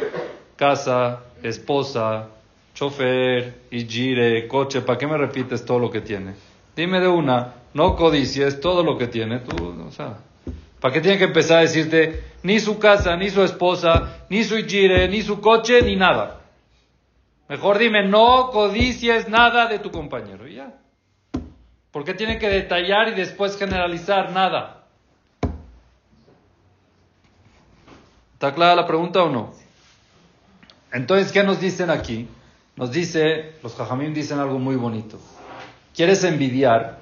casa, 0.57 1.21
esposa, 1.43 2.29
chofer, 2.75 3.63
y 3.71 3.87
gire, 3.87 4.47
coche, 4.47 4.83
¿para 4.83 4.99
qué 4.99 5.07
me 5.07 5.17
repites 5.17 5.65
todo 5.65 5.79
lo 5.79 5.91
que 5.91 6.01
tiene? 6.01 6.35
Dime 6.77 7.01
de 7.01 7.09
una, 7.09 7.55
no 7.75 7.97
codicies 7.97 8.61
todo 8.61 8.83
lo 8.83 8.97
que 8.99 9.09
tiene, 9.09 9.41
tú, 9.41 9.83
o 9.87 9.91
sea, 9.91 10.19
¿para 10.81 10.95
qué 10.95 11.01
tiene 11.01 11.19
que 11.19 11.25
empezar 11.25 11.59
a 11.59 11.63
decirte 11.63 12.23
ni 12.43 12.61
su 12.61 12.79
casa, 12.79 13.17
ni 13.17 13.31
su 13.31 13.43
esposa, 13.43 14.25
ni 14.29 14.45
su 14.45 14.57
gire, 14.59 15.09
ni 15.09 15.23
su 15.23 15.41
coche, 15.41 15.83
ni 15.83 15.97
nada? 15.97 16.41
Mejor 17.49 17.79
dime, 17.79 18.07
no 18.07 18.51
codicies 18.51 19.29
nada 19.29 19.67
de 19.67 19.79
tu 19.79 19.91
compañero, 19.91 20.47
y 20.47 20.57
ya. 20.57 20.73
¿Por 21.93 22.05
qué 22.05 22.15
tiene 22.15 22.39
que 22.39 22.49
detallar 22.49 23.09
y 23.09 23.15
después 23.15 23.57
generalizar 23.57 24.33
nada? 24.33 24.85
¿Está 28.35 28.55
clara 28.55 28.77
la 28.77 28.87
pregunta 28.87 29.23
o 29.23 29.31
no? 29.31 29.53
Entonces, 30.93 31.33
¿qué 31.33 31.43
nos 31.43 31.61
dicen 31.61 31.91
aquí? 31.91 32.29
Nos 32.77 32.93
dice, 32.93 33.55
los 33.63 33.75
jajamim 33.75 34.15
dicen 34.15 34.39
algo 34.39 34.59
muy 34.59 34.77
bonito. 34.77 35.19
¿Quieres 35.95 36.23
envidiar? 36.23 37.01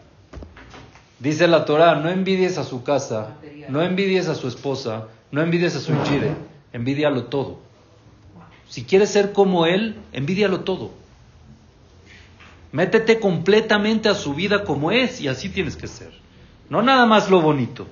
Dice 1.18 1.46
la 1.46 1.64
Torah, 1.64 1.96
no 1.96 2.08
envidies 2.08 2.56
a 2.56 2.64
su 2.64 2.82
casa, 2.82 3.34
no 3.68 3.82
envidies 3.82 4.28
a 4.28 4.34
su 4.34 4.48
esposa, 4.48 5.08
no 5.30 5.42
envidies 5.42 5.76
a 5.76 5.80
su 5.80 5.92
chile, 6.04 6.32
envidialo 6.72 7.24
todo. 7.24 7.58
Si 8.68 8.84
quieres 8.84 9.10
ser 9.10 9.32
como 9.32 9.66
él, 9.66 9.96
envidialo 10.12 10.60
todo. 10.60 10.90
Métete 12.72 13.20
completamente 13.20 14.08
a 14.08 14.14
su 14.14 14.34
vida 14.34 14.64
como 14.64 14.90
es 14.90 15.20
y 15.20 15.28
así 15.28 15.48
tienes 15.48 15.76
que 15.76 15.86
ser. 15.86 16.12
No 16.68 16.82
nada 16.82 17.06
más 17.06 17.30
lo 17.30 17.40
bonito. 17.40 17.86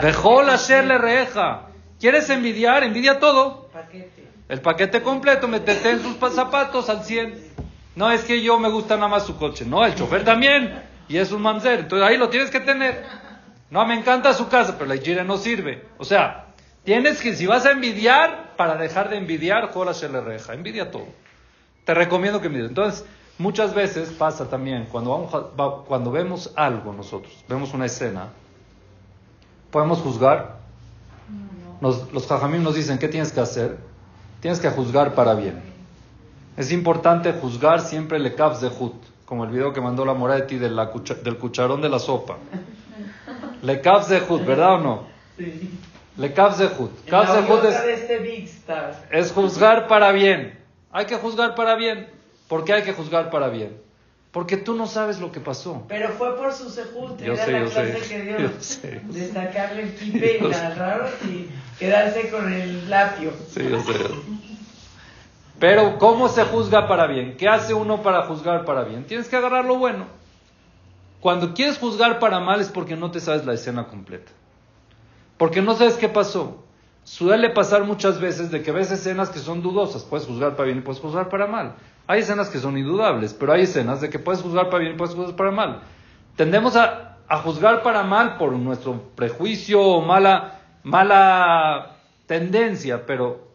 Dejó 0.00 0.42
la 0.42 0.58
le 0.68 0.98
reja. 0.98 1.62
¿Quieres 2.00 2.30
envidiar? 2.30 2.84
Envidia 2.84 3.18
todo. 3.18 3.68
El 4.48 4.60
paquete 4.60 5.02
completo, 5.02 5.48
métete 5.48 5.90
en 5.90 6.02
sus 6.02 6.16
zapatos 6.34 6.88
al 6.88 7.04
100. 7.04 7.48
No 7.96 8.10
es 8.10 8.22
que 8.22 8.42
yo 8.42 8.58
me 8.58 8.68
gusta 8.68 8.96
nada 8.96 9.08
más 9.08 9.26
su 9.26 9.36
coche. 9.36 9.64
No, 9.64 9.84
el 9.84 9.94
chofer 9.94 10.24
también. 10.24 10.82
Y 11.08 11.16
es 11.16 11.32
un 11.32 11.42
mamzer. 11.42 11.80
Entonces 11.80 12.08
ahí 12.08 12.16
lo 12.16 12.28
tienes 12.28 12.50
que 12.50 12.60
tener. 12.60 13.04
No, 13.70 13.84
me 13.86 13.94
encanta 13.94 14.32
su 14.32 14.48
casa, 14.48 14.76
pero 14.78 14.94
la 14.94 15.00
gire 15.00 15.24
no 15.24 15.36
sirve. 15.36 15.84
O 15.98 16.04
sea, 16.04 16.46
tienes 16.84 17.20
que, 17.20 17.34
si 17.34 17.46
vas 17.46 17.66
a 17.66 17.72
envidiar, 17.72 18.54
para 18.56 18.76
dejar 18.76 19.10
de 19.10 19.16
envidiar, 19.16 19.70
jola 19.72 19.92
le 20.00 20.20
reja. 20.20 20.54
Envidia 20.54 20.90
todo. 20.90 21.08
Te 21.84 21.92
recomiendo 21.92 22.40
que 22.40 22.46
envidies. 22.46 22.70
Entonces, 22.70 23.04
Muchas 23.38 23.72
veces 23.72 24.10
pasa 24.10 24.48
también, 24.50 24.88
cuando, 24.90 25.10
vamos 25.10 25.84
cuando 25.86 26.10
vemos 26.10 26.52
algo 26.56 26.92
nosotros, 26.92 27.32
vemos 27.48 27.72
una 27.72 27.86
escena, 27.86 28.28
podemos 29.70 30.00
juzgar. 30.00 30.56
los 31.80 32.26
jajamim 32.26 32.64
nos 32.64 32.74
dicen, 32.74 32.98
¿qué 32.98 33.06
tienes 33.06 33.30
que 33.30 33.40
hacer? 33.40 33.78
Tienes 34.40 34.58
que 34.58 34.68
juzgar 34.70 35.14
para 35.14 35.34
bien. 35.34 35.62
Es 36.56 36.72
importante 36.72 37.32
juzgar 37.32 37.80
siempre 37.80 38.18
le 38.18 38.34
caps 38.34 38.60
de 38.60 38.68
Hut, 38.68 38.94
como 39.24 39.44
el 39.44 39.50
video 39.50 39.72
que 39.72 39.80
mandó 39.80 40.04
la 40.04 40.14
Moretti 40.14 40.58
del 40.58 41.38
cucharón 41.38 41.80
de 41.80 41.88
la 41.88 42.00
sopa. 42.00 42.38
Le 43.62 43.80
caps 43.80 44.08
de 44.08 44.20
Hut, 44.28 44.44
¿verdad 44.44 44.74
o 44.74 44.78
no? 44.78 45.02
Sí. 45.36 45.78
Le 46.16 46.32
caps 46.32 46.58
de 46.58 46.66
Hut. 46.66 46.90
Caps 47.08 47.34
de 47.34 47.68
es, 47.68 48.00
este 48.00 48.48
es 49.12 49.30
juzgar 49.30 49.86
para 49.86 50.10
bien. 50.10 50.58
Hay 50.90 51.06
que 51.06 51.14
juzgar 51.14 51.54
para 51.54 51.76
bien. 51.76 52.17
¿Por 52.48 52.64
qué 52.64 52.72
hay 52.72 52.82
que 52.82 52.92
juzgar 52.92 53.30
para 53.30 53.48
bien? 53.48 53.80
Porque 54.32 54.56
tú 54.56 54.74
no 54.74 54.86
sabes 54.86 55.20
lo 55.20 55.32
que 55.32 55.40
pasó. 55.40 55.84
Pero 55.88 56.10
fue 56.10 56.36
por 56.36 56.52
su 56.52 56.68
sejut, 56.68 57.20
era 57.20 57.36
sé, 57.36 57.52
la 57.52 57.64
clase 57.64 58.08
que 58.08 58.22
dio 58.22 58.38
de 59.12 59.32
sacarle 59.32 59.82
el 59.82 59.94
kipe 59.94 60.38
y 60.42 60.44
agarrarlo 60.44 61.08
y 61.26 61.48
quedarse 61.78 62.30
con 62.30 62.52
el 62.52 62.90
lapio. 62.90 63.32
Sí, 63.48 63.62
yo 63.68 63.80
sé. 63.80 63.92
Pero, 65.58 65.98
¿cómo 65.98 66.28
se 66.28 66.44
juzga 66.44 66.86
para 66.86 67.06
bien? 67.06 67.36
¿Qué 67.36 67.48
hace 67.48 67.74
uno 67.74 68.02
para 68.02 68.22
juzgar 68.26 68.64
para 68.64 68.84
bien? 68.84 69.04
Tienes 69.04 69.28
que 69.28 69.36
agarrar 69.36 69.64
lo 69.64 69.76
bueno. 69.76 70.06
Cuando 71.20 71.52
quieres 71.52 71.78
juzgar 71.78 72.20
para 72.20 72.38
mal 72.38 72.60
es 72.60 72.68
porque 72.68 72.96
no 72.96 73.10
te 73.10 73.18
sabes 73.20 73.44
la 73.44 73.54
escena 73.54 73.88
completa. 73.88 74.30
Porque 75.36 75.60
no 75.62 75.74
sabes 75.74 75.94
qué 75.94 76.08
pasó. 76.08 76.62
Suele 77.02 77.50
pasar 77.50 77.84
muchas 77.84 78.20
veces 78.20 78.50
de 78.50 78.62
que 78.62 78.70
ves 78.70 78.90
escenas 78.92 79.30
que 79.30 79.38
son 79.38 79.62
dudosas. 79.62 80.04
Puedes 80.04 80.26
juzgar 80.26 80.54
para 80.54 80.66
bien 80.66 80.78
y 80.78 80.82
puedes 80.82 81.00
juzgar 81.00 81.28
para 81.28 81.46
mal. 81.46 81.74
Hay 82.08 82.20
escenas 82.20 82.48
que 82.48 82.58
son 82.58 82.78
indudables, 82.78 83.34
pero 83.34 83.52
hay 83.52 83.62
escenas 83.62 84.00
de 84.00 84.08
que 84.08 84.18
puedes 84.18 84.40
juzgar 84.40 84.70
para 84.70 84.78
bien 84.78 84.94
y 84.94 84.96
puedes 84.96 85.14
juzgar 85.14 85.36
para 85.36 85.50
mal. 85.50 85.82
Tendemos 86.36 86.74
a, 86.74 87.18
juzgar 87.44 87.82
para 87.82 88.02
mal 88.02 88.38
por 88.38 88.52
nuestro 88.52 88.98
prejuicio 89.14 89.82
o 89.82 90.00
mala, 90.00 90.58
mala 90.84 91.96
tendencia, 92.26 93.04
pero 93.04 93.48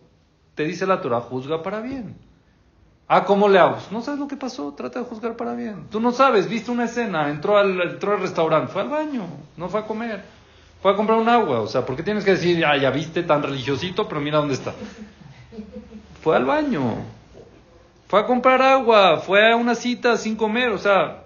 te 0.53 0.65
dice 0.65 0.85
la 0.85 1.01
Torah, 1.01 1.21
juzga 1.21 1.63
para 1.63 1.81
bien. 1.81 2.15
Ah, 3.07 3.25
¿cómo 3.25 3.49
le 3.49 3.57
hago? 3.57 3.77
No 3.89 4.03
sabes 4.03 4.19
lo 4.19 4.27
que 4.27 4.37
pasó, 4.37 4.71
trata 4.73 4.99
de 4.99 5.05
juzgar 5.05 5.35
para 5.35 5.55
bien. 5.55 5.87
Tú 5.89 5.99
no 5.99 6.11
sabes, 6.11 6.47
viste 6.47 6.69
una 6.69 6.85
escena, 6.85 7.31
entró 7.31 7.57
al, 7.57 7.81
entró 7.81 8.13
al 8.13 8.21
restaurante, 8.21 8.71
fue 8.71 8.83
al 8.83 8.89
baño, 8.89 9.25
no 9.57 9.67
fue 9.67 9.79
a 9.79 9.87
comer, 9.87 10.23
fue 10.79 10.91
a 10.91 10.95
comprar 10.95 11.17
un 11.17 11.27
agua. 11.27 11.61
O 11.61 11.67
sea, 11.67 11.83
¿por 11.83 11.95
qué 11.95 12.03
tienes 12.03 12.23
que 12.23 12.31
decir, 12.31 12.63
ah, 12.63 12.77
ya 12.77 12.91
viste 12.91 13.23
tan 13.23 13.41
religiosito, 13.41 14.07
pero 14.07 14.21
mira 14.21 14.37
dónde 14.37 14.53
está? 14.53 14.75
Fue 16.21 16.35
al 16.35 16.45
baño. 16.45 16.97
Fue 18.07 18.19
a 18.19 18.25
comprar 18.25 18.61
agua, 18.61 19.17
fue 19.17 19.51
a 19.51 19.55
una 19.55 19.75
cita 19.75 20.17
sin 20.17 20.35
comer, 20.35 20.69
o 20.69 20.77
sea, 20.77 21.23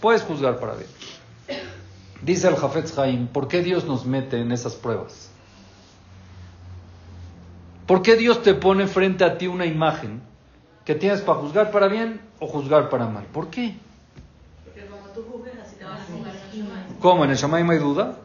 puedes 0.00 0.22
juzgar 0.22 0.58
para 0.58 0.74
ver. 0.74 0.86
Dice 2.20 2.48
el 2.48 2.56
Jafetz 2.56 2.96
Haim, 2.98 3.26
¿por 3.26 3.48
qué 3.48 3.62
Dios 3.62 3.84
nos 3.84 4.04
mete 4.06 4.40
en 4.40 4.52
esas 4.52 4.74
pruebas? 4.74 5.30
¿Por 7.86 8.02
qué 8.02 8.16
Dios 8.16 8.42
te 8.42 8.54
pone 8.54 8.86
frente 8.86 9.24
a 9.24 9.38
ti 9.38 9.48
una 9.48 9.66
imagen 9.66 10.22
que 10.84 10.94
tienes 10.94 11.20
para 11.20 11.40
juzgar 11.40 11.70
para 11.70 11.88
bien 11.88 12.20
o 12.38 12.46
juzgar 12.46 12.88
para 12.90 13.06
mal? 13.06 13.24
¿Por 13.24 13.48
qué? 13.48 13.74
Porque 14.64 14.86
como 14.86 15.08
tú 15.08 15.24
juzgues, 15.30 15.54
así 15.60 15.76
te 15.76 15.84
vas 15.84 16.00
a 16.00 16.04
juzgar 16.04 16.34
en 16.54 16.90
el 16.92 16.98
¿Cómo? 17.00 17.24
¿En 17.24 17.30
el 17.30 17.36
Shamayim 17.36 17.70
hay 17.70 17.78
duda? 17.78 18.16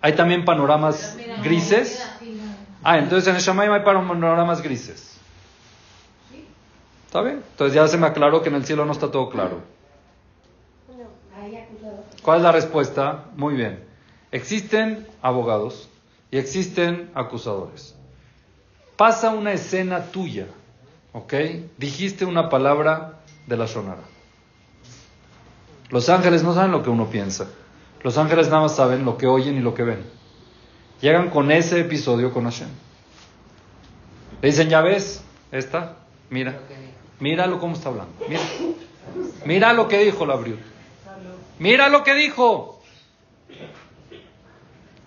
¿Hay 0.00 0.14
también 0.14 0.44
panoramas 0.44 1.18
grises? 1.42 2.08
Ah, 2.82 2.98
entonces 2.98 3.28
en 3.28 3.36
el 3.36 3.42
Shamayim 3.42 3.72
hay 3.72 3.82
panoramas 3.82 4.62
grises. 4.62 5.11
¿Está 7.12 7.20
bien? 7.20 7.42
Entonces 7.50 7.74
ya 7.74 7.86
se 7.88 7.98
me 7.98 8.06
aclaró 8.06 8.40
que 8.40 8.48
en 8.48 8.54
el 8.54 8.64
cielo 8.64 8.86
no 8.86 8.92
está 8.92 9.10
todo 9.10 9.28
claro. 9.28 9.60
¿Cuál 12.22 12.38
es 12.38 12.42
la 12.42 12.52
respuesta? 12.52 13.26
Muy 13.36 13.52
bien. 13.52 13.84
Existen 14.30 15.06
abogados 15.20 15.90
y 16.30 16.38
existen 16.38 17.10
acusadores. 17.14 17.94
Pasa 18.96 19.28
una 19.34 19.52
escena 19.52 20.06
tuya, 20.06 20.46
¿ok? 21.12 21.34
Dijiste 21.76 22.24
una 22.24 22.48
palabra 22.48 23.20
de 23.46 23.58
la 23.58 23.66
sonara. 23.66 24.04
Los 25.90 26.08
ángeles 26.08 26.42
no 26.42 26.54
saben 26.54 26.72
lo 26.72 26.82
que 26.82 26.88
uno 26.88 27.10
piensa. 27.10 27.46
Los 28.02 28.16
ángeles 28.16 28.48
nada 28.48 28.62
más 28.62 28.74
saben 28.74 29.04
lo 29.04 29.18
que 29.18 29.26
oyen 29.26 29.54
y 29.56 29.60
lo 29.60 29.74
que 29.74 29.82
ven. 29.82 30.02
Llegan 31.02 31.28
con 31.28 31.52
ese 31.52 31.78
episodio 31.78 32.32
con 32.32 32.44
Hashem. 32.44 32.70
Le 34.40 34.48
dicen, 34.48 34.70
ya 34.70 34.80
ves, 34.80 35.22
esta, 35.50 35.96
mira, 36.30 36.58
Míralo 37.22 37.60
cómo 37.60 37.76
está 37.76 37.88
hablando. 37.88 38.12
Mira, 39.44 39.72
lo 39.74 39.86
que 39.86 39.98
dijo 39.98 40.26
la 40.26 40.34
Briut. 40.34 40.58
Mira 41.60 41.88
lo 41.88 42.02
que 42.02 42.14
dijo. 42.14 42.82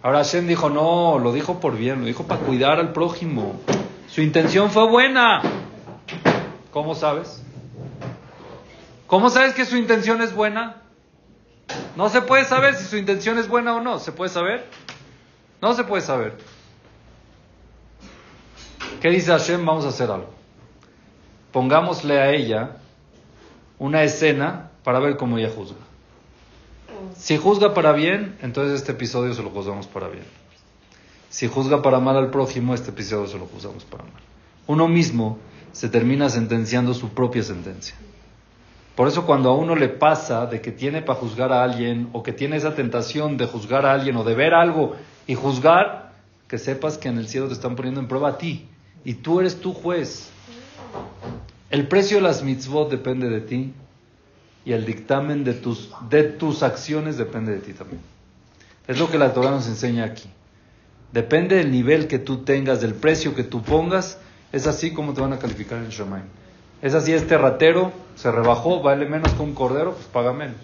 Ahora 0.01 0.20
Hashem 0.20 0.47
dijo, 0.47 0.70
no, 0.70 1.20
lo 1.20 1.34
dijo 1.34 1.59
por 1.59 1.76
bien, 1.76 1.99
lo 1.99 2.05
dijo 2.05 2.24
para 2.24 2.39
cuidar 2.39 2.80
al 2.80 2.93
prójimo. 2.93 3.59
Su 4.07 4.22
intención 4.22 4.72
fue 4.72 4.88
buena. 4.88 5.41
¿Cómo 6.72 6.95
sabes? 6.95 7.43
¿Cómo 9.07 9.30
sabes 9.30 9.53
que 9.53 9.66
su 9.66 9.76
intención 9.76 10.22
es 10.22 10.34
buena? 10.34 10.84
No 11.97 12.07
se 12.07 12.22
puede 12.22 12.45
saber 12.45 12.76
si 12.76 12.86
su 12.86 12.95
intención 12.95 13.39
es 13.39 13.49
buena 13.49 13.76
o 13.76 13.82
no. 13.82 13.99
¿Se 13.99 14.13
puede 14.13 14.30
saber? 14.30 14.66
No 15.61 15.74
se 15.74 15.84
puede 15.84 16.01
saber. 16.01 16.38
¿Qué 19.01 19.09
dice 19.09 19.32
Hashem? 19.32 19.66
Vamos 19.66 19.84
a 19.84 19.89
hacer 19.89 20.09
algo 20.09 20.34
pongámosle 21.56 22.20
a 22.20 22.32
ella 22.32 22.72
una 23.80 24.03
escena 24.03 24.72
para 24.84 24.99
ver 24.99 25.16
cómo 25.16 25.38
ella 25.38 25.49
juzga. 25.56 25.78
Si 27.16 27.38
juzga 27.38 27.74
para 27.74 27.93
bien, 27.93 28.36
entonces 28.41 28.82
este 28.82 28.91
episodio 28.91 29.34
se 29.34 29.41
lo 29.41 29.51
juzgamos 29.51 29.88
para 29.88 30.10
bien. 30.10 30.26
Si 31.30 31.47
juzga 31.47 31.82
para 31.82 32.01
mal 32.01 32.18
al 32.18 32.30
prójimo, 32.30 32.74
este 32.74 32.89
episodio 32.89 33.28
se 33.28 33.39
lo 33.39 33.45
juzgamos 33.45 33.86
para 33.86 34.03
mal. 34.03 34.22
Uno 34.68 34.89
mismo 34.89 35.38
se 35.72 35.88
termina 35.88 36.28
sentenciando 36.30 36.93
su 36.93 37.14
propia 37.14 37.41
sentencia. 37.41 37.95
Por 38.93 39.08
eso 39.08 39.26
cuando 39.26 39.49
a 39.49 39.56
uno 39.56 39.78
le 39.78 39.88
pasa 39.88 40.47
de 40.47 40.60
que 40.60 40.74
tiene 40.74 41.03
para 41.03 41.18
juzgar 41.18 41.53
a 41.53 41.64
alguien 41.64 42.10
o 42.12 42.22
que 42.22 42.34
tiene 42.34 42.58
esa 42.58 42.76
tentación 42.76 43.38
de 43.38 43.45
juzgar 43.45 43.86
a 43.86 43.93
alguien 43.93 44.18
o 44.18 44.26
de 44.26 44.36
ver 44.36 44.53
algo 44.53 44.97
y 45.26 45.36
juzgar, 45.36 46.12
que 46.49 46.58
sepas 46.58 46.97
que 46.97 47.08
en 47.08 47.18
el 47.18 47.30
cielo 47.30 47.47
te 47.47 47.53
están 47.53 47.78
poniendo 47.78 48.01
en 48.01 48.10
prueba 48.10 48.32
a 48.32 48.38
ti 48.38 48.68
y 49.06 49.14
tú 49.14 49.39
eres 49.39 49.62
tu 49.62 49.74
juez. 49.74 50.34
El 51.76 51.89
precio 51.89 52.15
de 52.15 52.23
las 52.23 52.41
mitzvot 52.41 52.89
depende 52.89 53.30
de 53.30 53.41
ti 53.41 53.73
y 54.63 54.71
el 54.71 54.86
dictamen 54.86 55.43
de 55.43 55.53
tus, 55.53 55.91
de 56.09 56.23
tus 56.23 56.63
acciones 56.63 57.17
depende 57.17 57.51
de 57.51 57.59
ti 57.59 57.73
también. 57.73 57.99
Es 58.88 58.97
lo 58.97 59.11
que 59.11 59.17
la 59.17 59.34
Torah 59.34 59.51
nos 59.51 59.67
enseña 59.67 60.05
aquí. 60.05 60.30
Depende 61.11 61.57
del 61.57 61.71
nivel 61.71 62.07
que 62.07 62.17
tú 62.17 62.45
tengas, 62.45 62.80
del 62.80 62.93
precio 62.93 63.36
que 63.36 63.43
tú 63.43 63.61
pongas, 63.61 64.19
es 64.53 64.67
así 64.67 64.93
como 64.93 65.13
te 65.13 65.19
van 65.19 65.34
a 65.34 65.38
calificar 65.38 65.80
en 65.80 65.89
Shemaim. 65.89 66.23
Es 66.82 66.93
así, 66.93 67.11
este 67.11 67.38
ratero 67.38 67.91
se 68.15 68.32
rebajó, 68.32 68.82
vale 68.82 69.05
menos 69.05 69.34
que 69.34 69.43
un 69.43 69.53
cordero, 69.53 69.95
pues 69.95 70.05
paga 70.05 70.32
menos. 70.32 70.55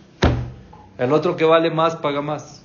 El 0.97 1.11
otro 1.11 1.35
que 1.35 1.43
vale 1.43 1.71
más, 1.71 1.97
paga 1.97 2.21
más. 2.21 2.63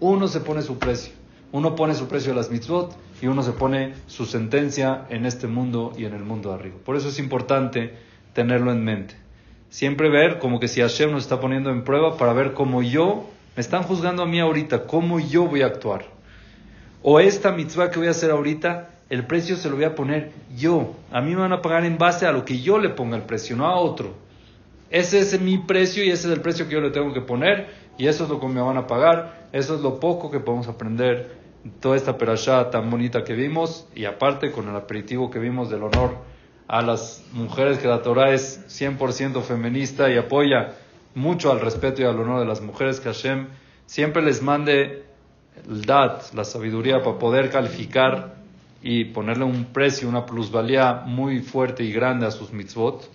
Uno 0.00 0.28
se 0.28 0.40
pone 0.40 0.60
su 0.60 0.78
precio. 0.78 1.14
Uno 1.52 1.74
pone 1.74 1.94
su 1.94 2.06
precio 2.06 2.32
a 2.32 2.36
las 2.36 2.50
mitzvot 2.50 2.94
y 3.20 3.26
uno 3.26 3.42
se 3.42 3.52
pone 3.52 3.94
su 4.06 4.24
sentencia 4.24 5.06
en 5.10 5.26
este 5.26 5.46
mundo 5.46 5.92
y 5.96 6.04
en 6.04 6.14
el 6.14 6.22
mundo 6.22 6.52
arriba. 6.52 6.76
Por 6.84 6.96
eso 6.96 7.08
es 7.08 7.18
importante 7.18 7.94
tenerlo 8.32 8.70
en 8.70 8.84
mente. 8.84 9.14
Siempre 9.68 10.08
ver 10.08 10.38
como 10.38 10.60
que 10.60 10.68
si 10.68 10.80
Hashem 10.80 11.10
nos 11.10 11.24
está 11.24 11.40
poniendo 11.40 11.70
en 11.70 11.84
prueba 11.84 12.16
para 12.16 12.32
ver 12.32 12.54
cómo 12.54 12.82
yo, 12.82 13.28
me 13.56 13.60
están 13.60 13.82
juzgando 13.82 14.22
a 14.22 14.26
mí 14.26 14.40
ahorita, 14.40 14.86
cómo 14.86 15.18
yo 15.20 15.46
voy 15.46 15.62
a 15.62 15.66
actuar. 15.66 16.04
O 17.02 17.18
esta 17.18 17.52
mitzvah 17.52 17.90
que 17.90 17.98
voy 17.98 18.08
a 18.08 18.12
hacer 18.12 18.30
ahorita, 18.30 18.90
el 19.08 19.26
precio 19.26 19.56
se 19.56 19.68
lo 19.68 19.76
voy 19.76 19.84
a 19.84 19.94
poner 19.94 20.32
yo. 20.56 20.94
A 21.10 21.20
mí 21.20 21.34
me 21.34 21.40
van 21.40 21.52
a 21.52 21.62
pagar 21.62 21.84
en 21.84 21.98
base 21.98 22.26
a 22.26 22.32
lo 22.32 22.44
que 22.44 22.60
yo 22.60 22.78
le 22.78 22.90
ponga 22.90 23.16
el 23.16 23.22
precio, 23.22 23.56
no 23.56 23.66
a 23.66 23.76
otro. 23.76 24.14
Ese 24.90 25.20
es 25.20 25.40
mi 25.40 25.58
precio 25.58 26.04
y 26.04 26.10
ese 26.10 26.28
es 26.28 26.34
el 26.34 26.40
precio 26.40 26.66
que 26.66 26.74
yo 26.74 26.80
le 26.80 26.90
tengo 26.90 27.12
que 27.12 27.20
poner 27.20 27.68
y 27.96 28.06
eso 28.06 28.24
es 28.24 28.30
lo 28.30 28.40
que 28.40 28.46
me 28.48 28.60
van 28.60 28.76
a 28.76 28.86
pagar. 28.86 29.48
Eso 29.52 29.74
es 29.74 29.80
lo 29.80 29.98
poco 30.00 30.30
que 30.30 30.40
podemos 30.40 30.68
aprender 30.68 31.39
toda 31.80 31.96
esta 31.96 32.16
perashá 32.16 32.70
tan 32.70 32.90
bonita 32.90 33.24
que 33.24 33.34
vimos 33.34 33.86
y 33.94 34.04
aparte 34.04 34.50
con 34.50 34.68
el 34.68 34.76
aperitivo 34.76 35.30
que 35.30 35.38
vimos 35.38 35.70
del 35.70 35.82
honor 35.82 36.16
a 36.68 36.82
las 36.82 37.24
mujeres 37.32 37.78
que 37.78 37.88
la 37.88 38.02
Torah 38.02 38.32
es 38.32 38.64
100% 38.68 39.42
feminista 39.42 40.08
y 40.10 40.16
apoya 40.16 40.76
mucho 41.14 41.50
al 41.50 41.60
respeto 41.60 42.02
y 42.02 42.04
al 42.04 42.18
honor 42.18 42.40
de 42.40 42.46
las 42.46 42.60
mujeres 42.60 43.00
que 43.00 43.08
Hashem 43.08 43.48
siempre 43.86 44.22
les 44.22 44.40
mande 44.40 45.04
el 45.68 45.82
dat, 45.82 46.32
la 46.32 46.44
sabiduría 46.44 47.02
para 47.02 47.18
poder 47.18 47.50
calificar 47.50 48.36
y 48.82 49.06
ponerle 49.06 49.44
un 49.44 49.66
precio, 49.66 50.08
una 50.08 50.24
plusvalía 50.24 51.02
muy 51.04 51.40
fuerte 51.40 51.82
y 51.82 51.92
grande 51.92 52.26
a 52.26 52.30
sus 52.30 52.52
mitzvot. 52.52 53.10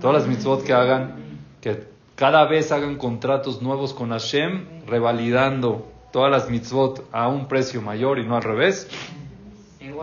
Todas 0.00 0.22
las 0.22 0.28
mitzvot 0.28 0.62
que 0.62 0.72
hagan, 0.72 1.14
que 1.60 1.84
cada 2.14 2.46
vez 2.46 2.70
hagan 2.70 2.96
contratos 2.96 3.60
nuevos 3.62 3.92
con 3.92 4.10
Hashem, 4.10 4.84
revalidando 4.86 5.90
todas 6.12 6.30
las 6.30 6.50
mitzvot 6.50 7.08
a 7.12 7.28
un 7.28 7.48
precio 7.48 7.82
mayor 7.82 8.18
y 8.18 8.26
no 8.26 8.36
al 8.36 8.42
revés. 8.42 8.88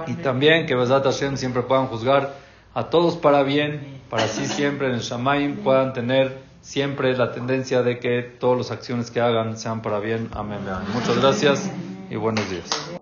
Y 0.07 0.13
también 0.15 0.65
que 0.65 0.75
Besat 0.75 1.03
Hashem 1.03 1.37
siempre 1.37 1.61
puedan 1.61 1.87
juzgar 1.87 2.33
a 2.73 2.89
todos 2.89 3.17
para 3.17 3.43
bien, 3.43 4.01
para 4.09 4.23
así 4.23 4.45
siempre 4.45 4.87
en 4.87 4.95
el 4.95 5.01
Shamaim 5.01 5.57
puedan 5.57 5.93
tener 5.93 6.37
siempre 6.61 7.15
la 7.15 7.31
tendencia 7.31 7.81
de 7.81 7.99
que 7.99 8.21
todas 8.21 8.57
las 8.57 8.71
acciones 8.71 9.09
que 9.09 9.21
hagan 9.21 9.57
sean 9.57 9.81
para 9.81 9.99
bien. 9.99 10.29
Amén. 10.33 10.59
Muchas 10.93 11.17
gracias 11.17 11.71
y 12.09 12.15
buenos 12.15 12.49
días. 12.49 12.97